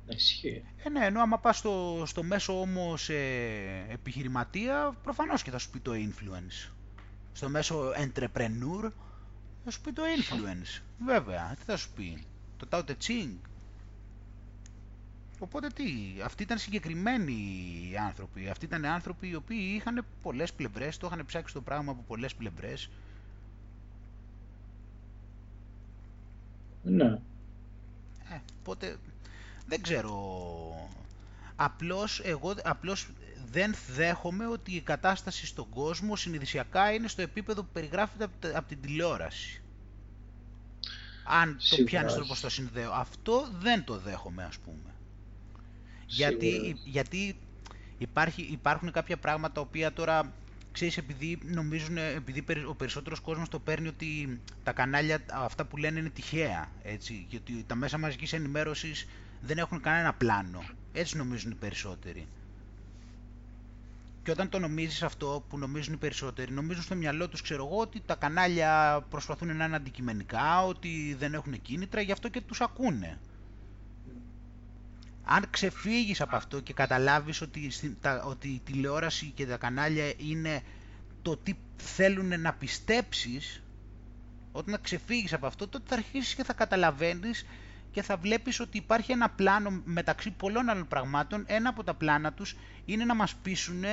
[0.07, 0.63] Ισχύει.
[0.83, 5.69] Ε, ναι, ενώ άμα πας στο, στο μέσο όμως ε, επιχειρηματία, προφανώς και θα σου
[5.69, 6.71] πει το influence.
[7.33, 8.91] Στο μέσο entrepreneur,
[9.63, 10.81] θα σου πει το influence.
[11.05, 12.23] Βέβαια, τι θα σου πει.
[12.57, 13.35] Το Tao Te Ching,
[15.39, 15.83] Οπότε τι,
[16.23, 17.37] αυτοί ήταν συγκεκριμένοι
[18.07, 18.49] άνθρωποι.
[18.49, 22.35] Αυτοί ήταν άνθρωποι οι οποίοι είχαν πολλές πλευρές, το είχαν ψάξει το πράγμα από πολλές
[22.35, 22.89] πλευρές.
[26.83, 27.19] Ναι.
[28.29, 28.97] Ε, οπότε
[29.67, 30.13] δεν ξέρω.
[31.55, 33.09] Απλώς εγώ απλώς
[33.51, 38.81] δεν δέχομαι ότι η κατάσταση στον κόσμο συνειδησιακά είναι στο επίπεδο που περιγράφεται από την
[38.81, 39.61] τηλεόραση.
[41.23, 42.91] Αν το πιάνεις όπως το συνδέω.
[42.91, 44.93] Αυτό δεν το δέχομαι ας πούμε.
[46.09, 47.35] Γιατί, γιατί
[47.97, 50.33] υπάρχει, υπάρχουν κάποια πράγματα τα οποία τώρα
[50.71, 55.99] ξέρεις επειδή νομίζουν, επειδή ο περισσότερος κόσμος το παίρνει ότι τα κανάλια αυτά που λένε
[55.99, 59.07] είναι τυχαία έτσι, και ότι τα μέσα μαζικής ενημέρωσης
[59.41, 60.63] δεν έχουν κανένα πλάνο.
[60.93, 62.27] Έτσι νομίζουν οι περισσότεροι.
[64.23, 67.77] Και όταν το νομίζεις αυτό που νομίζουν οι περισσότεροι, νομίζουν στο μυαλό τους, ξέρω εγώ,
[67.77, 72.61] ότι τα κανάλια προσπαθούν να είναι αντικειμενικά, ότι δεν έχουν κίνητρα, γι' αυτό και τους
[72.61, 73.17] ακούνε
[75.31, 77.71] αν ξεφύγεις από αυτό και καταλάβεις ότι,
[78.25, 80.61] ότι η τηλεόραση και τα κανάλια είναι
[81.21, 83.63] το τι θέλουν να πιστέψεις,
[84.51, 87.45] όταν ξεφύγεις από αυτό, τότε θα αρχίσεις και θα καταλαβαίνεις
[87.91, 91.43] και θα βλέπεις ότι υπάρχει ένα πλάνο μεταξύ πολλών άλλων πραγμάτων.
[91.47, 93.83] Ένα από τα πλάνα τους είναι να μας πείσουν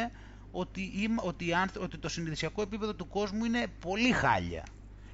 [0.50, 4.64] ότι, ότι, ότι το συνειδησιακό επίπεδο του κόσμου είναι πολύ χάλια.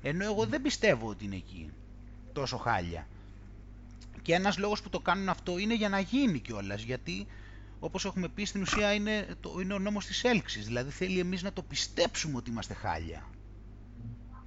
[0.03, 1.71] Ενώ εγώ δεν πιστεύω ότι είναι εκεί
[2.33, 3.07] τόσο χάλια.
[4.23, 6.83] Και ένας λόγος που το κάνουν αυτό είναι για να γίνει κιόλας.
[6.83, 7.27] γιατί
[7.81, 11.43] όπως έχουμε πει στην ουσία είναι, το, είναι ο νόμος της έλξης, δηλαδή θέλει εμείς
[11.43, 13.29] να το πιστέψουμε ότι είμαστε χάλια.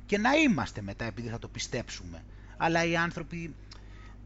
[0.05, 2.23] Και να είμαστε μετά επειδή θα το πιστέψουμε.
[2.57, 3.55] Αλλά οι άνθρωποι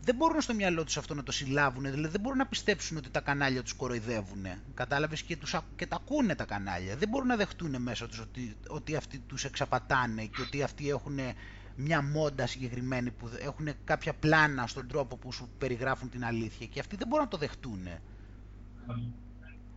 [0.02, 3.10] δεν μπορούν στο μυαλό τους αυτό να το συλλάβουν, δηλαδή δεν μπορούν να πιστέψουν ότι
[3.10, 4.46] τα κανάλια τους κοροϊδεύουν.
[4.74, 6.96] Κατάλαβες και, τους, και τα ακούνε τα κανάλια.
[6.96, 11.20] Δεν μπορούν να δεχτούν μέσα τους ότι, ότι αυτοί τους εξαπατάνε και ότι αυτοί έχουν
[11.82, 16.80] μια μόντα συγκεκριμένη που έχουν κάποια πλάνα στον τρόπο που σου περιγράφουν την αλήθεια και
[16.80, 17.88] αυτοί δεν μπορούν να το δεχτούν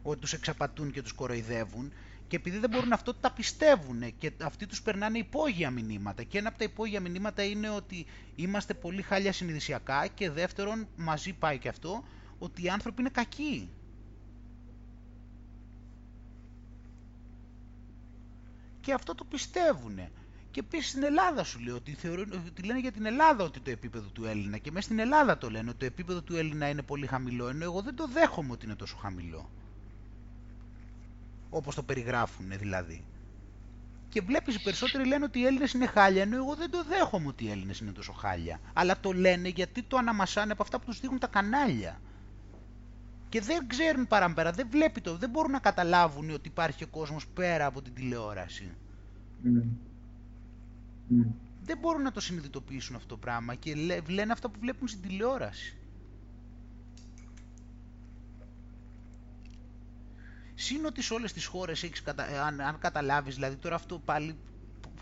[0.03, 1.93] ότι τους εξαπατούν και τους κοροϊδεύουν
[2.29, 6.49] και επειδή δεν μπορούν αυτό τα πιστεύουν και αυτοί τους περνάνε υπόγεια μηνύματα και ένα
[6.49, 11.69] από τα υπόγεια μηνύματα είναι ότι είμαστε πολύ χάλια συνειδησιακά και δεύτερον μαζί πάει και
[11.69, 12.05] αυτό
[12.39, 13.71] ότι οι άνθρωποι είναι κακοί.
[18.81, 19.99] Και αυτό το πιστεύουν.
[20.53, 23.71] Και επίση στην Ελλάδα σου λέω ότι, θεωρούν, ότι λένε για την Ελλάδα ότι το
[23.71, 26.83] επίπεδο του Έλληνα και μέσα στην Ελλάδα το λένε ότι το επίπεδο του Έλληνα είναι
[26.83, 29.51] πολύ χαμηλό ενώ εγώ δεν το δέχομαι ότι είναι τόσο χαμηλό.
[31.51, 33.05] Όπως το περιγράφουν δηλαδή.
[34.09, 37.27] Και βλέπεις οι περισσότεροι λένε ότι οι Έλληνες είναι χάλια ενώ εγώ δεν το δέχομαι
[37.27, 38.61] ότι οι Έλληνες είναι τόσο χάλια.
[38.73, 42.01] Αλλά το λένε γιατί το αναμασάνε από αυτά που τους δείχνουν τα κανάλια.
[43.29, 47.67] Και δεν ξέρουν παραμπέρα, δεν βλέπει το, δεν μπορούν να καταλάβουν ότι υπάρχει κόσμος πέρα
[47.67, 48.75] από την τηλεόραση.
[49.45, 49.91] Mm.
[51.65, 53.75] Δεν μπορούν να το συνειδητοποιήσουν αυτό το πράγμα και
[54.09, 55.77] λένε αυτά που βλέπουν στην τηλεόραση.
[60.55, 62.45] Συν ότι σε όλες τις χώρες έχεις κατα...
[62.45, 64.37] αν, αν καταλάβεις, δηλαδή τώρα αυτό πάλι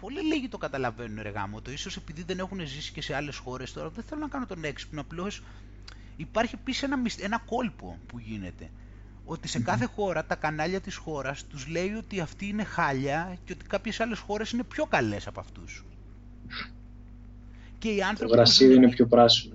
[0.01, 3.37] πολύ λίγοι το καταλαβαίνουν ρε γάμο το, ίσως επειδή δεν έχουν ζήσει και σε άλλες
[3.37, 5.43] χώρες τώρα, δεν θέλω να κάνω τον έξυπνο, απλώς
[6.17, 8.71] υπάρχει επίσης ένα, ένα κόλπο που γίνεται.
[9.25, 13.53] Ότι σε κάθε χώρα τα κανάλια της χώρας τους λέει ότι αυτή είναι χάλια και
[13.53, 15.85] ότι κάποιες άλλες χώρες είναι πιο καλές από αυτούς.
[17.81, 18.31] Και οι άνθρωποι...
[18.31, 19.55] Το γρασίδι είναι πιο πράσινο.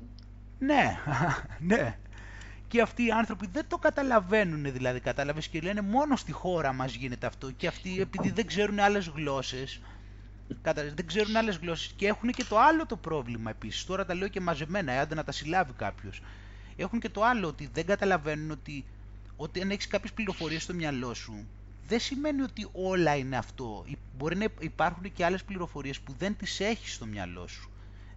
[0.60, 0.98] Ναι,
[1.72, 1.98] ναι.
[2.68, 6.94] Και αυτοί οι άνθρωποι δεν το καταλαβαίνουν δηλαδή, κατάλαβες και λένε μόνος στη χώρα μας
[6.94, 9.82] γίνεται αυτό και αυτοί επειδή δεν ξέρουν άλλες γλώσσες,
[10.96, 14.28] δεν ξέρουν άλλες γλώσσες και έχουν και το άλλο το πρόβλημα επίσης, τώρα τα λέω
[14.28, 16.22] και μαζεμένα, ε, άντε να τα συλλάβει κάποιος.
[16.76, 18.86] Έχουν και το άλλο ότι δεν καταλαβαίνουν ότι,
[19.36, 21.48] ότι αν έχεις κάποιες πληροφορίες στο μυαλό σου,
[21.88, 23.86] δεν σημαίνει ότι όλα είναι αυτό.
[24.18, 27.70] Μπορεί να υπάρχουν και άλλες πληροφορίες που δεν τις έχεις στο μυαλό σου.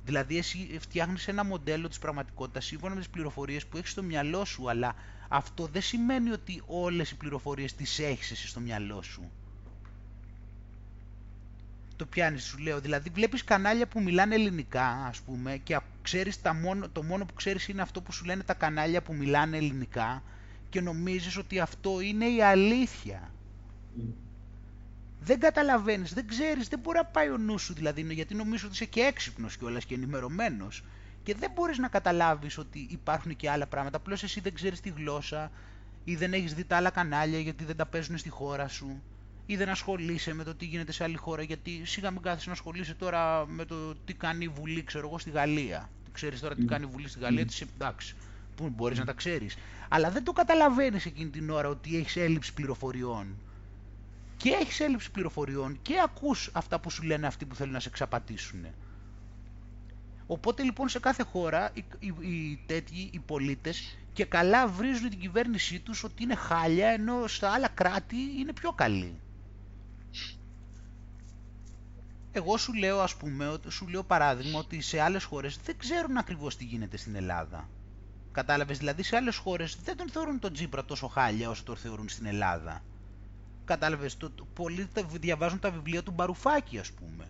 [0.08, 4.44] Δηλαδή εσύ φτιάχνεις ένα μοντέλο της πραγματικότητας σύμφωνα με τις πληροφορίες που έχεις στο μυαλό
[4.44, 4.94] σου, αλλά
[5.28, 9.30] αυτό δεν σημαίνει ότι όλες οι πληροφορίες τις έχεις εσύ στο μυαλό σου.
[11.96, 12.80] Το πιάνεις, σου λέω.
[12.80, 17.34] Δηλαδή βλέπεις κανάλια που μιλάνε ελληνικά, ας πούμε, και ξέρεις τα μόνο, το μόνο που
[17.34, 20.22] ξέρεις είναι αυτό που σου λένε τα κανάλια που μιλάνε ελληνικά
[20.68, 23.30] και νομίζεις ότι αυτό είναι η αλήθεια.
[25.20, 28.74] Δεν καταλαβαίνεις, δεν ξέρεις, δεν μπορεί να πάει ο νους σου δηλαδή, γιατί νομίζω ότι
[28.74, 30.82] είσαι και έξυπνος κιόλας και ενημερωμένος
[31.22, 34.92] και δεν μπορείς να καταλάβεις ότι υπάρχουν και άλλα πράγματα, απλώς εσύ δεν ξέρεις τη
[34.96, 35.50] γλώσσα
[36.04, 39.02] ή δεν έχεις δει τα άλλα κανάλια γιατί δεν τα παίζουν στη χώρα σου
[39.46, 42.52] ή δεν ασχολείσαι με το τι γίνεται σε άλλη χώρα γιατί σίγα μην κάθεσαι να
[42.52, 45.90] ασχολείσαι τώρα με το τι κάνει η Βουλή, ξέρω εγώ, στη Γαλλία.
[46.12, 47.66] Ξέρεις τώρα τι κάνει η Βουλή στη Γαλλία, mm.
[47.74, 48.14] εντάξει,
[48.56, 49.56] που μπορείς να τα ξέρεις.
[49.88, 53.26] Αλλά δεν το καταλαβαίνεις εκείνη την ώρα ότι έχεις έλλειψη πληροφοριών
[54.38, 57.88] και έχεις έλλειψη πληροφοριών και ακούς αυτά που σου λένε αυτοί που θέλουν να σε
[57.88, 58.66] εξαπατήσουν.
[60.26, 65.18] Οπότε λοιπόν σε κάθε χώρα οι, οι, οι τέτοιοι, οι πολίτες και καλά βρίζουν την
[65.18, 69.20] κυβέρνησή τους ότι είναι χάλια ενώ στα άλλα κράτη είναι πιο καλή.
[72.32, 76.56] Εγώ σου λέω ας πούμε, σου λέω παράδειγμα ότι σε άλλες χώρες δεν ξέρουν ακριβώς
[76.56, 77.68] τι γίνεται στην Ελλάδα.
[78.32, 82.08] Κατάλαβες, δηλαδή σε άλλες χώρες δεν τον θεωρούν τον Τζίπρα τόσο χάλια όσο τον θεωρούν
[82.08, 82.82] στην Ελλάδα.
[83.68, 84.88] Κατάλαβες, το, το, πολλοί
[85.20, 87.28] διαβάζουν τα βιβλία του Μπαρουφάκη, ας πούμε,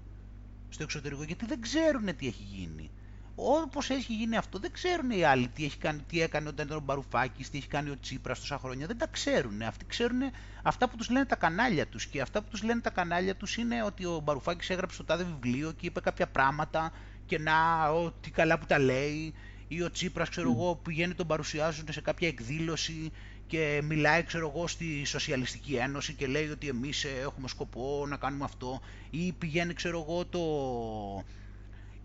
[0.68, 2.90] στο εξωτερικό, γιατί δεν ξέρουν τι έχει γίνει.
[3.34, 6.78] Όπως έχει γίνει αυτό, δεν ξέρουν οι άλλοι τι, έχει κάνει, τι έκανε όταν ήταν
[6.78, 8.86] ο Μπαρουφάκης, τι έχει κάνει ο Τσίπρας τόσα χρόνια.
[8.86, 9.62] Δεν τα ξέρουν.
[9.62, 10.20] Αυτοί ξέρουν
[10.62, 12.06] αυτά που τους λένε τα κανάλια τους.
[12.06, 15.24] Και αυτά που τους λένε τα κανάλια τους είναι ότι ο Μπαρουφάκης έγραψε το τάδε
[15.24, 16.92] βιβλίο και είπε κάποια πράγματα
[17.26, 19.34] και να, ο, τι καλά που τα λέει.
[19.68, 23.12] Ή ο Τσίπρας, ξέρω εγώ, πηγαίνει τον παρουσιάζουν σε κάποια εκδήλωση
[23.48, 28.16] και μιλάει ξέρω εγώ στη Σοσιαλιστική Ένωση και λέει ότι εμείς ε, έχουμε σκοπό να
[28.16, 28.80] κάνουμε αυτό.
[29.10, 30.40] Ή πηγαίνει ξέρω εγώ το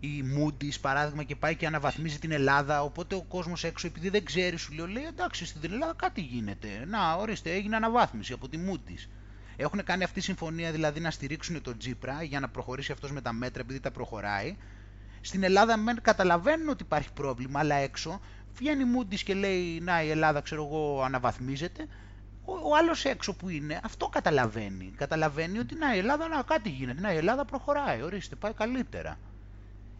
[0.00, 2.82] η Moody's παράδειγμα και πάει και αναβαθμίζει την Ελλάδα.
[2.82, 6.68] Οπότε ο κόσμος έξω επειδή δεν ξέρει σου λέει, λέει εντάξει στην Ελλάδα κάτι γίνεται.
[6.86, 9.08] Να ορίστε έγινε αναβάθμιση από τη Moody's
[9.56, 13.20] έχουν κάνει αυτή τη συμφωνία δηλαδή να στηρίξουν τον Τζίπρα για να προχωρήσει αυτός με
[13.20, 14.56] τα μέτρα επειδή τα προχωράει.
[15.20, 18.20] Στην Ελλάδα μεν καταλαβαίνουν ότι υπάρχει πρόβλημα αλλά έξω
[18.54, 21.86] βγαίνει Μούντις και λέει να η Ελλάδα ξέρω εγώ αναβαθμίζεται,
[22.44, 24.92] ο, ο άλλος έξω που είναι αυτό καταλαβαίνει.
[24.96, 29.18] Καταλαβαίνει ότι να η Ελλάδα να κάτι γίνεται, να η Ελλάδα προχωράει, ορίστε πάει καλύτερα.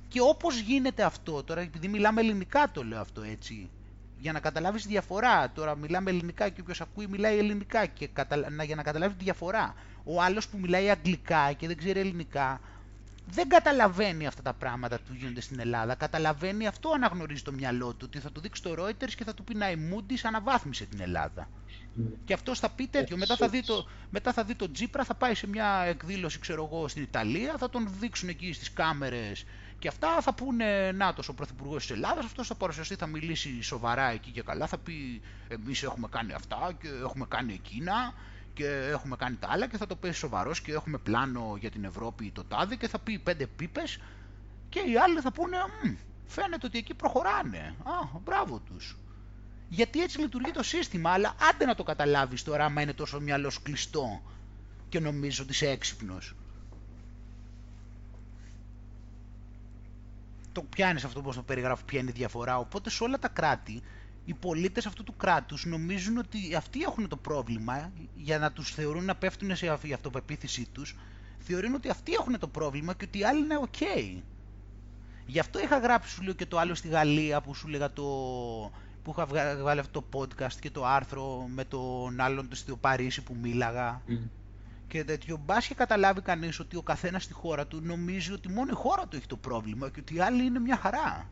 [0.09, 3.70] Και όπως γίνεται αυτό, τώρα επειδή μιλάμε ελληνικά το λέω αυτό έτσι,
[4.18, 8.09] για να καταλάβεις τη διαφορά, τώρα μιλάμε ελληνικά και όποιος ακούει μιλάει ελληνικά και
[8.64, 9.74] για να καταλάβεις τη διαφορά.
[10.05, 12.60] Ο άλλος που μιλάει αγγλικά και δεν ξέρει ελληνικά,
[13.26, 15.94] δεν καταλαβαίνει αυτά τα πράγματα που γίνονται στην Ελλάδα.
[15.94, 19.44] Καταλαβαίνει αυτό αναγνωρίζει το μυαλό του, ότι θα του δείξει το Reuters και θα του
[19.44, 21.48] πει να η Moody's αναβάθμισε την Ελλάδα.
[22.24, 23.16] Και αυτό θα πει τέτοιο.
[23.16, 26.68] Μετά θα, δει το, μετά θα δει το Τζίπρα, θα πάει σε μια εκδήλωση, ξέρω
[26.70, 29.44] εγώ, στην Ιταλία, θα τον δείξουν εκεί στις κάμερες
[29.78, 34.10] και αυτά θα πούνε να ο Πρωθυπουργός της Ελλάδας, αυτός θα παρουσιαστεί, θα μιλήσει σοβαρά
[34.10, 38.14] εκεί και καλά, θα πει εμείς έχουμε κάνει αυτά και έχουμε κάνει εκείνα
[38.55, 41.85] και έχουμε κάνει τα άλλα και θα το πέσει σοβαρός και έχουμε πλάνο για την
[41.85, 44.01] Ευρώπη το τάδε και θα πει πέντε πίπες
[44.68, 45.56] και οι άλλοι θα πούνε
[46.26, 47.74] φαίνεται ότι εκεί προχωράνε.
[47.82, 48.97] Α, μπράβο τους.
[49.68, 53.52] Γιατί έτσι λειτουργεί το σύστημα, αλλά άντε να το καταλάβεις τώρα, άμα είναι τόσο μυαλό
[53.62, 54.22] κλειστό
[54.89, 56.35] και νομίζω ότι είσαι έξυπνος.
[60.52, 62.59] Το πιάνεις αυτό πώς το περιγράφω, ποια είναι η διαφορά.
[62.59, 63.82] Οπότε σε όλα τα κράτη
[64.24, 69.05] οι πολίτες αυτού του κράτους νομίζουν ότι αυτοί έχουν το πρόβλημα για να τους θεωρούν
[69.05, 70.96] να πέφτουν σε αυτοπεποίθησή τους
[71.38, 74.20] θεωρούν ότι αυτοί έχουν το πρόβλημα και ότι οι άλλοι είναι ok.
[75.26, 78.02] Γι' αυτό είχα γράψει σου λέω και το άλλο στη Γαλλία που σου λέγα το
[79.02, 79.26] που είχα
[79.56, 84.02] βγάλει αυτό το podcast και το άρθρο με τον άλλον στο Παρίσι που μίλαγα
[84.88, 85.36] και τέτοιο.
[85.44, 89.06] Μπας και καταλάβει κανείς ότι ο καθένας στη χώρα του νομίζει ότι μόνο η χώρα
[89.06, 91.30] του έχει το πρόβλημα και ότι οι άλλοι είναι μια χαρά.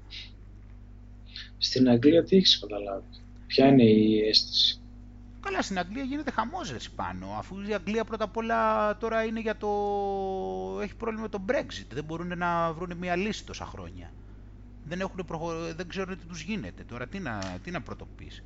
[1.59, 3.07] Στην Αγγλία τι έχεις καταλάβει,
[3.47, 4.83] Ποια είναι η αίσθηση;
[5.41, 9.57] Καλά, στην Αγγλία γίνεται χαμός πάνω, αφού η Αγγλία πρώτα απ' όλα τώρα είναι για
[9.57, 9.69] το...
[10.83, 14.13] έχει πρόβλημα με το Brexit, δεν μπορούν να βρουν μια λύση τόσα χρόνια.
[14.85, 15.53] Δεν, έχουν προχω...
[15.75, 18.43] δεν ξέρουν τι τους γίνεται, τώρα τι να, τι να πρωτοπείς;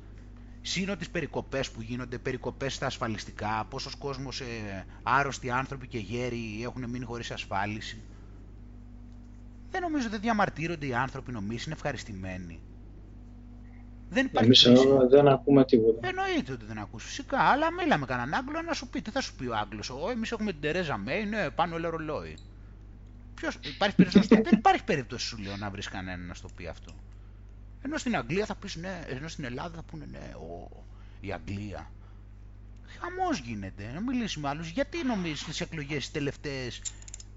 [0.61, 6.59] Σύνο τις περικοπές που γίνονται, περικοπές στα ασφαλιστικά, πόσος κόσμος, ε, άρρωστοι άνθρωποι και γέροι
[6.63, 8.01] έχουν μείνει χωρίς ασφάλιση.
[9.71, 12.59] Δεν νομίζω ότι διαμαρτύρονται οι άνθρωποι, νομίζεις, είναι ευχαριστημένοι.
[14.09, 16.07] Δεν υπάρχει Εμείς δεν ακούμε τίποτα.
[16.07, 19.01] Εννοείται ότι δεν ακούς φυσικά, αλλά μίλαμε κανέναν Άγγλο να σου πει.
[19.01, 19.91] Τι θα σου πει ο Άγγλος.
[20.11, 22.37] Εμείς έχουμε την Τερέζα Μέη, ναι, πάνω όλο ρολόι.
[23.33, 26.67] Ποιος, υπάρχει περίπτωση, δεν υπάρχει περίπτωση σου λέω να βρεις κανέναν να σου το πει
[26.67, 26.93] αυτό.
[27.81, 30.85] Ενώ στην Αγγλία θα πεις ναι, ενώ στην Ελλάδα θα πούνε ναι, ο,
[31.19, 31.91] η Αγγλία.
[32.99, 33.91] Χαμός γίνεται.
[33.93, 34.69] Να μιλήσει με άλλους.
[34.69, 36.81] Γιατί νομίζεις τις εκλογές τις τελευταίες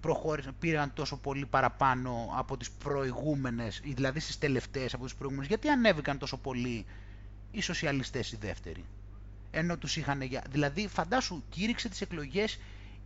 [0.01, 5.69] προχώρησαν, πήραν τόσο πολύ παραπάνω από τις προηγούμενες, δηλαδή στις τελευταίες από τις προηγούμενες, γιατί
[5.69, 6.87] ανέβηκαν τόσο πολύ
[7.51, 8.85] οι σοσιαλιστές οι δεύτεροι.
[9.51, 12.59] Ενώ τους είχαν, δηλαδή φαντάσου κήρυξε τις εκλογές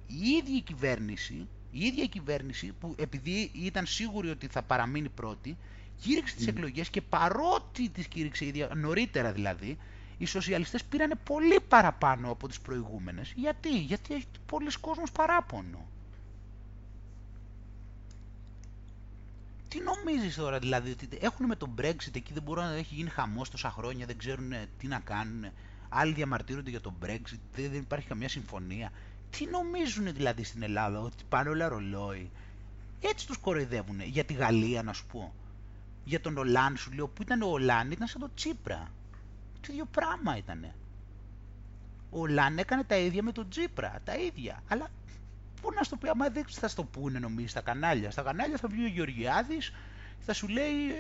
[0.07, 5.09] η ίδια η κυβέρνηση, η ίδια η κυβέρνηση που επειδή ήταν σίγουρη ότι θα παραμείνει
[5.09, 5.57] πρώτη,
[6.01, 9.79] κήρυξε τις εκλογές και παρότι τις κήρυξε η ίδια, νωρίτερα δηλαδή,
[10.19, 13.33] οι σοσιαλιστές πήραν πολύ παραπάνω από τις προηγούμενες.
[13.37, 15.87] Γιατί, γιατί έχει πολλοί κόσμος παράπονο.
[19.75, 23.09] Τι νομίζεις τώρα, δηλαδή, ότι έχουν με τον Brexit εκεί δεν μπορούν να έχει γίνει
[23.09, 25.45] χαμός τόσα χρόνια, δεν ξέρουν τι να κάνουν.
[25.89, 28.91] Άλλοι διαμαρτύρονται για τον Brexit, δεν υπάρχει καμία συμφωνία.
[29.31, 32.31] Τι νομίζουν δηλαδή στην Ελλάδα, ότι πάνε όλα ρολόι;
[33.01, 34.01] Έτσι τους κοροϊδεύουν.
[34.01, 35.35] Για τη Γαλλία, να σου πω.
[36.05, 38.91] Για τον Ολάν, σου λέω, που ήταν ο Ολάν, ήταν σαν τον Τσίπρα.
[39.61, 40.65] Το ίδιο πράγμα ήταν.
[42.11, 44.63] Ο Ολάν έκανε τα ίδια με τον Τσίπρα, τα ίδια.
[44.69, 44.89] Αλλά
[45.65, 48.11] Πού να στο πει, άμα δεν θα στο πούνε νομίζεις στα κανάλια.
[48.11, 49.73] Στα κανάλια θα βγει ο Γεωργιάδης,
[50.21, 50.91] θα σου λέει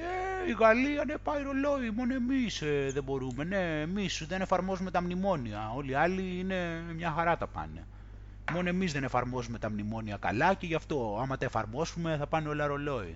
[0.44, 3.44] ε, η Γαλλία ναι πάει ρολόι, μόνο εμείς ε, δεν μπορούμε.
[3.44, 5.72] Ναι, εμείς δεν εφαρμόζουμε τα μνημόνια.
[5.76, 7.86] Όλοι οι άλλοι είναι μια χαρά τα πάνε.
[8.52, 12.48] Μόνο εμείς δεν εφαρμόζουμε τα μνημόνια καλά και γι' αυτό άμα τα εφαρμόσουμε θα πάνε
[12.48, 13.14] όλα ρολόι.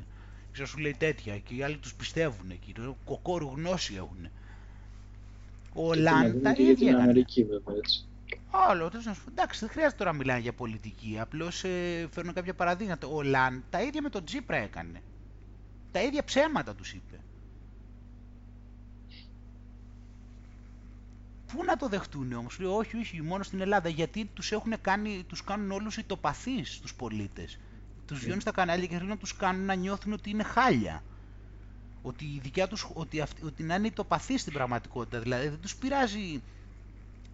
[0.52, 2.72] Ξέρω σου λέει τέτοια και οι άλλοι τους πιστεύουν εκεί.
[2.72, 4.28] Το κοκόρου γνώση έχουν.
[5.74, 6.98] Ο Λαν τα ίδια.
[6.98, 8.07] Αμερική βέβαια έτσι.
[8.50, 11.16] Άλλο, να σου εντάξει, δεν χρειάζεται τώρα να μιλάνε για πολιτική.
[11.20, 13.06] Απλώς ε, φέρνω κάποια παραδείγματα.
[13.06, 15.02] Ο Λαν τα ίδια με τον Τζίπρα έκανε.
[15.92, 17.20] Τα ίδια ψέματα τους είπε.
[21.52, 23.88] Πού να το δεχτούν όμως, λέει όχι, όχι, μόνο στην Ελλάδα.
[23.88, 27.58] Γιατί τους κάνει, τους κάνουν όλους ητοπαθείς τους πολίτες.
[28.06, 28.22] Τους mm.
[28.22, 31.02] βιώνουν στα κανάλια και θέλουν να τους κάνουν να νιώθουν ότι είναι χάλια.
[32.02, 35.20] Ότι, η δικιά τους, ότι, ότι να είναι ητοπαθείς στην πραγματικότητα.
[35.20, 36.42] Δηλαδή δεν τους πειράζει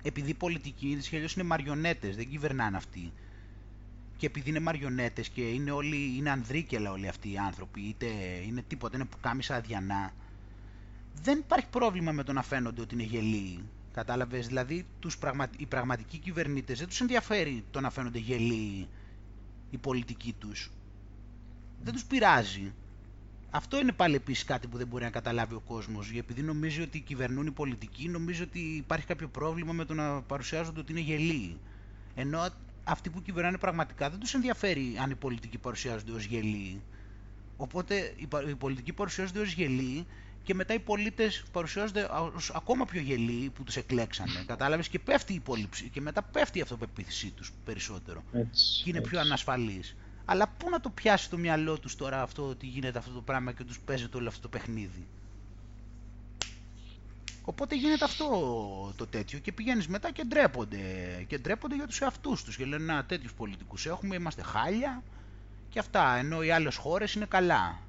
[0.06, 3.12] επειδή οι πολιτικοί της αλλιώς είναι μαριονέτες, δεν κυβερνάνε αυτοί.
[4.16, 8.06] Και επειδή είναι μαριονέτες και είναι όλοι, είναι ανδρίκελα όλοι αυτοί οι άνθρωποι, είτε
[8.46, 10.12] είναι τίποτα, είναι που κάμισα αδιανά,
[11.22, 13.64] δεν υπάρχει πρόβλημα με το να φαίνονται ότι είναι γελοί.
[13.92, 15.46] Κατάλαβες, δηλαδή τους πραγμα...
[15.56, 18.88] οι πραγματικοί κυβερνήτες δεν τους ενδιαφέρει το να φαίνονται γελοί
[19.70, 20.70] οι πολιτικοί τους.
[21.82, 22.72] Δεν τους πειράζει.
[23.56, 26.10] Αυτό είναι πάλι επίσης κάτι που δεν μπορεί να καταλάβει ο κόσμος.
[26.16, 30.80] Επειδή νομίζει ότι κυβερνούν οι πολιτικοί, νομίζει ότι υπάρχει κάποιο πρόβλημα με το να παρουσιάζονται
[30.80, 31.56] ότι είναι γελοί.
[32.14, 32.48] Ενώ
[32.84, 36.82] αυτοί που κυβερνάνε πραγματικά δεν τους ενδιαφέρει αν οι πολιτικοί παρουσιάζονται ως γελοί.
[37.56, 38.14] Οπότε
[38.48, 40.06] η πολιτική παρουσιάζονται ως γελοί
[40.42, 44.44] και μετά οι πολίτες παρουσιάζονται ως ακόμα πιο γελοί που τους εκλέξανε.
[44.46, 48.22] Κατάλαβες; Και πέφτει η υπόλοιψη και μετά πέφτει η αυτοπεποίθησή τους περισσότερο.
[48.32, 49.10] Έτσι, και είναι έτσι.
[49.10, 49.96] πιο ανασφαλείς.
[50.24, 53.52] Αλλά πού να το πιάσει το μυαλό τους τώρα αυτό ότι γίνεται αυτό το πράγμα
[53.52, 55.06] και τους παίζεται όλο αυτό το παιχνίδι;
[57.46, 58.28] Οπότε γίνεται αυτό
[58.96, 60.80] το τέτοιο και πηγαίνεις μετά και ντρέπονται.
[61.26, 62.56] Και ντρέπονται για τους εαυτούς τους.
[62.56, 65.02] Και λένε να τέτοιους πολιτικούς έχουμε, είμαστε χάλια
[65.68, 66.14] και αυτά.
[66.16, 67.80] Ενώ οι άλλες χώρες είναι καλά.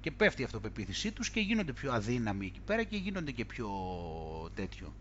[0.00, 3.70] Και πέφτει η αυτοπεποίθησή τους και γίνονται πιο αδύναμοι εκεί πέρα και γίνονται και πιο
[4.54, 4.94] τέτοιο.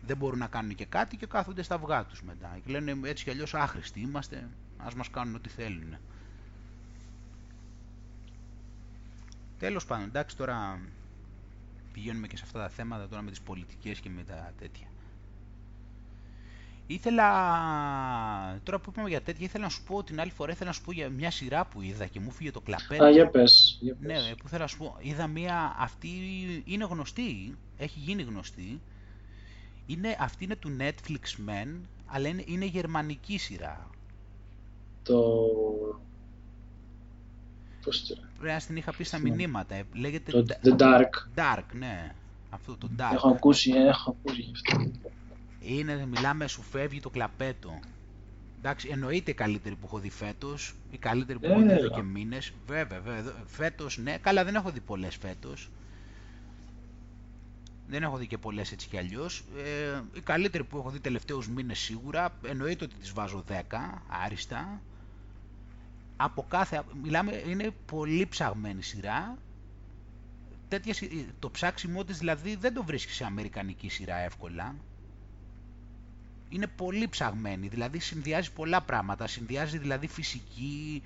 [0.00, 2.58] Δεν μπορούν να κάνουν και κάτι και κάθονται στα αυγά τους μετά.
[2.64, 5.96] Και λένε έτσι κι αλλιώς άχρηστοι είμαστε, ας μας κάνουν ό,τι θέλουν.
[9.58, 10.80] Τέλος πάντων, εντάξει τώρα
[11.92, 14.86] πηγαίνουμε και σε αυτά τα θέματα τώρα με τις πολιτικές και με τα τέτοια.
[16.86, 17.28] Ήθελα,
[18.62, 20.82] τώρα που είπαμε για τέτοια, ήθελα να σου πω την άλλη φορά, ήθελα να σου
[20.82, 23.04] πω για μια σειρά που είδα και μου φύγε το κλαπέντε.
[23.04, 23.78] Α, για πες.
[23.80, 24.28] Για πες.
[24.28, 26.08] Ναι, που θέλω να σου πω, είδα μια, αυτή
[26.64, 28.80] είναι γνωστή, έχει γίνει γνωστή.
[29.86, 33.90] Είναι, αυτή είναι του Netflix Men, αλλά είναι, είναι γερμανική σειρά.
[35.04, 35.22] Το...
[37.84, 38.14] Πώς το...
[38.38, 39.30] Πρέπει να την είχα πει στα Ναι.
[39.30, 39.74] μηνύματα.
[39.74, 41.38] ε, Λέγεται Το Da- The Dark.
[41.58, 42.14] Dark, ναι.
[42.50, 43.12] Αυτό το Dark.
[43.14, 44.90] Έχω ακούσει, έχω ακούσει γι' αυτό.
[45.60, 47.78] Είναι, μιλάμε, σου φεύγει το κλαπέτο.
[48.58, 51.94] Εντάξει, εννοείται η καλύτερη που έχω δει φέτος, η καλύτερη που έχω δει εδώ Έλα.
[51.94, 52.52] και μήνες.
[52.66, 53.34] Βέβαια, βέβαια.
[53.46, 55.70] Φέτος, ναι, καλά, δεν έχω δει πολλές φέτος.
[57.88, 59.44] Δεν έχω δει και πολλές έτσι κι αλλιώς.
[59.56, 62.34] Ε, η καλύτερη που έχω δει τελευταίους μήνες σίγουρα.
[62.46, 64.80] Εννοείται ότι τη βάζω 10 άριστα.
[66.16, 66.82] Από κάθε.
[67.02, 69.38] Μιλάμε, είναι πολύ ψαγμένη σειρά.
[70.68, 74.74] Τέτοια, συ- το ψάξιμό της δηλαδή δεν το βρίσκεις σε αμερικανική σειρά εύκολα
[76.48, 81.02] είναι πολύ ψαγμένη, δηλαδή συνδυάζει πολλά πράγματα, συνδυάζει δηλαδή φυσική,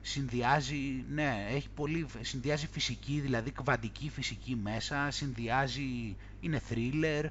[0.00, 7.24] συνδυάζει, ναι, έχει πολύ, συνδυάζει φυσική, δηλαδή κβαντική φυσική μέσα, συνδυάζει, είναι thriller,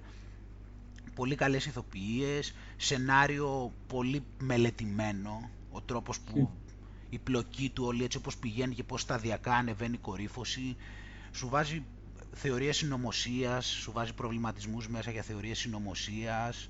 [1.14, 6.50] πολύ καλές ηθοποιίες, σενάριο πολύ μελετημένο, ο τρόπος που
[7.12, 10.76] η πλοκή του όλη έτσι όπως πηγαίνει και πώς σταδιακά ανεβαίνει η κορύφωση,
[11.32, 11.84] σου βάζει
[12.34, 16.70] θεωρίες συνωμοσίας, σου βάζει προβληματισμούς μέσα για θεωρίες συνωμοσίας,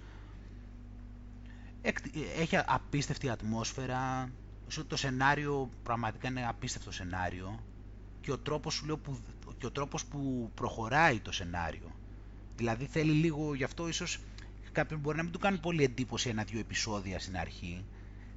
[1.82, 4.32] Εκ- έχει απίστευτη ατμόσφαιρα,
[4.68, 7.60] Σου- το σενάριο πραγματικά είναι απίστευτο σενάριο
[8.22, 9.20] και ο τρόπος, σου λέω, που,
[9.58, 11.92] και ο τρόπος που προχωράει το σενάριο.
[12.56, 14.20] Δηλαδή θέλει λίγο, γι' αυτό ίσως
[14.72, 17.86] κάποιον μπορεί να μην του κάνει πολύ εντύπωση ένα-δυο επεισόδια στην αρχή.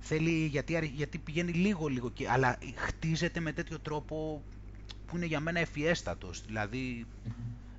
[0.07, 4.45] Θέλει, γιατί, αρ- γιατί πηγαίνει λίγο λίγο, και, αλλά χτίζεται με τέτοιο τρόπο
[5.07, 6.43] που είναι για μένα ευφιέστατος.
[6.47, 7.07] Δηλαδή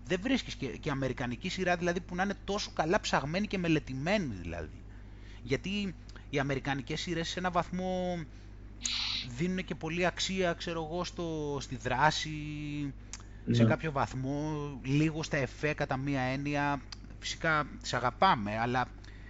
[0.07, 4.33] δεν βρίσκεις και, και αμερικανική σειρά δηλαδή που να είναι τόσο καλά ψαγμένη και μελετημένη
[4.41, 4.83] δηλαδή.
[5.41, 5.95] Γιατί
[6.29, 8.23] οι αμερικανικές σειρές σε ένα βαθμό
[9.37, 12.37] δίνουν και πολύ αξία, ξέρω εγώ, στο, στη δράση,
[13.51, 13.69] σε Ναι.
[13.69, 14.53] κάποιο βαθμό,
[14.83, 16.81] λίγο στα εφέ κατά μία έννοια.
[17.19, 18.87] Φυσικά τις αγαπάμε, αλλά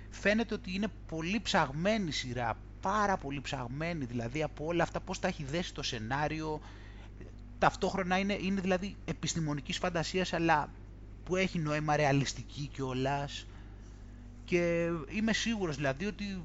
[0.09, 5.27] φαίνεται ότι είναι πολύ ψαγμένη σειρά, πάρα πολύ ψαγμένη, δηλαδή από όλα αυτά πώς τα
[5.27, 6.59] έχει δέσει το σενάριο,
[7.59, 10.69] ταυτόχρονα είναι, είναι δηλαδή επιστημονικής φαντασίας, αλλά
[11.23, 13.45] που έχει νόημα ρεαλιστική κιόλας.
[14.45, 16.43] Και είμαι σίγουρος δηλαδή ότι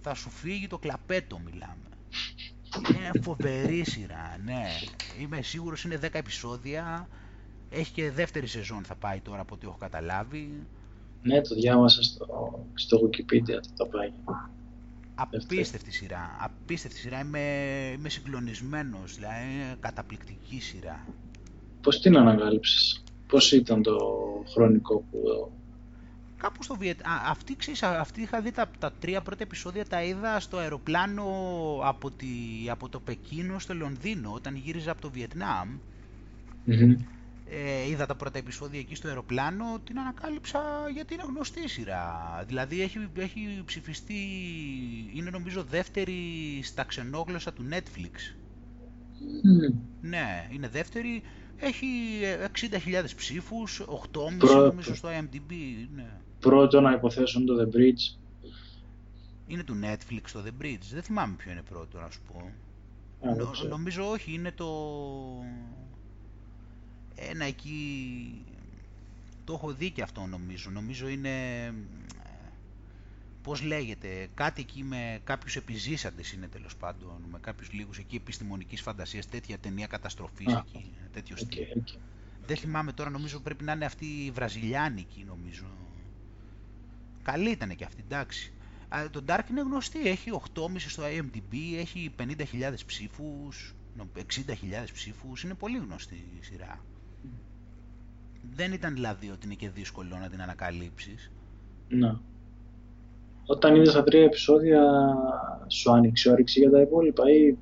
[0.00, 1.88] θα σου φύγει το κλαπέτο μιλάμε.
[2.88, 4.66] Είναι φοβερή σειρά, ναι.
[5.20, 7.08] Είμαι σίγουρος είναι 10 επεισόδια.
[7.70, 10.66] Έχει και δεύτερη σεζόν θα πάει τώρα από ό,τι έχω καταλάβει.
[11.22, 12.26] Ναι, το διάβασα στο,
[12.74, 14.12] στο Wikipedia το πάει.
[15.22, 16.36] Απίστευτη σειρά.
[16.40, 17.20] Απίστευτη σειρά.
[17.20, 17.40] Είμαι,
[17.98, 19.14] είμαι συγκλονισμένος.
[19.14, 21.06] Δηλαδή είναι καταπληκτική σειρά.
[21.80, 23.98] Πώς την ανακάλυψες, πώς ήταν το
[24.52, 25.52] χρονικό που...
[26.36, 27.18] Κάπου στο Βιετνάμ.
[27.26, 31.24] Αυτή, ξέρεις, α- αυτή είχα δει τα, τα τρία πρώτα επεισόδια τα είδα στο αεροπλάνο
[31.82, 32.26] από, τη,
[32.70, 35.68] από το Πεκίνο στο Λονδίνο όταν γύριζα από το Βιετνάμ.
[36.64, 36.96] Μμμ.
[37.52, 40.60] Ε, είδα τα πρώτα επεισόδια εκεί στο αεροπλάνο, την ανακάλυψα
[40.94, 42.44] γιατί είναι γνωστή η σειρά.
[42.46, 44.14] Δηλαδή έχει, έχει ψηφιστεί,
[45.14, 46.20] είναι νομίζω δεύτερη
[46.62, 48.34] στα ξενόγλωσσα του Netflix.
[49.42, 49.78] Μμ.
[50.00, 51.22] Ναι, είναι δεύτερη,
[51.56, 51.86] έχει
[52.22, 52.46] ε,
[53.04, 54.66] 60.000 ψήφους, 8,5 Πρώτο.
[54.66, 55.52] νομίζω στο IMDb.
[55.94, 56.10] Ναι.
[56.40, 58.18] Πρώτο να υποθέσουν το The Bridge.
[59.46, 62.38] Είναι του Netflix το The Bridge, δεν θυμάμαι ποιο είναι πρώτο να σου πω.
[63.28, 63.68] Α, δεν Νο- ξέρω.
[63.68, 64.66] νομίζω όχι, είναι το...
[67.28, 68.44] Ένα εκεί...
[69.44, 70.70] Το έχω δει και αυτό νομίζω.
[70.70, 71.64] Νομίζω είναι...
[71.64, 71.72] ε,
[73.42, 78.80] Πώς λέγεται, κάτι εκεί με κάποιους επιζήσαντες είναι τέλος πάντων, με κάποιους λίγους εκεί επιστημονικής
[78.80, 81.66] φαντασίας, τέτοια ταινία καταστροφής Α, εκεί, τέτοιο Οκ, στυλ.
[81.78, 81.88] οκ.
[82.46, 85.64] Δεν θυμάμαι τώρα, νομίζω πρέπει να είναι αυτή η βραζιλιάνικη νομίζω.
[87.22, 88.52] Καλή ήταν και αυτή, εντάξει.
[88.88, 93.74] Α, Το Dark είναι γνωστή, έχει 8,5 στο IMDb, έχει 50.000 ψήφους.
[94.16, 94.22] 60.000
[94.92, 96.84] ψήφους είναι πολύ γνωστή η σειρά.
[98.54, 101.30] Δεν ήταν δηλαδή ότι είναι και δύσκολο να την ανακαλύψεις.
[101.88, 102.14] Ναι.
[103.46, 104.82] Όταν είδες τα τρία επεισόδια
[105.68, 107.56] σου άνοιξε όρεξη για τα υπόλοιπα ή...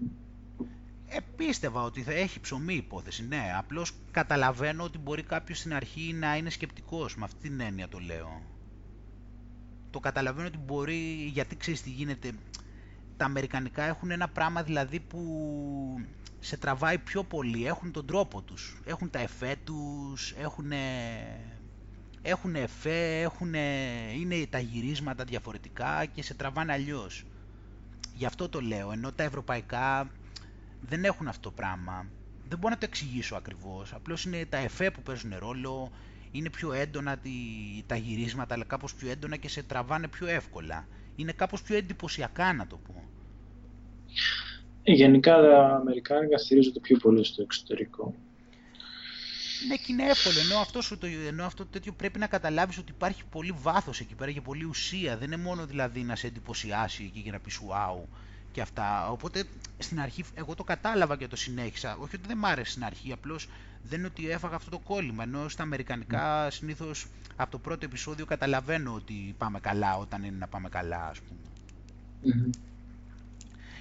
[1.09, 3.53] Επίστευα ότι θα έχει ψωμί υπόθεση, ναι.
[3.59, 7.99] Απλώς καταλαβαίνω ότι μπορεί κάποιος στην αρχή να είναι σκεπτικός, με αυτή την έννοια το
[7.99, 8.43] λέω.
[9.91, 12.33] Το καταλαβαίνω ότι μπορεί, γιατί ξέρεις τι γίνεται,
[13.17, 15.21] τα αμερικανικά έχουν ένα πράγμα δηλαδή που
[16.41, 20.73] σε τραβάει πιο πολύ, έχουν τον τρόπο τους, έχουν τα εφέ τους, έχουν,
[22.23, 23.55] έχουν εφέ, έχουν,
[24.15, 27.25] είναι τα γυρίσματα διαφορετικά και σε τραβάνε αλλιώς.
[28.15, 30.11] Γι' αυτό το λέω, ενώ τα ευρωπαϊκά
[30.81, 32.07] δεν έχουν αυτό το πράγμα.
[32.49, 35.93] Δεν μπορώ να το εξηγήσω ακριβώς, απλώς είναι τα εφέ που παίζουν ρόλο,
[36.31, 37.19] είναι πιο έντονα
[37.87, 40.87] τα γυρίσματα, αλλά κάπως πιο έντονα και σε τραβάνε πιο εύκολα.
[41.17, 43.05] Είναι κάπως πιο εντυπωσιακά να το πω.
[44.89, 48.15] Ε, γενικά τα Αμερικάνικα στηρίζονται πιο πολύ στο εξωτερικό.
[49.69, 50.39] Ναι, και είναι εύκολο.
[50.39, 54.01] Ενώ αυτό, σου το, ενώ αυτό το τέτοιο πρέπει να καταλάβεις ότι υπάρχει πολύ βάθος
[54.01, 55.17] εκεί πέρα και πολύ ουσία.
[55.17, 58.03] Δεν είναι μόνο δηλαδή να σε εντυπωσιάσει εκεί και να πεις wow
[58.53, 59.11] και αυτά.
[59.11, 59.45] Οπότε
[59.79, 61.97] στην αρχή εγώ το κατάλαβα και το συνέχισα.
[62.01, 63.49] Όχι ότι δεν μ' άρεσε στην αρχή, απλώς
[63.83, 65.23] δεν είναι ότι έφαγα αυτό το κόλλημα.
[65.23, 66.53] Ενώ στα Αμερικανικά mm.
[66.53, 67.07] συνήθως
[67.37, 71.41] από το πρώτο επεισόδιο καταλαβαίνω ότι πάμε καλά όταν είναι να πάμε καλά, ας πούμε.
[72.25, 72.68] Mm-hmm.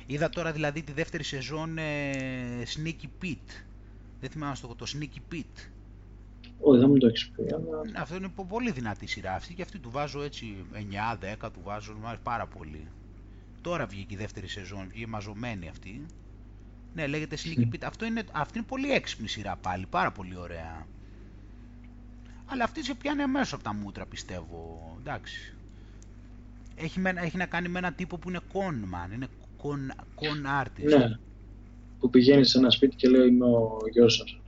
[0.07, 3.63] Είδα τώρα δηλαδή τη δεύτερη σεζόν ε, Sneaky Pete.
[4.19, 5.69] Δεν θυμάμαι στο το Sneaky Pete.
[6.59, 7.41] Όχι, δεν μου το έχεις πει.
[7.53, 8.01] Αλλά...
[8.01, 10.65] Αυτό είναι πολύ δυνατή σειρά αυτή και αυτή του βάζω έτσι
[11.43, 12.87] 9-10, του βάζω, μου αρέσει πάρα πολύ.
[13.61, 16.05] Τώρα βγήκε η δεύτερη σεζόν, βγήκε μαζωμένη αυτή.
[16.93, 17.83] Ναι, λέγεται Sneaky Pete.
[17.83, 20.87] Αυτό είναι, αυτή είναι πολύ έξυπνη σειρά πάλι, πάρα πολύ ωραία.
[22.45, 24.95] Αλλά αυτή σε πιάνει αμέσως από τα μούτρα, πιστεύω.
[24.99, 25.55] Εντάξει.
[26.75, 29.27] Έχει, έχει να κάνει με έναν τύπο που είναι conman, είναι
[29.61, 29.79] con,
[30.15, 30.97] con artist.
[30.97, 31.17] Ναι,
[31.99, 34.39] που πηγαίνει σε ένα σπίτι και λέει είμαι ο γιος σας.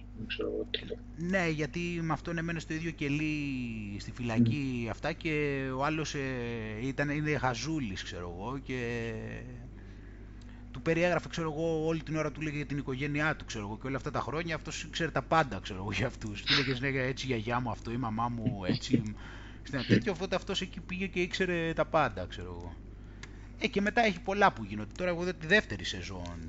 [1.17, 3.33] Ναι, γιατί με αυτόν έμενε στο ίδιο κελί
[3.99, 4.89] στη φυλακή mm.
[4.89, 6.19] αυτά και ο άλλος ε,
[6.81, 9.11] ήταν, είναι χαζούλης, ξέρω εγώ, και
[10.71, 13.77] του περιέγραφε, ξέρω εγώ, όλη την ώρα του λέγε για την οικογένειά του, ξέρω εγώ,
[13.81, 16.43] και όλα αυτά τα χρόνια αυτός ξέρει τα πάντα, ξέρω εγώ, για αυτούς.
[16.43, 19.03] Του λέγε συνέχεια έτσι η γιαγιά μου αυτό, η μαμά μου έτσι,
[19.67, 22.75] στην τέτοιο, οπότε αυτός εκεί πήγε και ήξερε τα πάντα, ξέρω εγώ.
[23.59, 24.91] Ε, και μετά έχει πολλά που γίνονται.
[24.97, 26.39] Τώρα εγώ τη δεύτερη σεζόν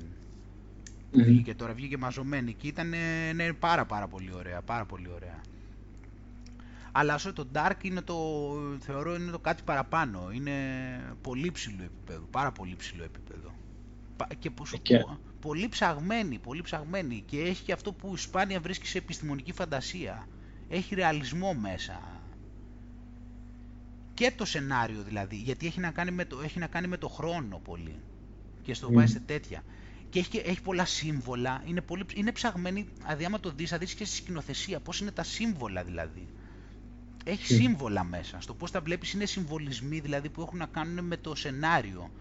[1.11, 1.23] που mm-hmm.
[1.23, 2.93] βγήκε τώρα, βγήκε μαζωμένη και ήταν
[3.35, 5.41] ναι, πάρα πάρα πολύ ωραία, πάρα πολύ ωραία.
[6.91, 8.15] Αλλά όσο το Dark είναι το,
[8.79, 10.51] θεωρώ είναι το κάτι παραπάνω, είναι
[11.21, 13.53] πολύ ψηλό επίπεδο, πάρα πολύ ψηλό επίπεδο.
[14.39, 14.77] Και πόσο,
[15.39, 20.27] πολύ ψαγμένη, πολύ ψαγμένη και έχει και αυτό που σπάνια βρίσκει σε επιστημονική φαντασία.
[20.69, 22.20] Έχει ρεαλισμό μέσα
[24.13, 27.07] και το σενάριο δηλαδή, γιατί έχει να κάνει με το, έχει να κάνει με το
[27.07, 27.95] χρόνο πολύ
[28.61, 28.93] και στο mm.
[28.93, 29.63] πάει σε τέτοια.
[30.09, 33.93] Και έχει, έχει πολλά σύμβολα, είναι, πολύ, είναι ψαγμένη, δηλαδή άμα το δεις, θα δεις
[33.93, 36.27] και στη σκηνοθεσία, πώς είναι τα σύμβολα δηλαδή.
[37.23, 41.17] Έχει σύμβολα μέσα, στο πώς τα βλέπεις είναι συμβολισμοί δηλαδή που έχουν να κάνουν με
[41.17, 42.11] το σενάριο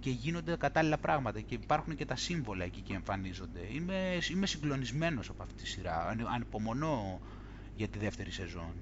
[0.00, 3.60] και γίνονται κατάλληλα πράγματα και υπάρχουν και τα σύμβολα εκεί και εμφανίζονται.
[3.74, 7.20] Είμαι, είμαι συγκλονισμένος από αυτή τη σειρά, ανυπομονώ
[7.76, 8.72] για τη δεύτερη σεζόν.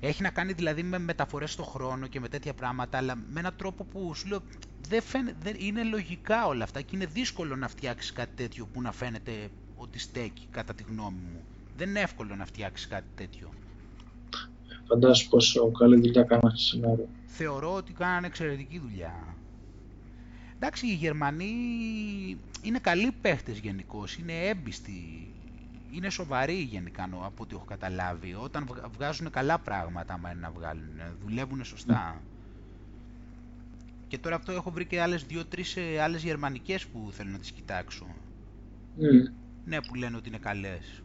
[0.00, 3.54] Έχει να κάνει δηλαδή με μεταφορές στο χρόνο και με τέτοια πράγματα, αλλά με έναν
[3.56, 4.42] τρόπο που σου λέω
[4.88, 5.02] δεν,
[5.42, 9.32] δεν είναι λογικά όλα αυτά και είναι δύσκολο να φτιάξεις κάτι τέτοιο που να φαίνεται
[9.76, 11.40] ότι στέκει κατά τη γνώμη μου.
[11.76, 13.48] Δεν είναι εύκολο να φτιάξεις κάτι τέτοιο.
[14.86, 17.08] Φαντάσου πόσο καλή δουλειά κάνανε στο σενάριο.
[17.26, 19.34] Θεωρώ ότι κάνανε εξαιρετική δουλειά.
[20.54, 21.52] Εντάξει, οι Γερμανοί
[22.62, 25.28] είναι καλοί παίχτες γενικώς, είναι έμπιστοι
[25.90, 28.36] είναι σοβαροί γενικά από ό,τι έχω καταλάβει.
[28.42, 32.22] Όταν βγάζουν καλά πράγματα, άμα είναι να βγάλουν, δουλεύουν σωστά.
[34.08, 37.50] Και τώρα αυτό έχω βρει και άλλες δύο-τρεις ε, άλλες γερμανικές που θέλω να τις
[37.50, 38.06] κοιτάξω.
[39.64, 41.02] Ναι, που λένε ότι είναι καλές.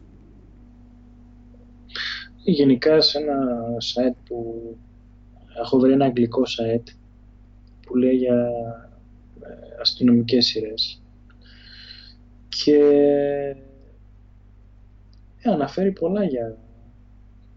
[2.44, 3.38] Γενικά σε ένα
[3.94, 4.76] site που
[5.58, 6.94] έχω βρει ένα αγγλικό site
[7.86, 8.50] που λέει για
[9.40, 11.02] ε, αστυνομικές σειρές
[12.48, 12.78] και
[15.50, 16.58] ε, αναφέρει πολλά για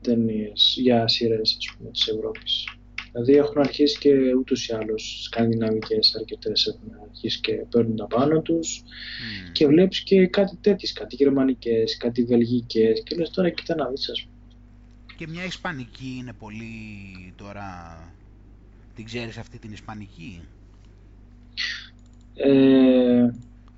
[0.01, 1.57] ταινίες, για σειρές
[1.91, 2.67] της Ευρώπης.
[3.11, 8.41] Δηλαδή έχουν αρχίσει και ούτως ή άλλως σκανδιναβικές αρκετές έχουν αρχίσει και παίρνουν τα πάνω
[8.41, 9.51] τους mm.
[9.51, 14.09] και βλέπεις και κάτι τέτοιες, κάτι γερμανικές, κάτι βελγικές και λες τώρα κοίτα να δεις,
[14.09, 14.33] ας πούμε.
[15.17, 16.73] Και μια ισπανική είναι πολύ
[17.37, 17.97] τώρα.
[18.95, 20.41] Την ξέρεις αυτή την ισπανική;
[22.35, 23.29] Ε,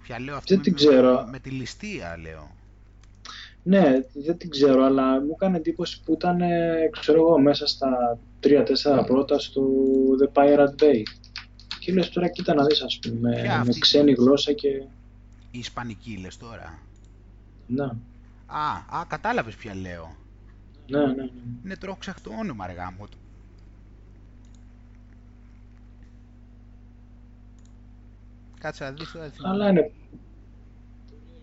[0.03, 1.27] Ποια λέω αυτή δεν την ξέρω.
[1.31, 2.55] με τη ληστεία λέω.
[3.63, 6.39] Ναι, δεν την ξέρω, αλλά μου έκανε εντύπωση που ήταν,
[6.99, 8.65] ξέρω εγώ, μέσα στα 3-4
[9.05, 9.63] πρώτα στο
[10.21, 11.03] The Pirate Bay.
[11.79, 14.67] Και λες τώρα κοίτα να δεις, ας πούμε, με, με ξένη γλώσσα και...
[15.51, 16.79] Η Ισπανική λες τώρα.
[17.67, 17.83] Ναι.
[18.45, 20.15] Α, α, κατάλαβες ποια λέω.
[20.87, 21.29] Ναι, ναι, ναι.
[21.63, 23.17] Ναι, τώρα έχω ξεχάσει το όνομα, ρε γάμο του.
[28.59, 29.31] Κάτσε να δεις τώρα.
[29.43, 29.91] Αλλά είναι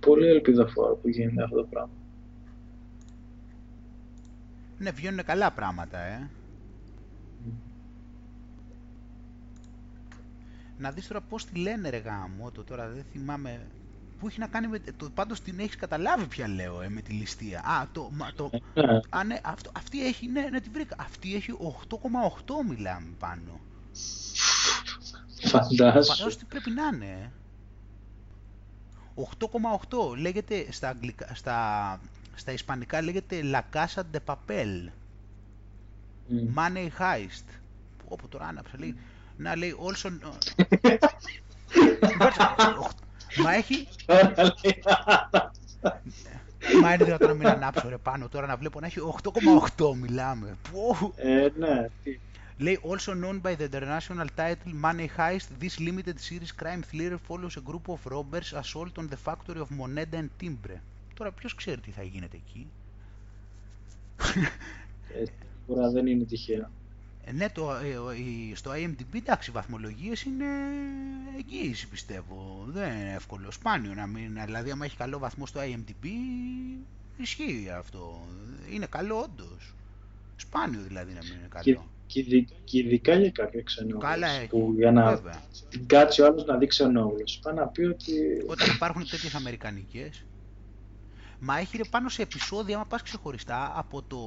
[0.01, 1.98] πολύ ελπιδοφόρο που γίνεται αυτό το πράγμα.
[4.79, 6.31] Ναι, βγαίνουν καλά πράγματα, ε.
[10.79, 13.67] Να δεις τώρα πώς τη λένε ρε γάμο, το τώρα δεν θυμάμαι.
[14.19, 14.79] Που έχει να κάνει με...
[14.79, 17.61] Το, πάντως την έχεις καταλάβει πια λέω, ε, με τη ληστεία.
[17.65, 18.11] Α, το...
[18.13, 19.01] Μα, το Ναι.
[19.09, 20.97] α, ναι, αυτό, αυτή έχει, ναι, ναι, τη βρήκα.
[20.99, 21.53] Αυτή έχει
[21.89, 23.61] 8,8 μιλάμε πάνω.
[25.45, 26.05] Φαντάσου.
[26.07, 27.07] Φαντάζομαι τι πρέπει να είναι.
[27.25, 27.31] ε.
[29.39, 32.01] 8,8 λέγεται στα, αγγλικά, στα,
[32.39, 34.89] στα ισπανικά λέγεται La Casa de Papel.
[36.29, 36.55] Μμ.
[36.57, 37.45] Money Heist.
[38.09, 38.97] Όπου τώρα άναψα λέει.
[39.37, 40.11] Να λέει also...
[43.43, 43.89] Μα έχει...
[44.07, 44.83] Τώρα λέει,
[46.83, 48.99] Μα είναι δυνατόν να μην ανάψω ρε πάνω τώρα να βλέπω να έχει
[49.77, 50.57] 8,8 μιλάμε.
[50.73, 51.13] Πω.
[51.17, 51.89] Ε, ναι.
[52.03, 52.19] τι-
[52.61, 57.57] Λέει also known by the international title Money Heist, this limited series crime thriller follows
[57.57, 60.77] a group of robbers assault on the factory of Moneda and Timbre.
[61.19, 62.67] Τώρα ποιος ξέρει τι θα γίνεται εκεί.
[65.15, 65.25] ε,
[65.67, 66.71] Σίγουρα δεν είναι τυχαίο.
[67.25, 70.45] Ε, ναι, το, ε, ο- η- στο IMDb εντάξει, οι βαθμολογίες είναι
[71.37, 72.65] εγγύηση πιστεύω.
[72.69, 76.07] Δεν είναι εύκολο, σπάνιο να μην, δηλαδή άμα έχει καλό βαθμό στο IMDb
[77.17, 78.21] ισχύει αυτό.
[78.73, 79.75] Είναι καλό όντως.
[80.37, 81.87] Σπάνιο δηλαδή να μην είναι Και, καλό.
[82.07, 85.43] και, ειδι- και ειδικά για κάποια ξενόγλωση Καλά, ε, που για να Βέβαια.
[85.69, 87.41] την κάτσει ο άλλος να δει ξενόγλωση.
[87.41, 88.13] Πάει να πει ότι
[88.47, 90.25] Όταν υπάρχουν τέτοιες αμερικανικές.
[91.41, 94.19] Μα έχει ρε πάνω σε επεισόδια, άμα πας ξεχωριστά από το...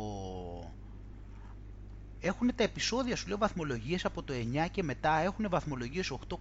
[2.20, 6.38] Έχουν τα επεισόδια, σου λέω, βαθμολογίες από το 9 και μετά έχουν βαθμολογίες 8,9,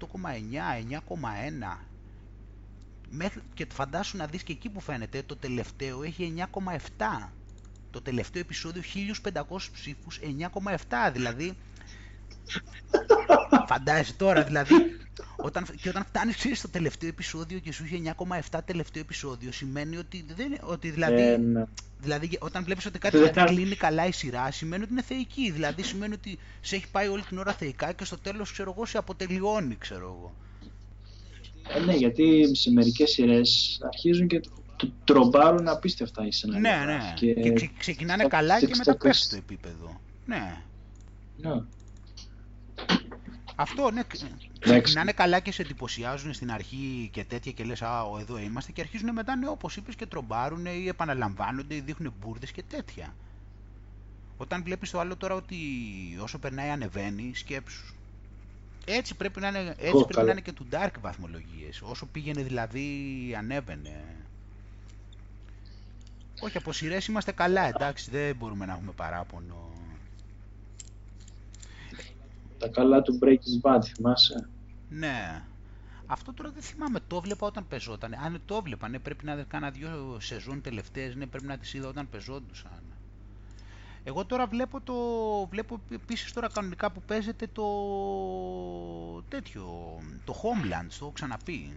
[0.00, 1.78] 8,9, 9,1.
[3.10, 7.28] Μέχρι και φαντάσου να δεις και εκεί που φαίνεται, το τελευταίο έχει 9,7.
[7.90, 8.82] Το τελευταίο επεισόδιο
[9.32, 9.42] 1500
[9.72, 11.10] ψήφους, 9,7.
[11.12, 11.56] Δηλαδή,
[13.66, 14.74] Φαντάζεσαι τώρα, δηλαδή,
[15.36, 18.14] όταν, και όταν φτάνεις ξέρεις, στο τελευταίο επεισόδιο και σου είχε
[18.50, 21.64] 9,7 τελευταίο επεισόδιο, σημαίνει ότι, δεν, ότι δηλαδή, ε, ναι.
[21.98, 25.50] δηλαδή, όταν βλέπεις ότι κάτι Δεν- δεν κλείνει καλά η σειρά, σημαίνει ότι είναι θεϊκή.
[25.50, 28.86] Δηλαδή, σημαίνει ότι σε έχει πάει όλη την ώρα θεϊκά και στο τέλος, ξέρω εγώ,
[28.86, 30.34] σε αποτελειώνει, ξέρω εγώ.
[31.76, 37.26] Ε, ναι, γιατί σε μερικές σειρές αρχίζουν και τ- τρομπάρουν απίστευτα οι Ναι, σενάριογράφοι.
[37.26, 37.32] ναι.
[37.32, 40.00] Και, Και, ξε- ξεκινάνε στα- καλά και στα- μετά στα- πέφτει το επίπεδο.
[40.26, 40.62] Ναι.
[41.36, 41.50] ναι.
[43.62, 44.02] Αυτό, ναι.
[44.58, 48.72] Ξεκινάνε καλά και σε εντυπωσιάζουν στην αρχή και τέτοια και λες «Α, ο, εδώ είμαστε»
[48.72, 53.14] και αρχίζουν μετά, ναι, όπως είπες, και τρομπάρουν ή επαναλαμβάνονται ή δείχνουν μπουρδες και τέτοια.
[54.36, 55.56] Όταν βλέπεις το άλλο τώρα ότι
[56.20, 57.94] όσο περνάει ανεβαίνει, σκέψου.
[58.84, 60.26] Έτσι πρέπει να είναι, έτσι Ω, πρέπει καλά.
[60.26, 61.80] να είναι και του Dark βαθμολογίες.
[61.82, 62.86] Όσο πήγαινε δηλαδή
[63.38, 64.04] ανέβαινε.
[66.40, 69.70] Όχι, από σειρές είμαστε καλά, εντάξει, δεν μπορούμε να έχουμε παράπονο.
[72.62, 74.48] Τα καλά του Breaking Bad, θυμάσαι;
[74.88, 75.42] Ναι.
[76.06, 78.14] Αυτό τώρα δεν θυμάμαι, το βλέπα όταν πεζόταν.
[78.14, 81.88] Αν το έβλεπα, ναι, πρέπει να κάνα δύο σεζόν τελευταίες, ναι, πρέπει να τις είδα
[81.88, 82.82] όταν πεζόντουσαν.
[84.04, 84.94] Εγώ τώρα βλέπω το,
[85.50, 87.64] βλέπω επίσης τώρα κανονικά που παίζεται το
[89.28, 91.72] τέτοιο, το Homeland, το έχω ξαναπεί.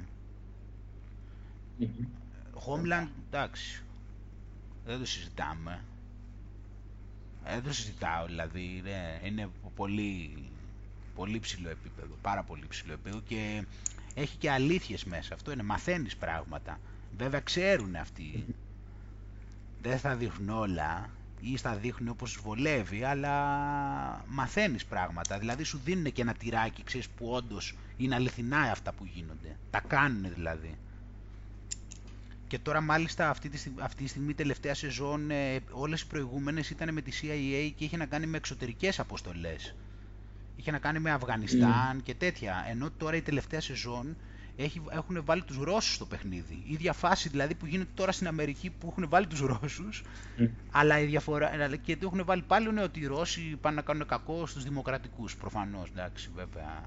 [1.78, 1.88] Μμμ.
[2.66, 3.84] Homeland, εντάξει,
[4.86, 5.84] δεν το συζητάμε.
[7.44, 10.38] Ε, Δεν το συζητάω, δηλαδή, είναι, είναι πολύ,
[11.16, 13.66] πολύ ψηλό επίπεδο, πάρα πολύ ψηλό επίπεδο και
[14.14, 16.80] έχει και αλήθειες μέσα, αυτό είναι, μαθαίνεις πράγματα.
[17.18, 18.46] Βέβαια ξέρουν αυτοί,
[19.82, 21.10] δεν θα δείχνουν όλα
[21.42, 23.34] ή θα δείχνουν όπως τους βολεύει, αλλά
[24.28, 29.06] μαθαίνεις πράγματα, δηλαδή σου δίνουν και ένα τυράκι, ξέρεις, που όντως είναι αληθινά αυτά που
[29.06, 30.78] γίνονται, τα κάνουν δηλαδή.
[32.48, 36.70] Και τώρα μάλιστα αυτή τη, στιγ- αυτή τη στιγμή τελευταία σεζόν ε, όλες οι προηγούμενες
[36.70, 39.76] ήταν με τη CIA και είχε να κάνει με εξωτερικές αποστολές.
[40.56, 42.66] Είχε να κάνει με Αφγανιστάν και τέτοια.
[42.70, 44.18] Ενώ τώρα η τελευταία σεζόν
[44.56, 46.54] έχει, έχουν βάλει τους Ρώσους στο παιχνίδι.
[46.54, 50.04] Η ίδια φάση δηλαδή που γίνεται τώρα στην Αμερική που έχουν βάλει τους Ρώσους
[50.38, 50.46] Μμ.
[50.72, 53.82] αλλά η διαφορά, αλλά και το έχουν βάλει πάλι είναι ότι οι Ρώσοι πάνε να
[53.82, 56.84] κάνουν κακό στους δημοκρατικούς προφανώς, εντάξει βέβαια.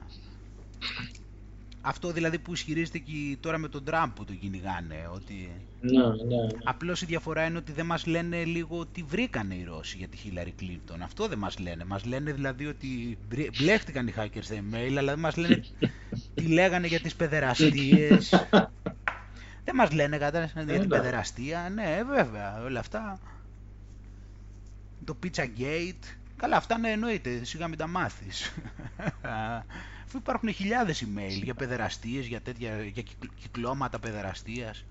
[1.81, 6.37] Αυτό δηλαδή που ισχυρίζεται και τώρα με τον Τραμπ που τον κυνηγάνε, ότι Ναι, ναι,
[6.37, 6.47] ναι.
[6.65, 10.17] απλώς η διαφορά είναι ότι δεν μας λένε λίγο τι βρήκανε οι Ρώσοι για τη
[10.17, 11.03] Χίλαρη Κλίντον.
[11.03, 11.85] Αυτό δεν μας λένε.
[11.85, 15.61] Μας λένε δηλαδή ότι μπρε- μπλέχτηκαν οι hackers στα email, αλλά δεν μας λένε
[16.35, 18.29] τι λέγανε για τις παιδεραστίες.
[19.65, 20.87] δεν μας λένε κατά για την Εντάξει.
[20.89, 21.71] παιδεραστία.
[21.75, 23.21] Ναι, βέβαια, όλα αυτά.
[25.05, 26.17] Το Pizza Gate.
[26.37, 28.53] Καλά, αυτά ναι, εννοείται, σιγά μην τα μάθεις.
[30.09, 33.03] Αφού υπάρχουν χιλιάδες email για παιδεραστίες, για, τέτοια, για
[33.41, 34.85] κυκλώματα παιδεραστίας.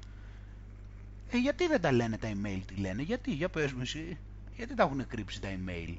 [1.32, 4.18] Ε, γιατί δεν τα λένε τα email, τι λένε, γιατί, για πες μου εσύ,
[4.56, 5.96] γιατί τα έχουν κρύψει τα email;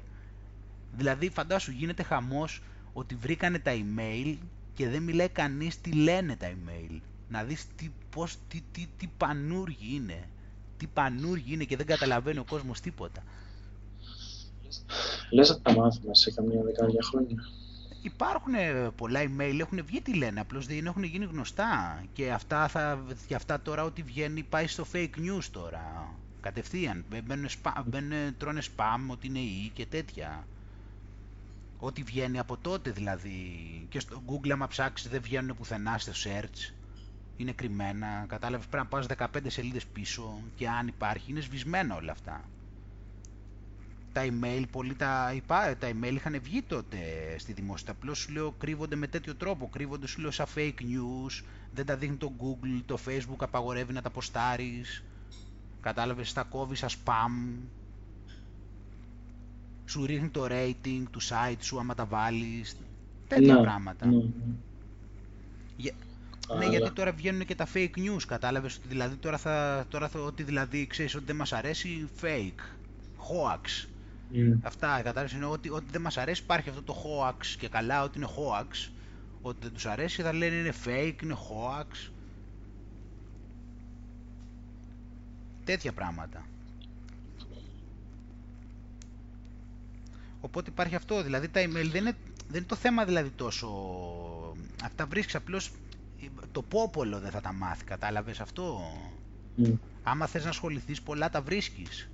[0.97, 2.61] Δηλαδή, φαντάσου, γίνεται χαμός
[2.93, 4.37] ότι βρήκανε τα email
[4.73, 6.99] και δεν μιλάει κανείς τι λένε τα email.
[7.29, 10.27] Να δεις τι, πώς, τι, τι, τι πανούργοι είναι.
[10.77, 13.23] Τι πανούργοι είναι και δεν καταλαβαίνει ο κόσμος τίποτα.
[15.31, 17.37] Λες ότι τα μάθουμε σε καμία δεκαετία χρόνια.
[18.01, 18.53] Υπάρχουν
[18.95, 22.03] πολλά email, έχουν βγει τι λένε, απλώς δεν έχουν γίνει γνωστά.
[22.13, 26.13] Και αυτά, θα, και αυτά τώρα ό,τι βγαίνει πάει στο fake news τώρα.
[26.41, 27.05] Κατευθείαν.
[27.09, 27.49] Μπαίνουν,
[27.85, 30.47] μπαίνουν, τρώνε spam, ότι είναι ή και τέτοια.
[31.79, 33.41] Ό,τι βγαίνει από τότε δηλαδή.
[33.89, 36.73] Και στο Google άμα ψάξεις δεν βγαίνουν πουθενά στο search.
[37.37, 38.25] Είναι κρυμμένα.
[38.27, 42.43] Κατάλαβες πρέπει να πας 15 σελίδες πίσω και αν υπάρχει είναι σβησμένα όλα αυτά
[44.13, 46.97] τα email, πολλοί τα, υπά, τα email είχαν βγει τότε
[47.37, 47.91] στη δημόσια.
[47.91, 49.69] Απλώς σου λέω κρύβονται με τέτοιο τρόπο.
[49.69, 51.43] Κρύβονται σου λέω σαν fake news.
[51.73, 55.03] Δεν τα δείχνει το Google, το Facebook απαγορεύει να τα ποστάρεις.
[55.81, 57.57] Κατάλαβες, τα κόβει σαν spam.
[59.85, 62.77] Σου ρίχνει το rating του site σου άμα τα βάλεις.
[63.27, 64.05] Τέτοια ναι, πράγματα.
[64.05, 64.25] Ναι, ναι.
[66.57, 70.19] ναι, γιατί τώρα βγαίνουν και τα fake news, κατάλαβες, ότι δηλαδή τώρα θα, τώρα θα,
[70.19, 72.61] ότι δηλαδή ξέρεις ότι δεν μας αρέσει fake,
[73.17, 73.87] hoax,
[74.33, 74.57] Mm.
[74.61, 78.17] Αυτά, κατάλαβε είναι ότι, ότι δεν μας αρέσει υπάρχει αυτό το hoax και καλά ότι
[78.17, 78.89] είναι hoax.
[79.41, 82.09] Ότι δεν τους αρέσει θα λένε είναι fake, είναι hoax.
[85.63, 86.45] Τέτοια πράγματα.
[90.41, 92.15] Οπότε υπάρχει αυτό, δηλαδή τα email δεν είναι,
[92.47, 93.67] δεν είναι το θέμα δηλαδή τόσο...
[94.83, 95.71] Αυτά βρίσκεις απλώς
[96.51, 98.81] το πόπολο δεν θα τα μάθει, κατάλαβες αυτό;
[99.63, 99.73] Mm.
[100.03, 102.09] Άμα θες να ασχοληθείς πολλά τα βρίσκεις.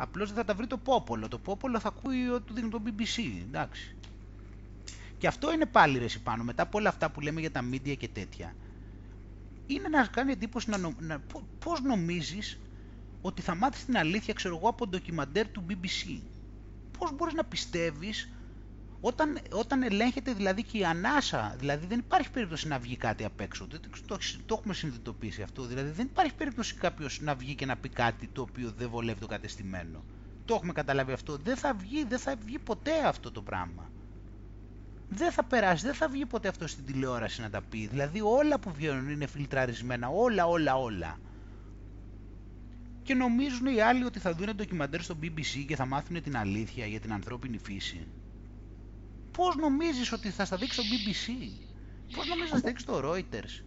[0.00, 1.28] Απλώς δεν θα τα βρει το Πόπολο.
[1.28, 3.22] Το Πόπολο θα ακούει ότι δίνει το BBC.
[3.42, 3.96] Εντάξει.
[5.18, 7.96] Και αυτό είναι πάλι ρε πάνω, μετά από όλα αυτά που λέμε για τα media
[7.96, 8.54] και τέτοια.
[9.66, 11.20] Είναι να κάνει εντύπωση να, να
[11.58, 12.58] πώς νομίζεις
[13.20, 16.20] ότι θα μάθεις την αλήθεια, ξέρω εγώ, από ντοκιμαντέρ του BBC.
[16.98, 18.28] Πώς μπορείς να πιστεύεις
[19.00, 23.40] όταν, όταν ελέγχεται δηλαδή και η ανάσα, δηλαδή δεν υπάρχει περίπτωση να βγει κάτι απ'
[23.40, 23.66] έξω.
[23.66, 25.62] Το, το, το έχουμε συνειδητοποιήσει αυτό.
[25.62, 29.20] Δηλαδή δεν υπάρχει περίπτωση κάποιος να βγει και να πει κάτι το οποίο δεν βολεύει
[29.20, 30.04] το κατεστημένο.
[30.44, 31.36] Το έχουμε καταλάβει αυτό.
[31.36, 33.90] Δεν θα βγει, δεν θα βγει ποτέ αυτό το πράγμα.
[35.08, 37.86] Δεν θα περάσει, δεν θα βγει ποτέ αυτό στην τηλεόραση να τα πει.
[37.86, 40.08] Δηλαδή όλα που βγαίνουν είναι φιλτραρισμένα.
[40.08, 41.18] Όλα, όλα, όλα.
[43.02, 46.86] Και νομίζουν οι άλλοι ότι θα δουν ντοκιμαντέρ στο BBC και θα μάθουν την αλήθεια
[46.86, 48.06] για την ανθρώπινη φύση
[49.38, 51.26] πώς νομίζεις ότι θα στα δείξει το BBC,
[52.16, 53.64] πώς νομίζεις θα στα δείξει το Reuters,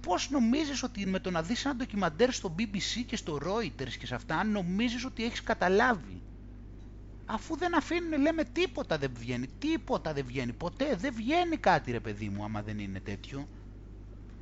[0.00, 4.06] πώς νομίζεις ότι με το να δεις ένα ντοκιμαντέρ στο BBC και στο Reuters και
[4.06, 6.22] σε αυτά, νομίζεις ότι έχεις καταλάβει;
[7.24, 12.00] Αφού δεν αφήνουν, λέμε τίποτα δεν βγαίνει, τίποτα δεν βγαίνει, ποτέ δεν βγαίνει κάτι ρε
[12.00, 13.48] παιδί μου άμα δεν είναι τέτοιο.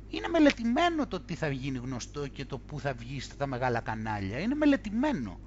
[0.07, 4.39] Είναι μελετημένο το τι θα γίνει γνωστό και το που θα βγει στα μεγάλα κανάλια.
[4.39, 5.39] Είναι μελετημένο.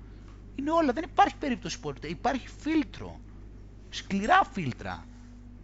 [0.55, 2.09] Είναι όλα, δεν υπάρχει περίπτωση ποτέ.
[2.09, 3.21] Υπάρχει φίλτρο
[3.91, 5.05] σκληρά φίλτρα.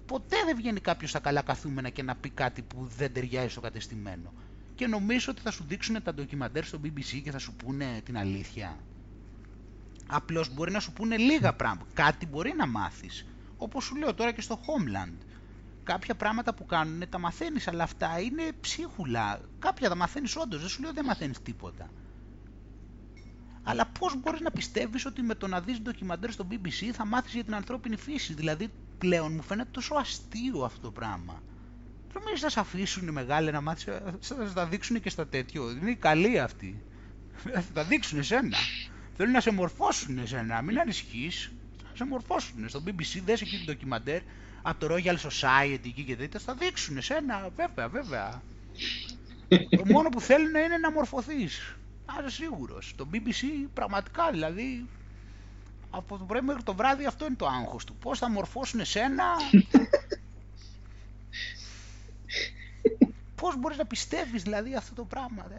[0.06, 3.60] Ποτέ δεν βγαίνει κάποιος στα καλά καθούμενα και να πει κάτι που δεν ταιριάζει στο
[3.60, 4.32] κατεστημένο.
[4.74, 8.18] Και νομίζω ότι θα σου δείξουν τα ντοκιμαντέρ στο BBC και θα σου πούνε την
[8.18, 8.76] αλήθεια.
[10.06, 11.90] Απλώς μπορεί να σου πούνε λίγα πράγματα.
[11.94, 13.26] Κάτι μπορεί να μάθεις.
[13.56, 15.16] Όπως σου λέω τώρα και στο Homeland.
[15.82, 19.40] Κάποια πράγματα που κάνουν τα μαθαίνεις, αλλά αυτά είναι ψίχουλα.
[19.58, 20.60] Κάποια τα μαθαίνεις όντως.
[20.60, 21.90] Δεν σου λέω δεν μαθαίνεις τίποτα.
[23.68, 27.32] Αλλά πώς μπορείς να πιστεύεις ότι με το να δεις ντοκιμαντέρ στο BBC θα μάθεις
[27.32, 28.68] για την ανθρώπινη φύση; Δηλαδή
[28.98, 31.42] πλέον μου φαίνεται τόσο αστείο αυτό το πράγμα.
[32.14, 33.84] Νομίζεις να σε αφήσουν οι μεγάλοι να μάθεις,
[34.20, 35.70] θα τα δείξουν και στα τέτοιο.
[35.70, 36.82] Είναι καλοί αυτοί.
[37.52, 38.56] Θα τα δείξουν εσένα.
[39.16, 41.52] Θέλουν να σε μορφώσουν εσένα, μην ανησυχείς.
[41.82, 42.68] Θα σε μορφώσουν.
[42.68, 44.20] Στο BBC δες εκεί την ντοκιμαντέρ
[44.62, 48.42] από το Royal Society εκεί και τέτοια, θα δείξουν εσένα, βέβαια, βέβαια.
[49.48, 51.76] το μόνο που θέλουν είναι να μορφωθείς.
[52.06, 52.94] Να είσαι σίγουρος.
[52.96, 54.86] Το BBC πραγματικά δηλαδή
[55.90, 57.96] από το πρωί μέχρι το βράδυ αυτό είναι το άγχος του.
[57.96, 59.24] Πώς θα μορφώσουν εσένα...
[63.34, 65.46] Πώς μπορείς να πιστεύεις δηλαδή αυτό το πράγμα.
[65.48, 65.54] Δε;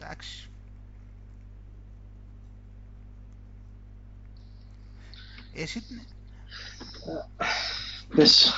[0.00, 0.48] Εντάξει.
[5.52, 5.82] Εσύ...
[8.14, 8.52] Πες.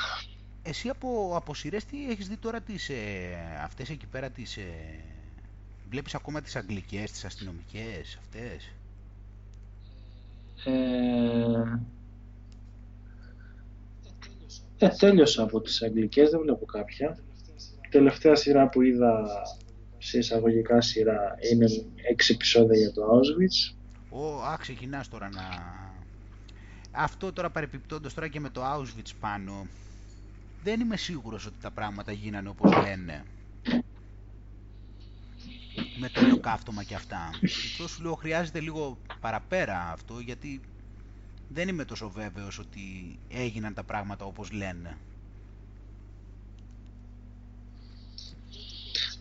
[0.69, 2.97] Εσύ από, από σειρές τι έχεις δει τώρα τις, ε,
[3.65, 4.57] αυτές εκεί πέρα τις...
[4.57, 5.01] Ε,
[5.91, 8.73] βλέπεις ακόμα τις αγγλικές, τις αστυνομικές αυτές;
[10.65, 11.79] Ε,
[14.79, 17.19] ε, τέλειωσα από τις αγγλικές, δεν βλέπω κάποια.
[17.91, 19.27] τελευταία σειρά που είδα
[19.99, 21.67] σε εισαγωγικά σειρά είναι
[22.11, 23.75] έξι επεισόδια για το Auschwitz.
[24.11, 25.43] Ω, α, ξεκινάς τώρα να...
[26.91, 29.67] Αυτό τώρα παρεπιπτόντως τώρα και με το Auschwitz πάνω,
[30.63, 33.25] δεν είμαι σίγουρος ότι τα πράγματα γίνανε όπως λένε.
[35.99, 37.31] Με το ολοκαύτωμα και αυτά.
[37.45, 40.61] Αυτό σου λέω χρειάζεται λίγο παραπέρα αυτό, γιατί
[41.49, 44.97] δεν είμαι τόσο βέβαιος ότι έγιναν τα πράγματα όπως λένε.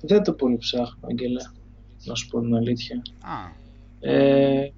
[0.02, 1.54] Δεν το πολύ ψάχνω, Αγγέλα,
[2.04, 3.02] να σου πω την αλήθεια.
[3.22, 3.64] Α.
[4.00, 4.72] Ε,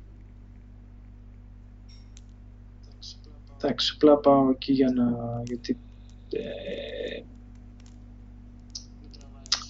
[3.55, 5.05] εντάξει, απλά πάω εκεί για να...
[5.45, 5.77] γιατί
[6.31, 7.21] ε,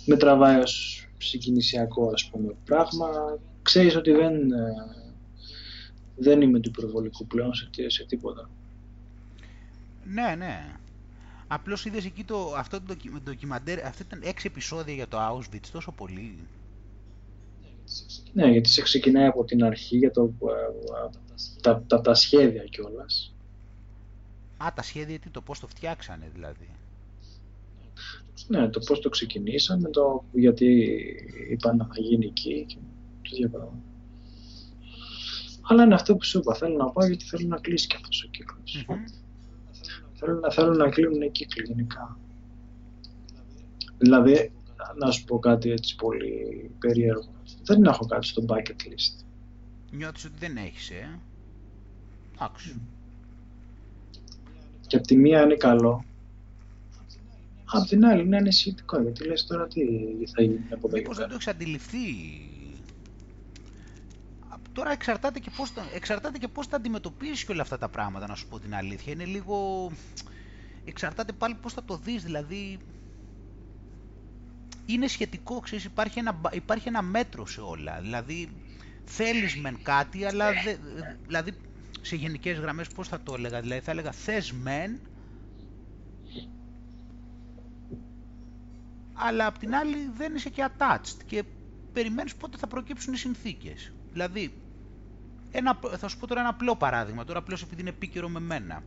[0.05, 3.39] με τραβάει ως συγκινησιακό, ας πούμε, πράγμα.
[3.61, 4.73] Ξέρεις ότι δεν, ε,
[6.15, 8.49] δεν είμαι του υπερβολικού πλέον σε, σε τίποτα.
[10.03, 10.75] Ναι, ναι.
[11.47, 15.91] Απλώς είδες εκεί το, αυτό το ντοκιμαντέρ, αυτό ήταν έξι επεισόδια για το Auschwitz, τόσο
[15.91, 16.37] πολύ.
[18.33, 21.17] Ναι, γιατί σε ξεκινάει από την αρχή για το, ε,
[21.61, 23.35] τα, τα, τα σχέδια κιόλας.
[24.57, 26.69] Α, τα σχέδια τι, το πώς το φτιάξανε δηλαδή.
[28.47, 30.95] Ναι, το πώς το ξεκινήσαμε, το γιατί
[31.49, 32.65] είπαν να θα γίνει εκεί
[33.21, 33.73] και το
[35.61, 38.23] Αλλά είναι αυτό που σου είπα, θέλω να πάω γιατί θέλω να κλείσει και αυτός
[38.23, 38.85] ο κυκλος
[40.19, 42.17] Θέλω να, θέλω να κλείνουν κύκλοι γενικά.
[43.97, 44.51] Δηλαδή,
[44.97, 47.33] να σου πω κάτι έτσι πολύ περίεργο.
[47.63, 49.25] Δεν έχω κάτι στο bucket list.
[49.91, 51.19] Νιώθεις ότι δεν έχεις, ε;
[52.37, 52.79] Άκουσα.
[54.87, 56.05] Και από τη μία είναι καλό.
[57.65, 59.81] Απ' την άλλη είναι ανησυχητικό, γιατί λες τώρα τι
[60.35, 62.05] θα γίνει από εδώ Μήπως δεν το έχεις αντιληφθεί.
[64.73, 68.35] Τώρα εξαρτάται και, πώς, εξαρτάται και πώς θα αντιμετωπίσεις και όλα αυτά τα πράγματα, να
[68.35, 69.13] σου πω την αλήθεια.
[69.13, 69.91] Είναι λίγο...
[70.85, 72.77] Εξαρτάται πάλι πώς θα το δεις, δηλαδή...
[74.85, 77.99] Είναι σχετικό, ξέρεις, υπάρχει ένα, υπάρχει ένα μέτρο σε όλα.
[78.01, 78.49] Δηλαδή,
[79.05, 80.49] θέλεις μεν κάτι, αλλά
[81.27, 81.51] δηλαδή
[82.07, 84.99] σε γενικές γραμμές πώς θα το έλεγα, δηλαδή θα έλεγα θες μεν,
[89.13, 91.43] αλλά απ' την άλλη δεν είσαι και attached και
[91.93, 93.91] περιμένεις πότε θα προκύψουν οι συνθήκες.
[94.11, 94.53] Δηλαδή,
[95.51, 98.83] ένα, θα σου πω τώρα ένα απλό παράδειγμα, τώρα απλώς επειδή είναι επίκαιρο με μένα.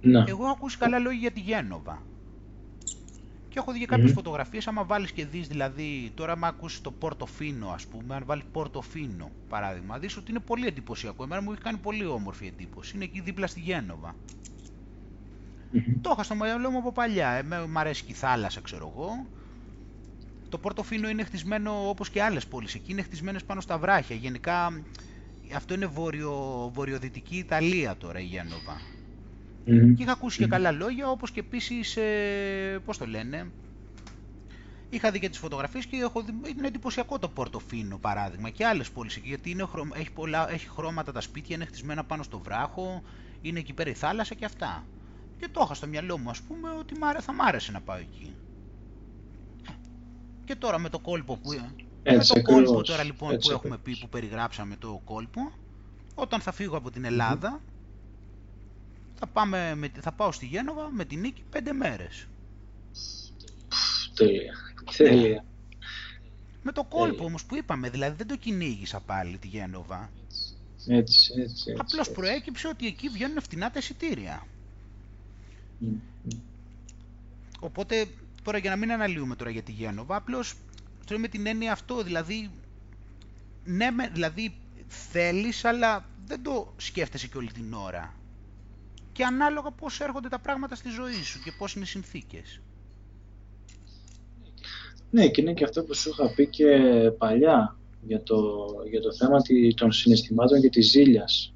[0.00, 0.24] Ναι.
[0.26, 2.02] Εγώ έχω ακούσει καλά λόγια για τη Γένοβα.
[3.54, 4.14] Και έχω δει και κάποιες mm.
[4.14, 4.66] φωτογραφίες.
[4.66, 9.30] Άμα βάλεις και δεις, δηλαδή, τώρα, άμα ακούσεις το Πορτοφίνο, ας πούμε, αν βάλεις Πορτοφίνο
[9.48, 11.24] παράδειγμα, δεις ότι είναι πολύ εντυπωσιακό.
[11.24, 12.92] Εμένα μου έχει κάνει πολύ όμορφη εντύπωση.
[12.94, 14.14] Είναι εκεί δίπλα στη Γένοβα.
[16.00, 17.28] Το είχα στο μυαλό μου από παλιά.
[17.28, 19.26] Ε, μου αρέσει και η θάλασσα, ξέρω εγώ.
[20.48, 22.92] Το Πορτοφίνο είναι χτισμένο όπως και άλλες πόλεις εκεί.
[22.92, 24.16] Είναι χτισμένες πάνω στα βράχια.
[24.16, 24.82] Γενικά
[25.56, 28.93] αυτό είναι βορειο, βορειοδυτική Ιταλία τώρα η Γένοβα.
[29.64, 33.50] Και είχα ακούσει και καλά λόγια, όπως και επίσης, ε, πώς το λένε,
[34.90, 38.90] είχα δει και τις φωτογραφίες και έχω δει, είναι εντυπωσιακό το Πορτοφίνο παράδειγμα και άλλες
[38.90, 43.02] πόλεις εκεί, γιατί είναι, έχει, πολλά, έχει χρώματα τα σπίτια, είναι χτισμένα πάνω στο βράχο,
[43.40, 44.86] είναι εκεί πέρα η θάλασσα και αυτά.
[45.38, 48.34] Και το είχα στο μυαλό μου, ας πούμε, ότι θα μ' άρεσε να πάω εκεί.
[50.44, 51.52] Και τώρα με το κόλπο που...
[52.02, 55.52] Έτσι, με το κόλπο τώρα λοιπόν που έχουμε πει, που περιγράψαμε το κόλπο,
[56.14, 57.60] όταν θα φύγω από την Ελλάδα,
[59.24, 62.26] θα, πάμε με, θα πάω στη Γένοβα με την νίκη πέντε μέρες.
[64.14, 64.54] Τέλεια.
[64.96, 65.44] Τέλεια.
[66.62, 70.10] Με το κόλπο όμως που είπαμε, δηλαδή δεν το κυνήγησα πάλι τη Γένοβα.
[70.86, 71.74] Έτσι, έτσι, έτσι.
[71.78, 74.46] Απλώς προέκυψε ότι εκεί βγαίνουν φτηνά τα εισιτήρια.
[77.60, 78.06] Οπότε,
[78.42, 80.54] τώρα για να μην αναλύουμε τώρα για τη Γένοβα, απλώς
[81.18, 82.50] με την έννοια αυτό, δηλαδή,
[83.64, 84.54] ναι, δηλαδή
[84.86, 88.14] θέλεις, αλλά δεν το σκέφτεσαι και όλη την ώρα
[89.14, 92.60] και ανάλογα πώς έρχονται τα πράγματα στη ζωή σου και πώς είναι οι συνθήκες.
[95.10, 96.66] Ναι, και είναι και αυτό που σου είχα πει και
[97.18, 99.36] παλιά για το, για το θέμα
[99.74, 101.54] των συναισθημάτων και της ζήλιας.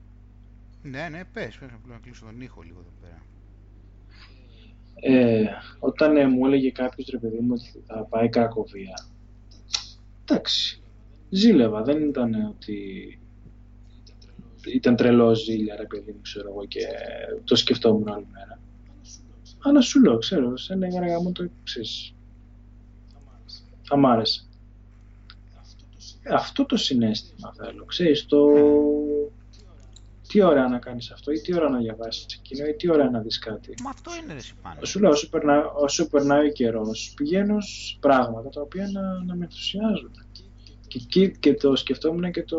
[0.83, 3.23] Ναι, ναι, πες, πες να κλείσω τον ήχο λίγο εδώ πέρα.
[5.01, 5.47] Ε,
[5.79, 9.07] όταν ε, μου έλεγε κάποιος ρε παιδί μου ότι θα πάει Κρακοβία,
[10.25, 10.83] εντάξει,
[11.29, 13.19] ζήλευα, δεν ήταν ότι
[14.75, 16.81] ήταν τρελό ζήλια, ρε παιδί μου, ξέρω εγώ, και
[17.45, 18.61] το σκεφτόμουν όλη μέρα.
[19.63, 22.15] Αλλά σου λέω, ξέρω, σε ένα γρήγορα μου το ξέρεις.
[23.83, 24.43] Θα μ' άρεσε.
[26.31, 28.47] Αυτό το συνέστημα θέλω, ξέρεις, το...
[30.29, 33.21] Τι ώρα να κάνεις αυτό ή τι ώρα να διαβάσεις εκείνο ή τι ώρα να
[33.21, 33.75] δεις κάτι.
[33.83, 34.85] Μα αυτό είναι ρε πάνω.
[34.85, 39.35] Σου λέω, όσο περνάει, όσο περνάει ο καιρός, πηγαίνω σε πράγματα τα οποία να, να
[39.35, 40.11] με ενθουσιάζουν.
[40.87, 42.59] Και, και, και το σκεφτόμουν και το,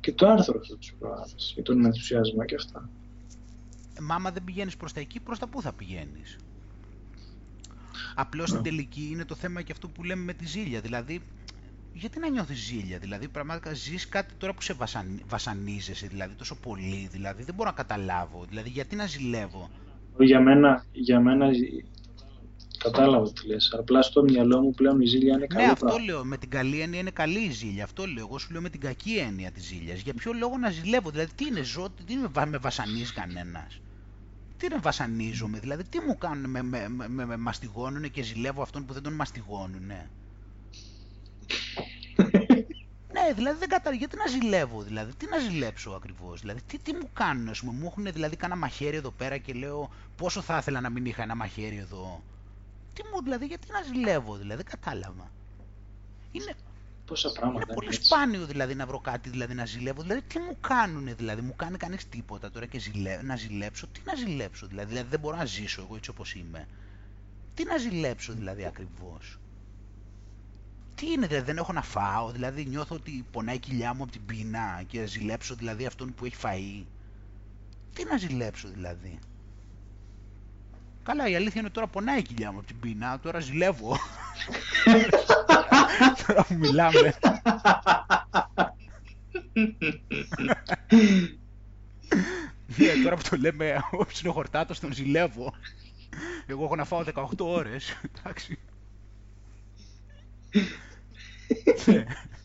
[0.00, 2.88] και το άρθρο αυτό της προάλλης, για τον ενθουσιασμό και αυτά.
[3.94, 6.36] Ε, μάμα δεν πηγαίνεις προς τα εκεί, προς τα πού θα πηγαίνεις;
[8.14, 10.80] Απλώς στην τελική είναι το θέμα και αυτό που λέμε με τη ζήλια.
[10.80, 11.20] Δηλαδή,
[11.92, 14.76] γιατί να νιώθεις ζήλια, δηλαδή πραγματικά ζεις κάτι τώρα που σε
[15.26, 19.70] βασανίζεσαι, δηλαδή τόσο πολύ, δηλαδή δεν μπορώ να καταλάβω, δηλαδή γιατί να ζηλεύω;
[20.18, 21.50] Για μένα, για μένα
[22.78, 23.74] Κατάλαβα τι λες.
[23.78, 25.64] Απλά στο μυαλό μου πλέον η ζήλια είναι καλή.
[25.66, 26.24] Ναι, αυτό λέω.
[26.24, 27.84] Με την καλή έννοια είναι καλή η ζήλια.
[27.84, 28.26] Αυτό λέω.
[28.26, 30.00] Εγώ σου λέω με την κακή έννοια της ζήλιας.
[30.00, 33.80] Για ποιο λόγο να ζηλεύω; Δηλαδή, τι είναι ζώο, τι με, με βασανίζει κανένας;
[34.56, 38.84] Τι είναι βασανίζομαι, δηλαδή, τι μου κάνουν, με, με, με, με μαστιγώνουν και ζηλεύω αυτόν
[38.84, 39.86] που δεν τον μαστιγώνουν.
[39.86, 40.10] Ναι,
[43.14, 43.96] ναι δηλαδή δεν κατάλαβα.
[43.96, 47.72] Γιατί να ζηλεύω, δηλαδή, τι να ζηλέψω ακριβώς; Δηλαδή, τι, τι μου κάνουν, ας πούμε,
[47.72, 51.22] μου έχουν δηλαδή κάνα μαχαίρι εδώ πέρα και λέω πόσο θα ήθελα να μην είχα
[51.22, 52.24] ένα μαχαίρι εδώ;
[52.98, 55.30] Τι μου, δηλαδή, γιατί να ζηλεύω, δηλαδή, δεν κατάλαβα.
[56.32, 56.54] Είναι,
[57.06, 60.02] Πόσα πράγματα είναι πολύ σπάνιο δηλαδή να βρω κάτι δηλαδή, να ζηλεύω.
[60.02, 63.22] Δηλαδή, τι μου κάνουν, δηλαδή, μου κάνει κανείς τίποτα τώρα και ζηλε...
[63.22, 63.86] να ζηλέψω.
[63.86, 66.68] Τι να ζηλέψω, δηλαδή, δηλαδή, δεν μπορώ να ζήσω εγώ έτσι όπως είμαι.
[67.54, 69.38] Τι να ζηλέψω, δηλαδή, ακριβώς.
[70.94, 74.12] Τι είναι, δηλαδή, δεν έχω να φάω, δηλαδή νιώθω ότι πονάει η κοιλιά μου από
[74.12, 76.84] την πείνα και ζηλέψω δηλαδή αυτόν που έχει φαΐ.
[77.94, 79.18] Τι να ζηλέψω δηλαδή.
[81.08, 83.96] Καλά, η αλήθεια είναι τώρα πονάει η κοιλιά μου από την πείνα, τώρα ζηλεύω.
[86.26, 87.14] τώρα που μιλάμε.
[92.76, 95.54] Ναι, τώρα που το λέμε, όποιος είναι ο χορτάτος τον ζηλεύω.
[96.46, 98.58] Εγώ έχω να φάω 18 ώρες, εντάξει.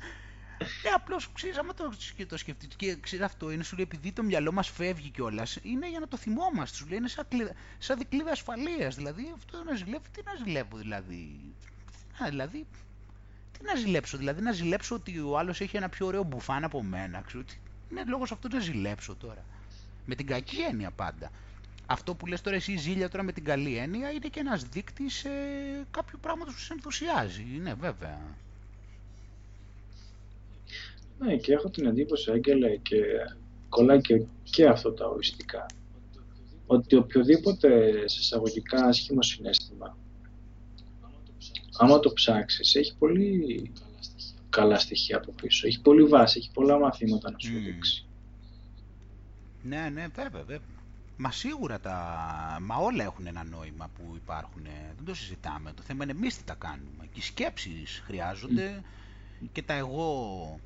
[0.63, 0.89] Ναι.
[0.89, 1.93] Ε, απλώς ξέρεις, άμα το,
[2.27, 5.89] το σκεφτεί και ξέρεις αυτό είναι, σου λέει επειδή το μυαλό μας φεύγει κιόλας, είναι
[5.89, 6.77] για να το θυμόμαστε.
[6.77, 7.25] Σου λέει είναι σαν,
[7.77, 8.95] σαν δικλείδα ασφαλείας.
[8.95, 11.39] Δηλαδή αυτό να ζηλεύει, τι να ζηλεύω δηλαδή.
[12.23, 12.65] Α, δηλαδή,
[13.51, 16.83] τι να ζηλέψω, δηλαδή να ζηλέψω ότι ο άλλος έχει ένα πιο ωραίο μπουφάν από
[16.83, 17.21] μένα.
[17.21, 17.55] Ξέρω, τι,
[17.91, 19.45] είναι λόγος αυτό να ζηλέψω τώρα.
[20.05, 21.31] Με την κακή έννοια πάντα.
[21.85, 25.23] Αυτό που λες τώρα εσύ ζήλια τώρα με την καλή έννοια είναι και ένας δείκτης
[25.23, 25.29] ε,
[25.91, 27.45] κάποιου πράγματος που σε ενθουσιάζει.
[27.55, 28.19] Είναι βέβαια.
[31.19, 33.01] Ναι, και έχω την εντύπωση, Άγγελε, και
[33.69, 35.65] κολλάει και, και αυτό τα οριστικά,
[36.65, 39.97] ότι οποιοδήποτε σε εισαγωγικά άσχημο συνέστημα,
[41.77, 43.71] άμα το ψάξεις, έχει πολύ
[44.49, 45.67] καλά στοιχεία από πίσω.
[45.67, 48.05] Έχει πολύ βάση, έχει πολλά μαθήματα να σου δείξει.
[49.63, 50.71] Ναι, ναι, βέβαια, βέβαια.
[51.17, 51.97] Μα σίγουρα τα...
[52.61, 54.63] Μα όλα έχουν ένα νόημα που υπάρχουν.
[54.95, 55.73] Δεν το συζητάμε.
[55.75, 57.05] Το θέμα είναι εμείς τι τα κάνουμε.
[57.11, 58.81] Και οι σκέψεις χρειάζονται
[59.51, 60.59] και τα εγώ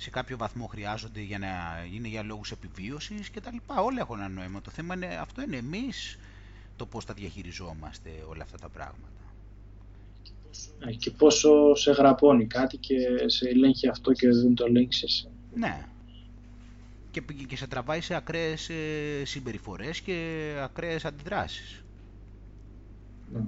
[0.00, 1.48] σε κάποιο βαθμό χρειάζονται για να
[1.94, 3.80] είναι για λόγους επιβίωσης και τα λοιπά.
[3.80, 4.60] Όλα έχουν ένα νόημα.
[4.60, 6.18] Το θέμα είναι, αυτό είναι εμείς
[6.76, 9.08] το πώς τα διαχειριζόμαστε όλα αυτά τα πράγματα.
[10.86, 12.96] Ε, και πόσο σε γραπώνει κάτι και
[13.26, 15.28] σε ελέγχει αυτό και δεν το ελέγχει εσύ.
[15.54, 15.86] Ναι.
[17.10, 21.82] Και, και σε τραβάει σε ακραίες ε, συμπεριφορές και ακραίες αντιδράσεις.
[23.32, 23.40] Ναι.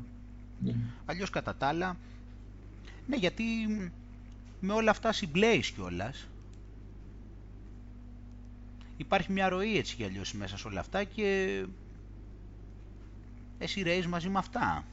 [0.58, 0.74] ναι.
[1.04, 1.96] Αλλιώς κατά τα άλλα,
[3.06, 3.44] ναι γιατί
[4.60, 6.29] με όλα αυτά συμπλέεις κιόλας
[9.00, 11.64] υπάρχει μια ροή έτσι κι αλλιώς μέσα σε όλα αυτά και
[13.58, 14.84] εσύ ρέεις μαζί με αυτά.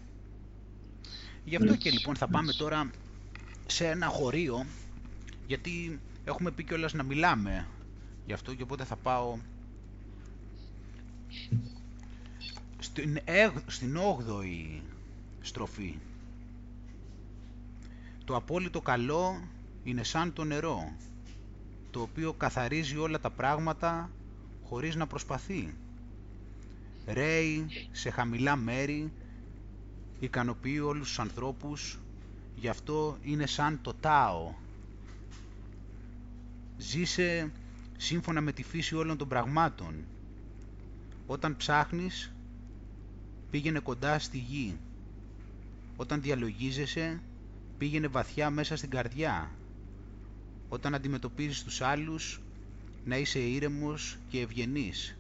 [1.46, 2.92] Γι' αυτό και λοιπόν θα πάμε τώρα
[3.66, 4.66] σε ένα χωρίο,
[5.48, 7.68] γιατί έχουμε πει κιόλας να μιλάμε
[8.26, 9.38] γι' αυτό και οπότε θα πάω
[12.80, 13.20] στην,
[13.68, 14.82] στην 8η
[15.42, 15.98] στροφή.
[18.26, 19.42] Το απόλυτο καλό
[19.84, 20.96] είναι σαν το νερό
[21.92, 24.10] το οποίο καθαρίζει όλα τα πράγματα
[24.64, 25.74] χωρίς να προσπαθεί.
[27.08, 29.12] Ρέει σε χαμηλά μέρη,
[30.20, 32.00] ικανοποιεί όλους τους ανθρώπους,
[32.56, 34.54] γι' αυτό είναι σαν το τάο.
[36.78, 37.52] Ζήσε
[37.98, 39.94] σύμφωνα με τη φύση όλων των πραγμάτων.
[41.28, 42.32] Όταν ψάχνεις,
[43.52, 44.78] πήγαινε κοντά στη γη.
[45.98, 47.22] Όταν διαλογίζεσαι,
[47.78, 49.52] πήγαινε βαθιά μέσα στην καρδιά
[50.70, 52.42] όταν αντιμετωπίζεις τους άλλους
[53.06, 55.18] να είσαι ήρεμος και ευγενής,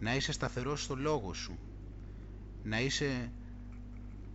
[0.00, 1.58] να είσαι σταθερός στο λόγο σου,
[2.64, 3.30] να είσαι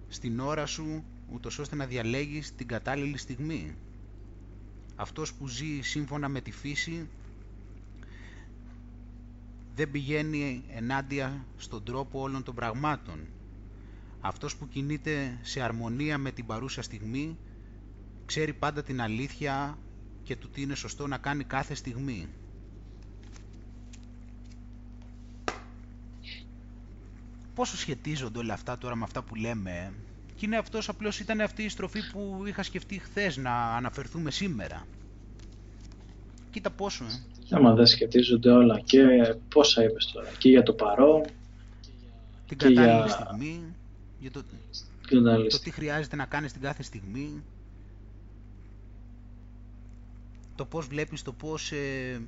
[0.07, 1.03] στην ώρα σου
[1.33, 3.75] ούτως ώστε να διαλέγεις την κατάλληλη στιγμή.
[4.95, 7.07] Αυτός που ζει σύμφωνα με τη φύση
[9.75, 13.19] δεν πηγαίνει ενάντια στον τρόπο όλων των πραγμάτων.
[14.21, 17.37] Αυτός που κινείται σε αρμονία με την παρούσα στιγμή
[18.25, 19.77] ξέρει πάντα την αλήθεια
[20.27, 22.27] και του τι είναι σωστό να κάνει κάθε στιγμή.
[27.55, 29.91] Πόσο σχετίζονται όλα αυτά τώρα με αυτά που λέμε ε;
[30.35, 34.87] και είναι αυτός απλώς ήταν αυτή η στροφή που είχα σκεφτεί χθες να αναφερθούμε σήμερα.
[36.51, 37.55] Κοίτα πόσο, ε.
[37.55, 39.03] Άμα δεν σχετίζονται όλα και
[39.49, 41.25] πόσα είπες τώρα, και για το παρόν,
[42.47, 43.07] την κατάλληλη για...
[43.07, 43.75] στιγμή,
[44.19, 44.43] για το...
[45.49, 47.43] το τι χρειάζεται να κάνεις την κάθε στιγμή,
[50.57, 52.21] το πώς βλέπεις, το πώς ε,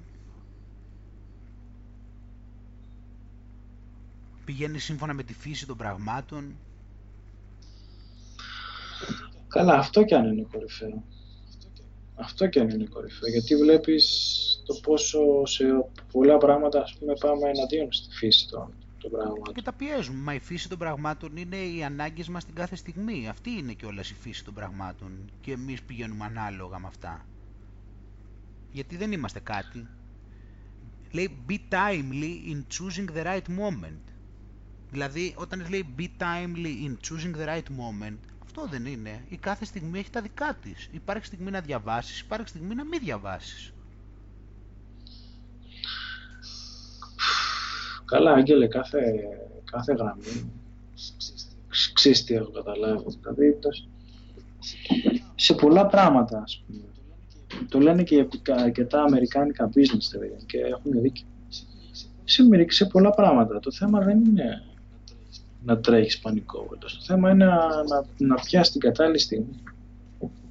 [4.45, 6.55] πηγαίνεις σύμφωνα με τη φύση των πραγμάτων;
[9.49, 11.03] Καλά, αυτό κι αν είναι κορυφαίο.
[12.15, 14.05] Αυτό κι αν είναι κορυφαίο, γιατί βλέπεις
[14.65, 15.63] το πόσο σε
[16.11, 19.53] πολλά πράγματα ας πούμε, πάμε εναντίον στη φύση των, των πραγμάτων.
[19.53, 23.27] Και τα πιέζουμε, μα η φύση των πραγμάτων είναι οι ανάγκες μας την κάθε στιγμή.
[23.29, 25.11] Αυτή είναι και όλα η φύση των πραγμάτων
[25.41, 27.25] και εμείς πηγαίνουμε ανάλογα με αυτά.
[28.71, 29.87] Γιατί δεν είμαστε κάτι.
[31.11, 34.01] Λέει be timely in choosing the right moment.
[34.91, 39.25] Δηλαδή, όταν λέει be timely in choosing the right moment, αυτό δεν είναι.
[39.29, 40.89] Η κάθε στιγμή έχει τα δικά της.
[40.91, 43.73] Υπάρχει στιγμή να διαβάσεις, υπάρχει στιγμή να μην διαβάσεις.
[48.05, 48.99] Καλά, Άγγελε, κάθε,
[49.71, 50.51] κάθε γραμμή
[51.93, 53.05] ξέρεις τι έχω καταλάβει.
[53.19, 53.59] Δηλαδή,
[55.35, 56.83] σε πολλά πράγματα, ας πούμε.
[57.69, 58.27] Το λένε και
[58.63, 61.25] αρκετά αμερικάνικα business δηλαδή, και έχουν δίκιο.
[62.23, 63.59] Σε, σε πολλά πράγματα.
[63.59, 64.63] Το θέμα δεν είναι
[65.63, 66.77] να τρέχεις πανικό.
[66.79, 69.55] Το θέμα είναι να, να, να πιάσεις την κατάλληλη στιγμή.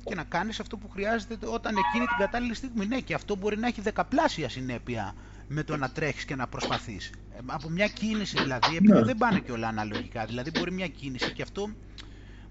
[0.05, 2.87] Και να κάνεις αυτό που χρειάζεται όταν εκείνη την κατάλληλη στιγμή.
[2.87, 5.15] Ναι, και αυτό μπορεί να έχει δεκαπλάσια συνέπεια
[5.49, 7.11] με το να τρέχεις και να προσπαθείς.
[7.35, 9.03] Ε, από μια κίνηση δηλαδή, επειδή ναι.
[9.03, 11.69] δεν πάνε και όλα αναλογικά, δηλαδή μπορεί μια κίνηση και αυτό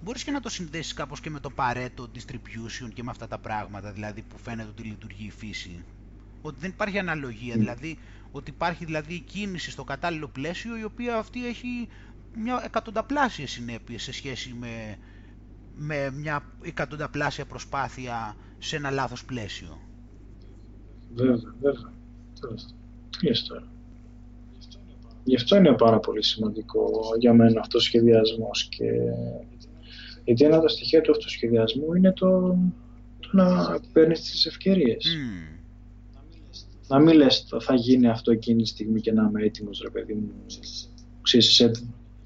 [0.04, 3.38] μπορείς και να το συνδέσεις κάπως και με το παρέτο distribution και με αυτά τα
[3.38, 5.84] πράγματα, δηλαδή που φαίνεται ότι λειτουργεί η φύση.
[6.42, 7.58] Ότι δεν υπάρχει αναλογία, mm.
[7.58, 7.98] δηλαδή
[8.32, 11.88] ότι υπάρχει δηλαδή η κίνηση στο κατάλληλο πλαίσιο η οποία αυτή έχει
[12.36, 14.98] μια εκατονταπλάσια συνέπειες σε σχέση με,
[15.76, 19.80] με μια εκατονταπλάσια προσπάθεια σε ένα λάθος πλαίσιο.
[21.14, 21.94] Βέβαια, βέβαια.
[23.10, 23.68] Τι λες τώρα.
[25.24, 28.86] Γι' αυτό είναι πάρα πολύ σημαντικό για μένα αυτός ο σχεδιασμός και
[30.28, 32.58] γιατί ένα από τα στοιχεία του αυτοσχεδιασμού είναι το,
[33.20, 35.06] το να παίρνεις τις ευκαιρίες.
[35.06, 35.60] Mm.
[36.88, 40.14] Να μην λες θα γίνει αυτό εκείνη τη στιγμή και να είμαι έτοιμος ρε παιδί
[40.14, 40.32] μου.
[41.22, 41.72] Ξέρεις, σε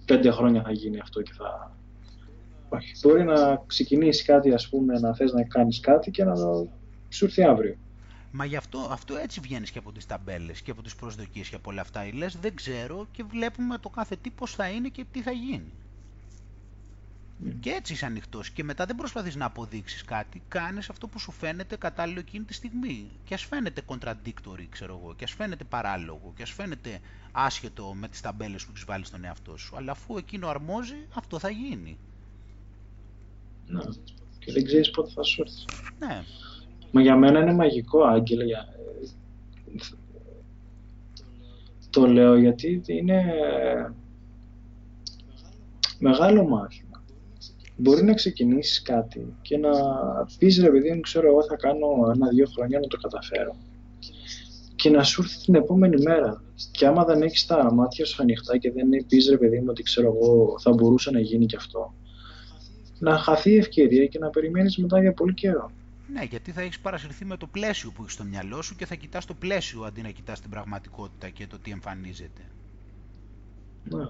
[0.06, 1.78] πέντε χρόνια θα γίνει αυτό και θα...
[2.70, 2.94] Όχι.
[3.02, 6.36] Μπορεί να ξεκινήσεις κάτι, ας πούμε, να θες να κάνεις κάτι και να
[7.10, 7.76] σου έρθει αύριο.
[8.32, 11.56] Μα γι' αυτό, αυτό έτσι βγαίνεις και από τις ταμπέλες και από τις προσδοκίες και
[11.56, 12.08] από όλα αυτά.
[12.08, 15.32] Ή λες δεν ξέρω και βλέπουμε το κάθε τι πώς θα είναι και τι θα
[15.32, 15.72] γίνει.
[17.46, 17.54] Mm.
[17.60, 21.32] Και έτσι είσαι ανοιχτός και μετά δεν προσπαθείς να αποδείξεις κάτι, κάνεις αυτό που σου
[21.32, 23.10] φαίνεται κατάλληλο εκείνη τη στιγμή.
[23.24, 27.00] Και ας φαίνεται contradictory, ξέρω εγώ, και ας φαίνεται παράλογο, και ας φαίνεται
[27.32, 29.76] άσχετο με τις ταμπέλες που έχεις βάλει στον εαυτό σου.
[29.78, 31.98] Αλλά αφού εκείνο αρμόζει, αυτό θα γίνει.
[33.68, 33.82] Ναι.
[34.40, 35.66] Και δεν ξέρεις πότε θα σου έρθει.
[36.00, 36.24] Ναι.
[36.92, 38.46] Μα για μένα είναι μαγικό, Άγγελε.
[38.46, 38.68] Για...
[41.90, 43.24] Το λέω γιατί είναι
[46.00, 46.91] μεγάλο μάθημα.
[47.76, 49.70] Μπορεί να ξεκινήσεις κάτι και να
[50.38, 53.56] πεις ρε παιδί μου, ξέρω εγώ θα κάνω ένα-δύο χρόνια να το καταφέρω
[54.82, 56.44] και να σου έρθει την επόμενη μέρα.
[56.72, 59.84] Και άμα δεν έχεις τα μάτια σου ανοιχτά και δεν πεις ρε παιδί μου ότι
[59.84, 61.94] ξέρω εγώ θα μπορούσε να γίνει και αυτό,
[63.00, 65.72] να χαθεί η ευκαιρία και να περιμένεις μετά για πολύ καιρό.
[66.14, 68.96] Ναι, γιατί θα έχεις παρασυρθεί με το πλαίσιο που έχεις στο μυαλό σου και θα
[68.96, 72.42] κοιτάς το πλαίσιο αντί να κοιτάς την πραγματικότητα και το τι εμφανίζεται.
[73.90, 74.08] Ναι.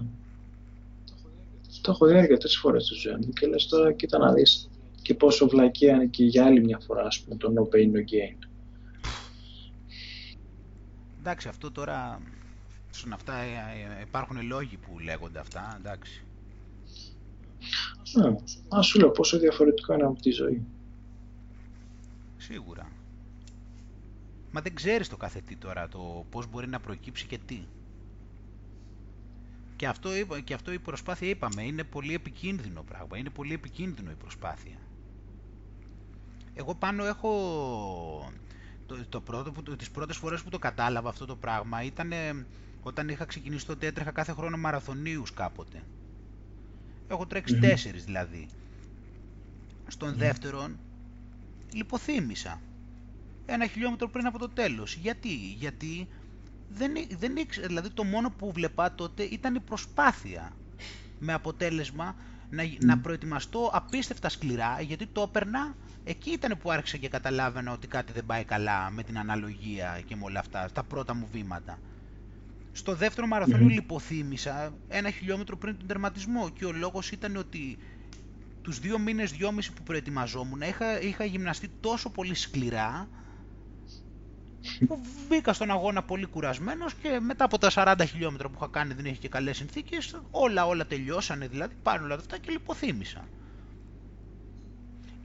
[1.80, 4.70] Το έχω δει αρκετές φορές στο ζωή μου και λες τώρα, κοίτα να δεις
[5.02, 7.98] και πόσο βλακία είναι και για άλλη μια φορά, ας πούμε, το no pain no
[7.98, 8.46] gain.
[11.18, 12.20] Εντάξει, αυτό τώρα,
[12.90, 13.46] στον αυτά ε,
[13.98, 16.24] ε, υπάρχουν λόγοι που λέγονται αυτά, εντάξει.
[18.14, 18.34] Ναι,
[18.68, 20.62] ας σου λέω πόσο διαφορετικό είναι από τη ζωή.
[22.36, 22.88] Σίγουρα.
[24.50, 27.62] Μα δεν ξέρεις το κάθε τι τώρα, το πώς μπορεί να προκύψει και τι.
[29.82, 30.10] Και αυτό,
[30.44, 34.76] και αυτό η προσπάθεια είπαμε, είναι πολύ επικίνδυνο πράγμα, είναι πολύ επικίνδυνο η προσπάθεια.
[36.54, 38.32] Εγώ πάνω έχω
[38.86, 42.12] το, το πρώτο, που, τις πρώτες φορές που το κατάλαβα αυτό το πράγμα ήταν
[42.82, 45.82] όταν είχα ξεκινήσει τότε έτρεχα κάθε χρόνο μαραθωνίους κάποτε.
[47.08, 48.48] Έχω τρέξει τέσσερις δηλαδή.
[49.86, 50.78] Στον δεύτερον
[51.72, 52.60] λιποθύμησα.
[53.46, 54.94] Ένα χιλιόμετρο πριν από το τέλος.
[54.94, 56.08] Γιατί, γιατί
[56.74, 60.52] δεν, δεν ήξερα, δηλαδή το μόνο που βλέπα τότε ήταν η προσπάθεια.
[61.18, 62.16] Με αποτέλεσμα
[62.50, 65.74] να, να προετοιμαστώ απίστευτα σκληρά γιατί το έπαιρνα
[66.04, 70.16] εκεί ήταν που άρχισα και καταλάβαινα ότι κάτι δεν πάει καλά με την αναλογία και
[70.16, 71.78] με όλα αυτά, τα πρώτα μου βήματα.
[72.72, 73.70] Στο δεύτερο μαραθώνιο mm.
[73.70, 77.78] λιποθύμησα ένα χιλιόμετρο πριν τον τερματισμό και ο λόγος ήταν ότι
[78.62, 83.08] τους δύο μήνες, δυόμιση που προετοιμαζόμουν είχα, είχα γυμναστεί τόσο πολύ σκληρά
[84.86, 88.94] που μπήκα στον αγώνα πολύ κουρασμένος και μετά από τα 40 χιλιόμετρα που είχα κάνει
[88.94, 90.20] δεν είχε και καλές συνθήκες.
[90.30, 93.24] Όλα, όλα τελειώσανε δηλαδή, πάνω όλα αυτά και λιποθύμησα.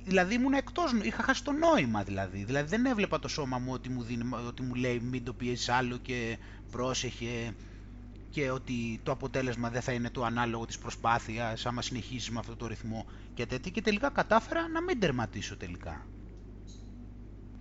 [0.03, 2.43] Δηλαδή ήμουν εκτός, είχα χάσει το νόημα δηλαδή.
[2.43, 5.71] Δηλαδή δεν έβλεπα το σώμα μου ότι μου, δίνει, ότι μου λέει μην το πιέζει
[5.71, 6.37] άλλο και
[6.71, 7.53] πρόσεχε
[8.29, 12.55] και ότι το αποτέλεσμα δεν θα είναι το ανάλογο της προσπάθειας άμα συνεχίσεις με αυτό
[12.55, 16.05] το ρυθμό και τέτοια και τελικά κατάφερα να μην τερματίσω τελικά.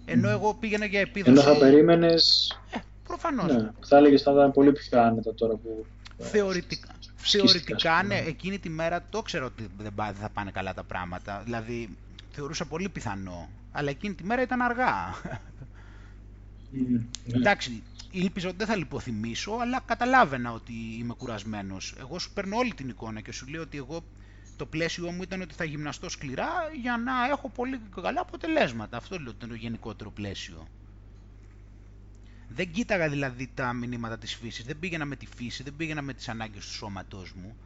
[0.06, 1.30] Ενώ εγώ πήγαινα για επίδοση...
[1.30, 2.52] Ενώ θα περίμενες...
[2.70, 3.52] Ε, προφανώς.
[3.52, 5.86] Ναι, θα έλεγες θα ήταν πολύ πιο άνετα τώρα που...
[6.18, 10.82] Ε, θεωρητικά, θεωρητικά ναι, εκείνη τη μέρα το ξέρω ότι δεν θα πάνε καλά τα
[10.82, 11.42] πράγματα.
[11.44, 11.96] Δηλαδή,
[12.30, 13.48] θεωρούσα πολύ πιθανό.
[13.72, 15.14] Αλλά εκείνη τη μέρα ήταν αργά.
[16.72, 17.00] Mm,
[17.34, 21.94] Εντάξει, ήλπιζα ότι δεν θα λιποθυμήσω, αλλά καταλάβαινα ότι είμαι κουρασμένος.
[22.00, 24.04] Εγώ σου παίρνω όλη την εικόνα και σου λέω ότι εγώ
[24.56, 28.96] το πλαίσιο μου ήταν ότι θα γυμναστώ σκληρά για να έχω πολύ καλά αποτελέσματα.
[28.96, 30.68] Αυτό λέω ήταν το γενικότερο πλαίσιο.
[32.48, 36.14] Δεν κοίταγα δηλαδή τα μηνύματα της φύσης, δεν πήγαινα με τη φύση, δεν πήγαινα με
[36.14, 37.56] τις ανάγκες του σώματός μου.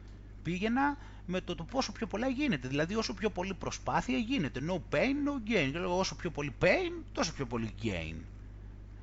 [0.43, 4.59] Πήγαινα με το, το πόσο πιο πολλά γίνεται, δηλαδή όσο πιο πολύ προσπάθεια γίνεται.
[4.67, 5.85] No pain, no gain.
[5.87, 8.15] Όσο πιο πολύ pain, τόσο πιο πολύ gain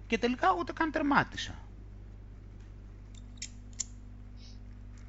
[0.09, 1.55] και τελικά ούτε καν τερμάτισα.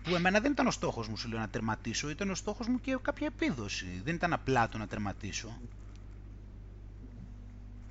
[0.09, 2.79] Που εμένα δεν ήταν ο στόχος μου, σου λέω, να τερματίσω, ήταν ο στόχος μου
[2.81, 4.01] και κάποια επίδοση.
[4.03, 5.57] Δεν ήταν απλά το να τερματίσω.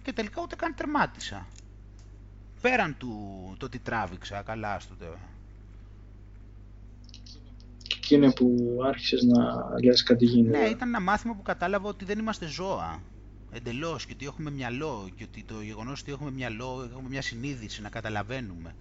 [0.03, 1.47] Και τελικά ούτε καν τερμάτισα.
[2.61, 3.17] Πέραν του
[3.59, 5.19] το ότι τράβηξα καλά στο τέλος.
[8.01, 10.59] Και είναι που άρχισες να λες κάτι γίνεται.
[10.59, 13.01] Ναι, ήταν ένα μάθημα που κατάλαβα ότι δεν είμαστε ζώα
[13.53, 17.83] εντελώς και ότι έχουμε μυαλό και ότι το γεγονός ότι έχουμε μυαλό, έχουμε μια συνείδηση
[17.83, 18.75] να καταλαβαίνουμε.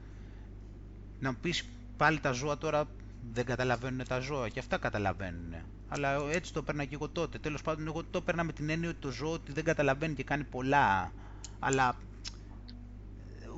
[1.19, 1.64] Να μου πεις
[1.97, 2.88] πάλι τα ζώα τώρα
[3.34, 5.53] δεν καταλαβαίνουν τα ζώα και αυτά καταλαβαίνουν.
[5.88, 7.38] Αλλά έτσι το έπαιρνα και εγώ τότε.
[7.39, 10.23] Τέλος πάντων, εγώ το έπαιρνα με την έννοια ότι το ζώο ότι δεν καταλαβαίνει και
[10.23, 11.11] κάνει πολλά.
[11.60, 11.95] Αλλά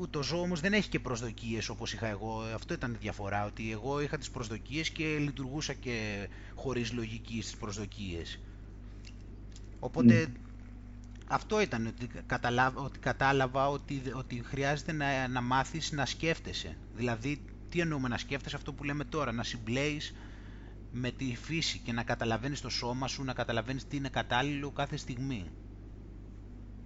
[0.10, 2.42] το ζώο όμως δεν έχει και προσδοκίες όπως είχα εγώ.
[2.54, 3.46] Αυτό ήταν η διαφορά.
[3.46, 8.40] Ότι εγώ είχα τις προσδοκίες και λειτουργούσα και χωρίς λογική στις προσδοκίες.
[9.80, 10.28] Οπότε
[11.28, 16.78] αυτό ήταν ότι, καταλάβα ότι, κατάλαβα ότι, ότι χρειάζεται να, να μάθεις να σκέφτεσαι.
[16.96, 20.16] Δηλαδή, τι εννοούμε να σκέφτεσαι αυτό που λέμε τώρα, να συμπλέεις
[20.92, 24.98] με τη φύση και να καταλαβαίνεις το σώμα σου, να καταλαβαίνεις τι είναι κατάλληλο κάθε
[24.98, 25.52] στιγμή.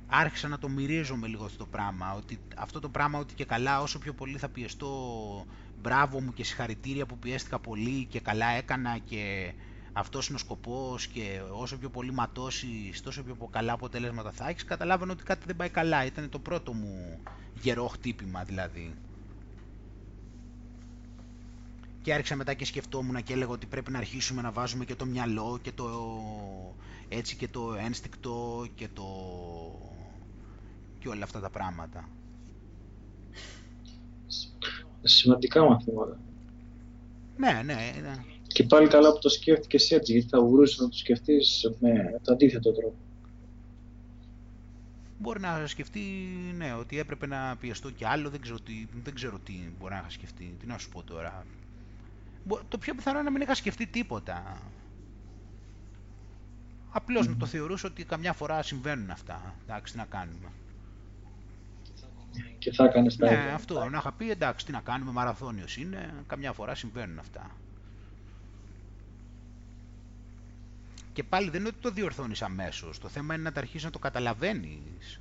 [0.07, 3.81] Άρχισα να το μυρίζομαι λίγο αυτό το πράγμα, ότι αυτό το πράγμα ότι και καλά
[3.81, 4.89] όσο πιο πολύ θα πιεστώ
[5.81, 9.53] μπράβο μου και συγχαρητήρια που πιέστηκα πολύ και καλά έκανα και
[9.93, 14.63] αυτός είναι ο σκοπός και όσο πιο πολύ ματώσεις, τόσο πιο καλά αποτελέσματα θα έχεις.
[14.65, 16.05] Καταλάβαινε ότι κάτι δεν πάει καλά.
[16.05, 17.19] Ήταν το πρώτο μου
[17.61, 18.93] γερό χτύπημα δηλαδή.
[22.03, 25.05] Και άρχισα μετά και σκεφτόμουν και έλεγα ότι πρέπει να αρχίσουμε να βάζουμε και το
[25.05, 25.85] μυαλό και το
[27.09, 29.03] έτσι και το ένστικτο και το
[30.99, 32.09] και όλα αυτά τα πράγματα.
[35.01, 36.19] Σημαντικά μαθήματα.
[37.37, 38.13] Ναι, ναι, ναι.
[38.47, 42.33] Και πάλι καλά που το σκέφτηκες έτσι, γιατί θα μπορούσες να το σκεφτείς με το
[42.33, 42.95] αντίθετο τρόπο.
[45.19, 46.01] Μπορεί να σκεφτεί,
[46.57, 49.99] ναι, ότι έπρεπε να πιεστώ κι άλλο, δεν ξέρω, τι, δεν ξέρω τι μπορεί να
[49.99, 50.55] είχα σκεφτεί.
[50.59, 51.45] Τι να σου πω τώρα.
[52.67, 54.57] Το πιο πιθανό είναι να μην είχα σκεφτεί τίποτα.
[56.91, 59.55] Απλώς να το θεωρούσα ότι καμιά φορά συμβαίνουν αυτά.
[59.63, 60.47] Εντάξει, τι να κάνουμε.
[62.57, 63.89] Και θα έκανες τα Ναι, αυτό.
[63.89, 66.13] Να είχα πει εντάξει, τι να κάνουμε, μαραθώνιος είναι.
[66.27, 67.49] Καμιά φορά συμβαίνουν αυτά.
[71.13, 72.99] Και πάλι δεν είναι ότι το διορθώνεις αμέσως.
[72.99, 75.19] Το θέμα είναι να τα αρχίσεις να το καταλαβαίνεις.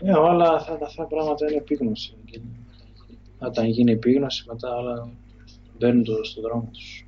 [0.00, 2.14] Ναι, όλα αυτά τα πράγματα είναι επίγνωση.
[3.38, 5.08] Όταν γίνει επίγνωση, μετά όλα
[5.78, 7.06] μπαίνουν στον δρόμο τους.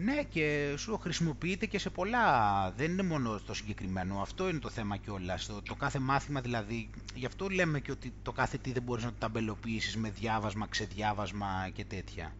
[0.00, 2.70] Ναι, και σου χρησιμοποιείται και σε πολλά.
[2.76, 4.20] Δεν είναι μόνο το συγκεκριμένο.
[4.20, 5.46] Αυτό είναι το θέμα κιόλας.
[5.46, 6.90] Το, το κάθε μάθημα δηλαδή.
[7.14, 10.66] Γι' αυτό λέμε και ότι το κάθε τι δεν μπορείς να το ταμπελοποιήσεις με διάβασμα,
[10.66, 12.32] ξεδιάβασμα και τέτοια.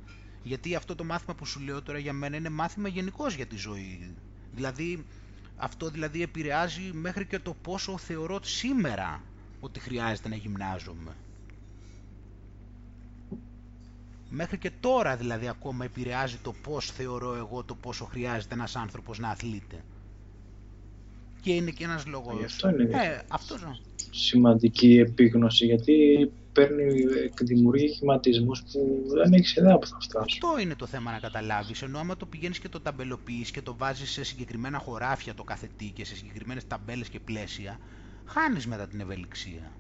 [0.43, 3.57] Γιατί αυτό το μάθημα που σου λέω τώρα για μένα είναι μάθημα γενικώς για τη
[3.57, 4.15] ζωή.
[4.55, 5.05] Δηλαδή,
[5.57, 9.23] αυτό δηλαδή επηρεάζει μέχρι και το πόσο θεωρώ σήμερα
[9.61, 11.17] ότι χρειάζεται να γυμνάζομαι.
[14.31, 19.19] Μέχρι και τώρα δηλαδή ακόμα επηρεάζει το πώς θεωρώ εγώ το πόσο χρειάζεται ένας άνθρωπος
[19.19, 19.85] να αθλείται.
[21.41, 22.45] Και είναι και ένας λόγος.
[22.45, 23.83] Αυτό είναι ε, αυτός...
[24.11, 27.05] σημαντική επίγνωση γιατί παίρνει,
[27.43, 30.27] δημιουργεί χηματισμού που δεν έχεις ιδέα που θα φτάσουν.
[30.27, 31.83] Αυτό είναι το θέμα να καταλάβεις.
[31.83, 35.69] Ενώ άμα το πηγαίνεις και το ταμπελοποιείς και το βάζεις σε συγκεκριμένα χωράφια το κάθε
[35.77, 37.79] τι και σε συγκεκριμένες ταμπέλες και πλαίσια,
[38.29, 39.73] χάνεις μετά την ευελιξία.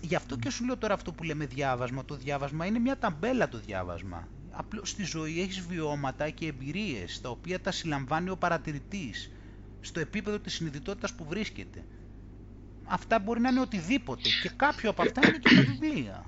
[0.00, 2.04] Γι' αυτό και σου λέω τώρα αυτό που λέμε διάβασμα.
[2.04, 4.28] Το διάβασμα είναι μια ταμπέλα το διάβασμα.
[4.50, 9.30] Απλώς στη ζωή έχεις βιώματα και εμπειρίες, τα οποία τα συλλαμβάνει ο παρατηρητής.
[9.80, 11.84] στο επίπεδο της συνειδητότητας που βρίσκεται.
[12.84, 16.24] Αυτά μπορεί να είναι οτιδήποτε και κάποιο από αυτά είναι και τα βιβλία.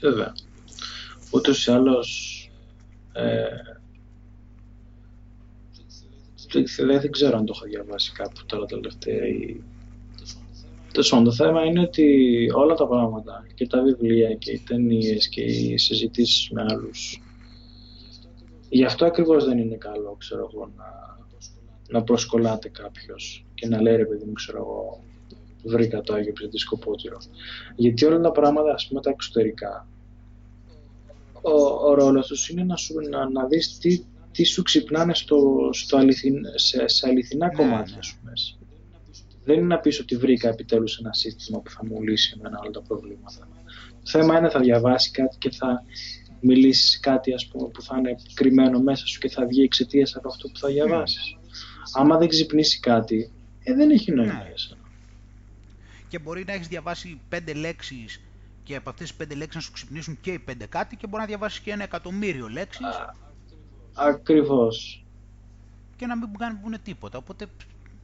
[0.00, 0.32] Βέβαια.
[1.30, 2.50] Ούτως ή άλλως
[3.12, 3.46] ε,
[7.00, 9.62] δεν ξέρω αν το έχω διαβάσει κάπου τώρα τελευταία ή...
[10.92, 15.76] Το θέμα είναι ότι όλα τα πράγματα και τα βιβλία και οι ταινίες και οι
[15.76, 17.22] συζητήσεις με άλλους
[18.68, 21.18] γι' αυτό ακριβώς δεν είναι καλό ξέρω εγώ να,
[21.88, 25.04] να προσκολάται κάποιος και να λέει ρε παιδί μου ξέρω εγώ
[25.64, 27.16] βρήκα το Άγιο Πληθυντικό Πότηρο
[27.76, 29.88] γιατί όλα τα πράγματα ας πούμε τα εξωτερικά
[31.42, 35.70] ο, ο ρόλος τους είναι να, σου, να, να δεις τι, τι σου ξυπνάνε στο,
[35.72, 38.02] στο αληθιν, σε, σε αληθινά ναι, κομμάτια ναι.
[38.02, 38.54] σου μέσα.
[39.44, 42.70] Δεν είναι να πεις ότι βρήκα επιτέλους ένα σύστημα που θα μου λύσει εμένα όλα
[42.70, 43.48] τα προβλήματα.
[44.04, 45.84] Το θέμα είναι θα διαβάσει κάτι και θα
[46.40, 50.28] μιλήσεις κάτι ας πούμε, που θα είναι κρυμμένο μέσα σου και θα βγει εξαιτίας από
[50.28, 51.36] αυτό που θα διαβάσεις.
[51.36, 51.40] Mm.
[51.92, 53.32] Άμα δεν ξυπνήσει κάτι,
[53.62, 54.52] ε, δεν έχει νόημα ναι.
[56.08, 58.20] Και μπορεί να έχεις διαβάσει πέντε λέξεις
[58.62, 61.22] και από αυτές τις πέντε λέξεις να σου ξυπνήσουν και οι πέντε κάτι και μπορεί
[61.22, 62.86] να διαβάσεις και ένα εκατομμύριο λέξεις.
[62.86, 63.14] Α,
[63.94, 65.04] ακριβώς.
[65.96, 66.28] Και να μην
[66.62, 67.18] πούνε τίποτα.
[67.18, 67.46] Οπότε,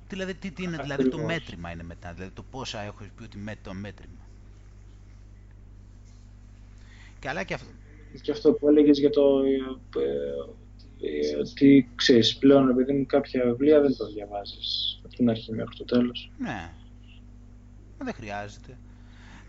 [0.09, 3.39] δηλαδή, τι, τι είναι, δηλαδή το μέτρημα είναι μετά, δηλαδή το πόσα έχω πει ότι
[3.39, 4.27] με το μέτρημα.
[7.19, 7.71] Και αλλά και αυτό.
[8.23, 9.43] Και αυτό που έλεγες για το
[9.97, 10.07] ε,
[11.01, 15.77] ε, ότι ξέρεις πλέον επειδή είναι κάποια βιβλία δεν το διαβάζεις από την αρχή μέχρι
[15.77, 16.31] το τέλος.
[16.39, 16.73] Ναι,
[17.99, 18.79] δεν χρειάζεται.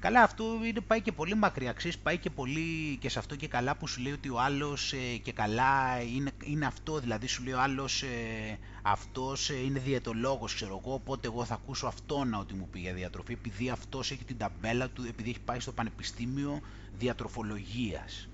[0.08, 1.74] Καλά, αυτό είναι, πάει και πολύ μακριά.
[1.74, 4.94] Ξέρεις, πάει και πολύ και σε αυτό και καλά που σου λέει ότι ο άλλος
[4.94, 7.00] ε, και καλά είναι, είναι αυτό.
[7.00, 11.54] Δηλαδή σου λέει ο άλλος ε, αυτός ε, είναι διαιτολόγος, ξέρω εγώ, οπότε εγώ θα
[11.54, 15.40] ακούσω αυτόν ότι μου πει για διατροφή, επειδή αυτός έχει την ταμπέλα του, επειδή έχει
[15.40, 16.62] πάει στο Πανεπιστήμιο
[16.98, 18.30] Διατροφολογίας.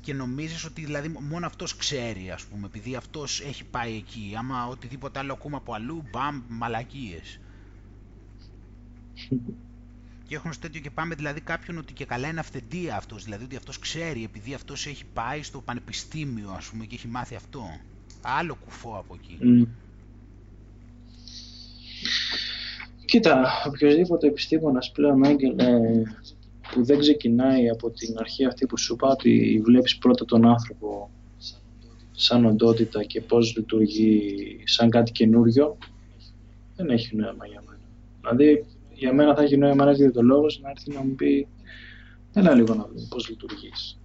[0.00, 4.34] Και νομίζεις ότι δηλαδή μόνο αυτός ξέρει, ας πούμε, επειδή αυτός έχει πάει εκεί.
[4.38, 7.38] Άμα οτιδήποτε άλλο ακούμε από αλλού, μπαμ, μαλακίες.
[10.26, 13.44] Και έχουν στο τέτοιο και πάμε δηλαδή κάποιον ότι και καλά είναι αυθεντία αυτός, δηλαδή
[13.44, 17.62] ότι αυτός ξέρει επειδή αυτός έχει πάει στο πανεπιστήμιο ας πούμε και έχει μάθει αυτό.
[18.20, 19.38] Άλλο κουφό από εκεί.
[19.42, 19.68] Mm.
[23.04, 25.78] Κοίτα, οποιοδήποτε επιστήμονας πλέον έγγελε
[26.72, 31.10] που δεν ξεκινάει από την αρχή αυτή που σου είπα ότι βλέπεις πρώτα τον άνθρωπο
[32.12, 35.78] σαν οντότητα και πώς λειτουργεί σαν κάτι καινούριο
[36.76, 37.80] δεν έχει νόημα για μένα.
[38.20, 38.64] Δηλαδή
[39.02, 41.48] για μένα θα έχει νόημα ένα διαιτολόγο να έρθει να μου πει
[42.34, 43.98] Έλα λίγο να δούμε πώς λειτουργείς.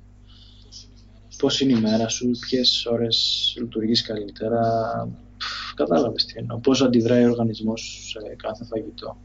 [1.37, 4.61] Πώς είναι η μέρα σου, ποιες ώρες λειτουργείς καλύτερα.
[5.75, 6.57] Κατάλαβες τι εννοώ.
[6.57, 9.17] Πώς αντιδράει ο οργανισμός σε κάθε φαγητό.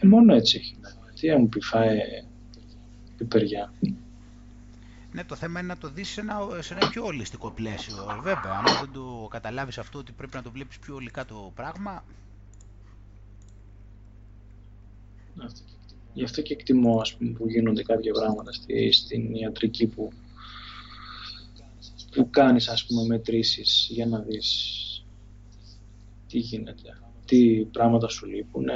[0.00, 1.12] Ε, μόνο έτσι έχει νόημα.
[1.20, 1.98] Τι να μου πει, φάε
[3.16, 3.72] πιπεριά.
[5.12, 7.94] Ναι, το θέμα είναι να το δεις σε ένα, σε ένα πιο ολιστικό πλαίσιο.
[8.22, 12.04] Βέβαια, αν δεν το καταλάβεις αυτό ότι πρέπει να το βλέπεις πιο ολικά το πράγμα,
[16.12, 20.12] Γι' αυτό και εκτιμώ ας πούμε, που γίνονται κάποια πράγματα στη, στην ιατρική που,
[22.10, 24.48] που κάνεις ας πούμε μετρήσεις για να δεις
[26.28, 28.66] τι γίνεται, τι πράγματα σου λείπουν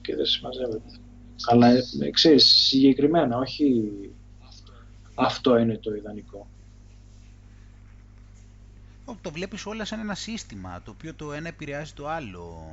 [0.00, 1.00] και δεν συμμαζεύεται.
[1.46, 1.68] Αλλά
[2.00, 3.90] ε, ξέρεις, συγκεκριμένα, όχι
[5.14, 6.48] αυτό είναι το ιδανικό.
[9.20, 12.66] Το βλέπεις όλα σαν ένα σύστημα, το οποίο το ένα επηρεάζει το άλλο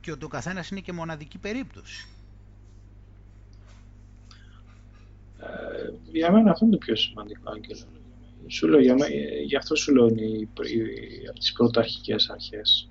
[0.00, 2.08] και ότι ο καθένας είναι και μοναδική περίπτωση.
[5.40, 7.80] Ε, για μένα αυτό είναι το πιο σημαντικό, Άγγελο.
[8.46, 8.96] Σου λέω, για
[9.44, 10.48] γι' αυτό σου λέω είναι οι,
[11.28, 12.88] από τις πρωταρχικές αρχές.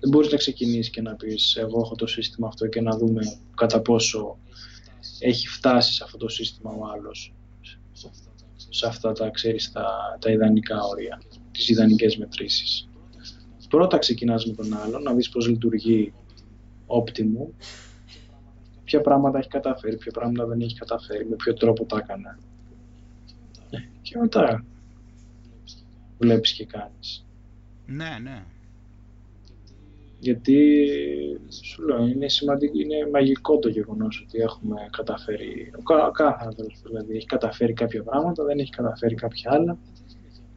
[0.00, 3.20] Δεν μπορείς να ξεκινήσεις και να πεις εγώ έχω το σύστημα αυτό και να δούμε
[3.56, 4.38] κατά πόσο
[5.18, 7.34] έχει φτάσει σε αυτό το σύστημα ο άλλος
[8.74, 11.22] σε αυτά τα, ξέρεις, τα, τα ιδανικά όρια,
[11.52, 12.88] τις ιδανικές μετρήσεις.
[13.68, 16.12] Πρώτα ξεκινάς με τον άλλο, να δεις πώς λειτουργεί
[17.00, 17.48] Optimum,
[18.84, 22.38] ποια πράγματα έχει καταφέρει, ποια πράγματα δεν έχει καταφέρει, με ποιο τρόπο τα έκανε.
[23.70, 24.64] Ε, και μετά
[26.18, 27.26] βλέπεις και κάνεις.
[27.86, 28.44] Ναι, ναι.
[30.18, 30.86] Γιατί
[31.62, 37.16] σου λέω, είναι σημαντικό, είναι μαγικό το γεγονός ότι έχουμε καταφέρει, ο κάθε άνθρωπος δηλαδή
[37.16, 39.78] έχει καταφέρει κάποια πράγματα, δεν έχει καταφέρει κάποια άλλα.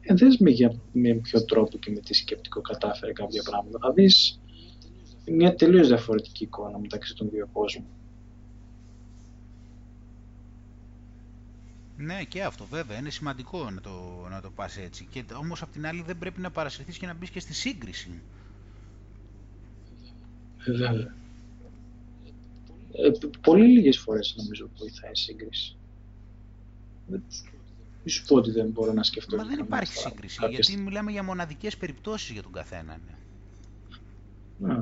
[0.00, 3.78] Ε, δες με, για, με ποιο τρόπο και με τι σκεπτικό κατάφερε κάποια πράγματα.
[3.82, 4.40] Θα δεις
[5.26, 7.86] μια τελείως διαφορετική εικόνα μεταξύ των δύο κόσμων.
[11.96, 12.98] Ναι, και αυτό βέβαια.
[12.98, 15.06] Είναι σημαντικό να το, να το πας έτσι.
[15.10, 18.20] Και όμως απ' την άλλη δεν πρέπει να παρασυρθείς και να μπεις και στη σύγκριση.
[20.66, 21.14] Βέβαια.
[22.92, 25.76] Ε, πολύ λίγες φορές νομίζω βοηθάει η σύγκριση.
[28.04, 29.36] Μη σου πω ότι δεν μπορώ να σκεφτώ.
[29.36, 32.98] Μα δεν υπάρχει σύγκριση, γιατί μιλάμε για μοναδικές περιπτώσεις για τον καθένα.
[34.58, 34.78] Ναι.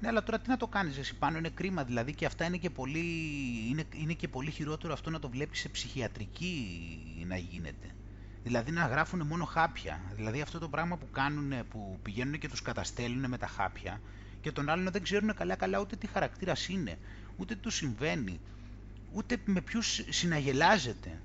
[0.00, 0.06] Ναι.
[0.06, 2.56] Ναι, αλλά τώρα τι να το κάνεις εσύ πάνω, είναι κρίμα δηλαδή και αυτά είναι
[2.56, 3.04] και πολύ,
[3.70, 7.94] είναι, είναι και πολύ χειρότερο αυτό να το βλέπεις σε ψυχιατρική να γίνεται.
[8.42, 10.00] Δηλαδή να γράφουν μόνο χάπια.
[10.14, 14.00] Δηλαδή αυτό το πράγμα που κάνουν, που πηγαίνουν και τους καταστέλνουν με τα χάπια
[14.40, 16.98] και τον άλλον δεν ξέρουν καλά καλά ούτε τι χαρακτήρας είναι,
[17.36, 18.40] ούτε τι του συμβαίνει,
[19.12, 21.20] ούτε με ποιους συναγελάζεται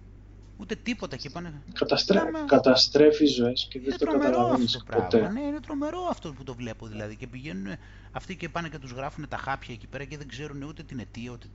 [0.57, 1.61] ούτε τίποτα και πάνε...
[1.73, 2.19] Καταστρέ...
[2.45, 5.31] Καταστρέφεις ζωές και δεν το καταλαβαίνεις ποτέ.
[5.31, 7.75] Ναι, είναι τρομερό αυτό που το βλέπω δηλαδή και πηγαίνουν
[8.11, 10.99] αυτοί και πάνε και τους γράφουν τα χάπια εκεί πέρα και δεν ξέρουν ούτε την
[10.99, 11.47] αιτία, ούτε...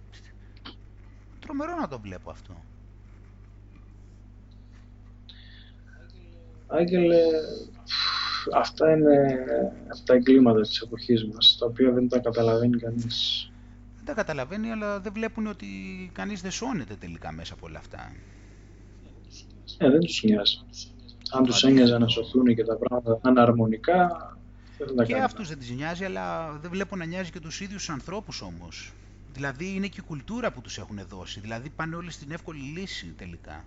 [1.40, 2.64] Τρομερό να το βλέπω αυτό.
[6.66, 7.16] Άγγελε,
[8.54, 9.44] αυτά είναι
[9.88, 13.50] από τα εγκλήματα της εποχής μας, τα οποία δεν τα καταλαβαίνει κανείς.
[13.96, 15.66] Δεν τα καταλαβαίνει, αλλά δεν βλέπουν ότι
[16.12, 18.12] κανείς δεν σώνεται τελικά μέσα από όλα αυτά.
[19.78, 20.58] Ε, δεν τους νοιάζει.
[21.30, 24.08] Αν τους ένοιαζε να σωθούν και τα πράγματα αναρμονικά,
[24.78, 27.88] δεν θα Και αυτούς δεν τις νοιάζει, αλλά δεν βλέπω να νοιάζει και τους ίδιους
[27.88, 28.92] ανθρώπους όμως.
[29.32, 31.40] Δηλαδή είναι και η κουλτούρα που τους έχουν δώσει.
[31.40, 33.64] Δηλαδή πάνε όλοι στην εύκολη λύση τελικά.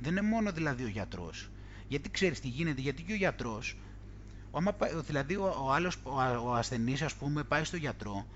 [0.00, 1.50] Δεν είναι μόνο δηλαδή ο γιατρός.
[1.88, 3.76] Γιατί ξέρεις τι γίνεται, γιατί και ο γιατρός,
[5.06, 6.10] δηλαδή ο, ο άλλος, ο,
[6.44, 8.26] ο ασθενής ας πούμε πάει στο γιατρό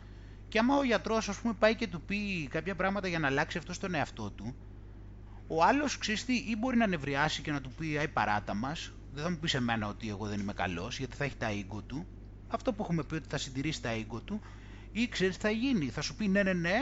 [0.48, 3.59] και άμα ο γιατρός ας πούμε πάει και του πει κάποια πράγματα για να αλλάξει
[3.59, 4.55] αυτό στον εαυτό του,
[5.52, 8.93] ο άλλος ξέρει τι, ή μπορεί να νευριάσει και να του πει Αϊ παράτα μας,
[9.12, 11.48] δεν θα μου πεις σε μένα ότι εγώ δεν είμαι καλός, γιατί θα έχει τα
[11.51, 12.06] ego του.
[12.48, 14.40] Αυτό που έχουμε πει ότι θα συντηρήσει τα ego του,
[14.93, 16.78] ή ξέρεις τι θα γίνει, θα σου πει ναι, ναι, ναι,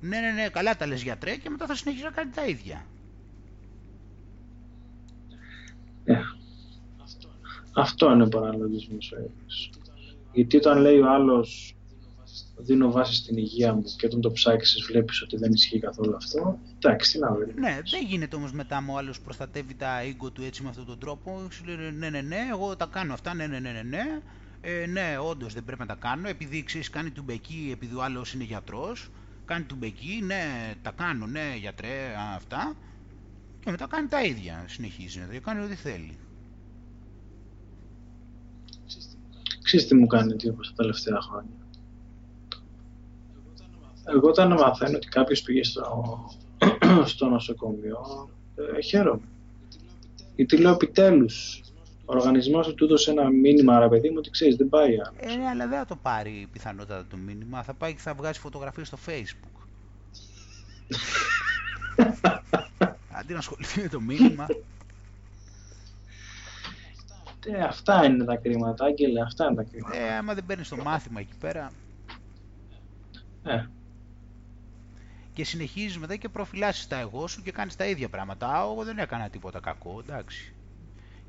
[0.00, 2.86] ναι, ναι, ναι, καλά τα λες γιατρέ, και μετά θα συνεχίσει να κάνει τα ίδια.
[6.04, 6.14] Ε,
[7.74, 9.14] αυτό είναι ο παραλογισμός
[10.32, 11.76] Γιατί όταν λέει ο άλλος
[12.56, 16.58] δίνω βάση στην υγεία μου και όταν το ψάξεις βλέπεις ότι δεν ισχύει καθόλου αυτό.
[16.78, 17.54] Εντάξει, τι να βρεις.
[17.54, 20.98] Ναι, δεν γίνεται όμως μετά μου άλλος προστατεύει τα ego του έτσι με αυτόν τον
[20.98, 21.48] τρόπο.
[21.50, 23.82] Σου λέει ναι, ναι, ναι, εγώ τα κάνω αυτά, ναι, ναι, ναι, ναι.
[23.82, 24.20] ναι.
[24.64, 28.02] Ε, ναι, όντως δεν πρέπει να τα κάνω επειδή ξέρεις, κάνει του μπεκί, επειδή ο
[28.02, 29.10] άλλος είναι γιατρός.
[29.44, 32.76] Κάνει του μπεκί, ναι, τα κάνω, ναι, γιατρέ, αυτά.
[33.64, 34.64] Και μετά κάνει τα ίδια.
[34.68, 36.16] Συνεχίζει να κάνει ό,τι θέλει.
[39.62, 41.61] Ξέρεις τι μου κάνει τίποτα τα τελευταία χρόνια
[44.04, 46.04] εγώ όταν μαθαίνω ότι κάποιος πήγε στο,
[47.12, 48.28] στο νοσοκομείο,
[48.76, 49.28] ε, χαίρομαι.
[50.36, 51.60] Γιατί λέω επιτέλους.
[52.04, 55.14] Ο οργανισμός του έδωσε ένα μήνυμα, ρε παιδί μου, ότι ξέρεις, δεν πάει άλλο.
[55.16, 57.62] Ε, ναι, αλλά δεν θα το πάρει πιθανότατα το μήνυμα.
[57.62, 59.52] Θα πάει και θα βγάζει φωτογραφίες στο Facebook.
[63.18, 64.46] Αντί να ασχοληθεί με το μήνυμα.
[67.46, 69.96] Ε, αυτά είναι τα κρίματα, Άγγελε, αυτά είναι τα κρίματα.
[69.96, 71.72] Ε, άμα δεν παίρνεις το μάθημα εκεί πέρα.
[73.42, 73.64] Ε,
[75.32, 78.48] και συνεχίζεις μετά και προφυλάσσεις τα εγώ σου και κάνεις τα ίδια πράγματα.
[78.48, 80.52] Α, εγώ δεν έκανα τίποτα κακό, εντάξει.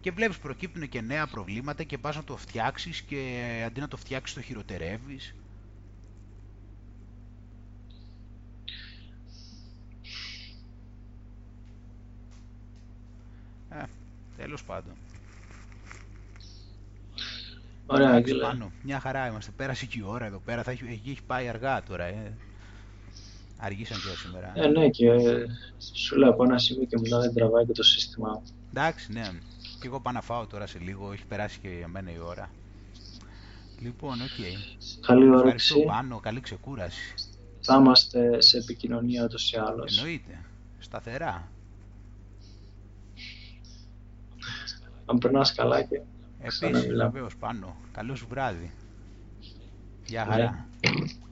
[0.02, 3.98] Και βλέπεις προκύπτουν και νέα προβλήματα και πας να το φτιάξεις και αντί να το
[3.98, 5.36] φτιάξεις το χειροτερεύεις.
[13.70, 13.84] Ε,
[14.38, 14.94] τέλος πάντων.
[17.86, 18.24] Ωραία,
[18.84, 19.52] Μια χαρά είμαστε.
[19.56, 20.64] Πέρασε και η ώρα εδώ πέρα.
[20.64, 22.04] Θα έχει, έχει πάει αργά τώρα.
[22.04, 22.38] Ε.
[23.66, 24.52] Αργήσαν και σήμερα.
[24.56, 25.10] Ε, ναι, και
[25.94, 28.42] σου λέω από ένα σημείο και μετά δεν τραβάει και το σύστημα.
[28.70, 29.30] Εντάξει, ναι.
[29.80, 31.12] Και εγώ πάω να φάω τώρα σε λίγο.
[31.12, 32.50] Έχει περάσει και για μένα η ώρα.
[33.80, 34.28] Λοιπόν, ok.
[34.28, 34.78] Okay.
[35.02, 35.46] Καλή όρεξη.
[35.46, 37.14] Ευχαριστώ πάνω, καλή ξεκούραση.
[37.62, 39.98] Θα είμαστε σε επικοινωνία ούτως ή άλλως.
[39.98, 40.40] Εννοείται.
[40.80, 41.48] Σταθερά.
[45.06, 46.02] Αν περνάς καλά και
[46.42, 47.76] Επίσης, βεβαίως πάνω.
[47.92, 48.72] Καλό σου βράδυ.
[50.06, 50.66] Γεια χαρά.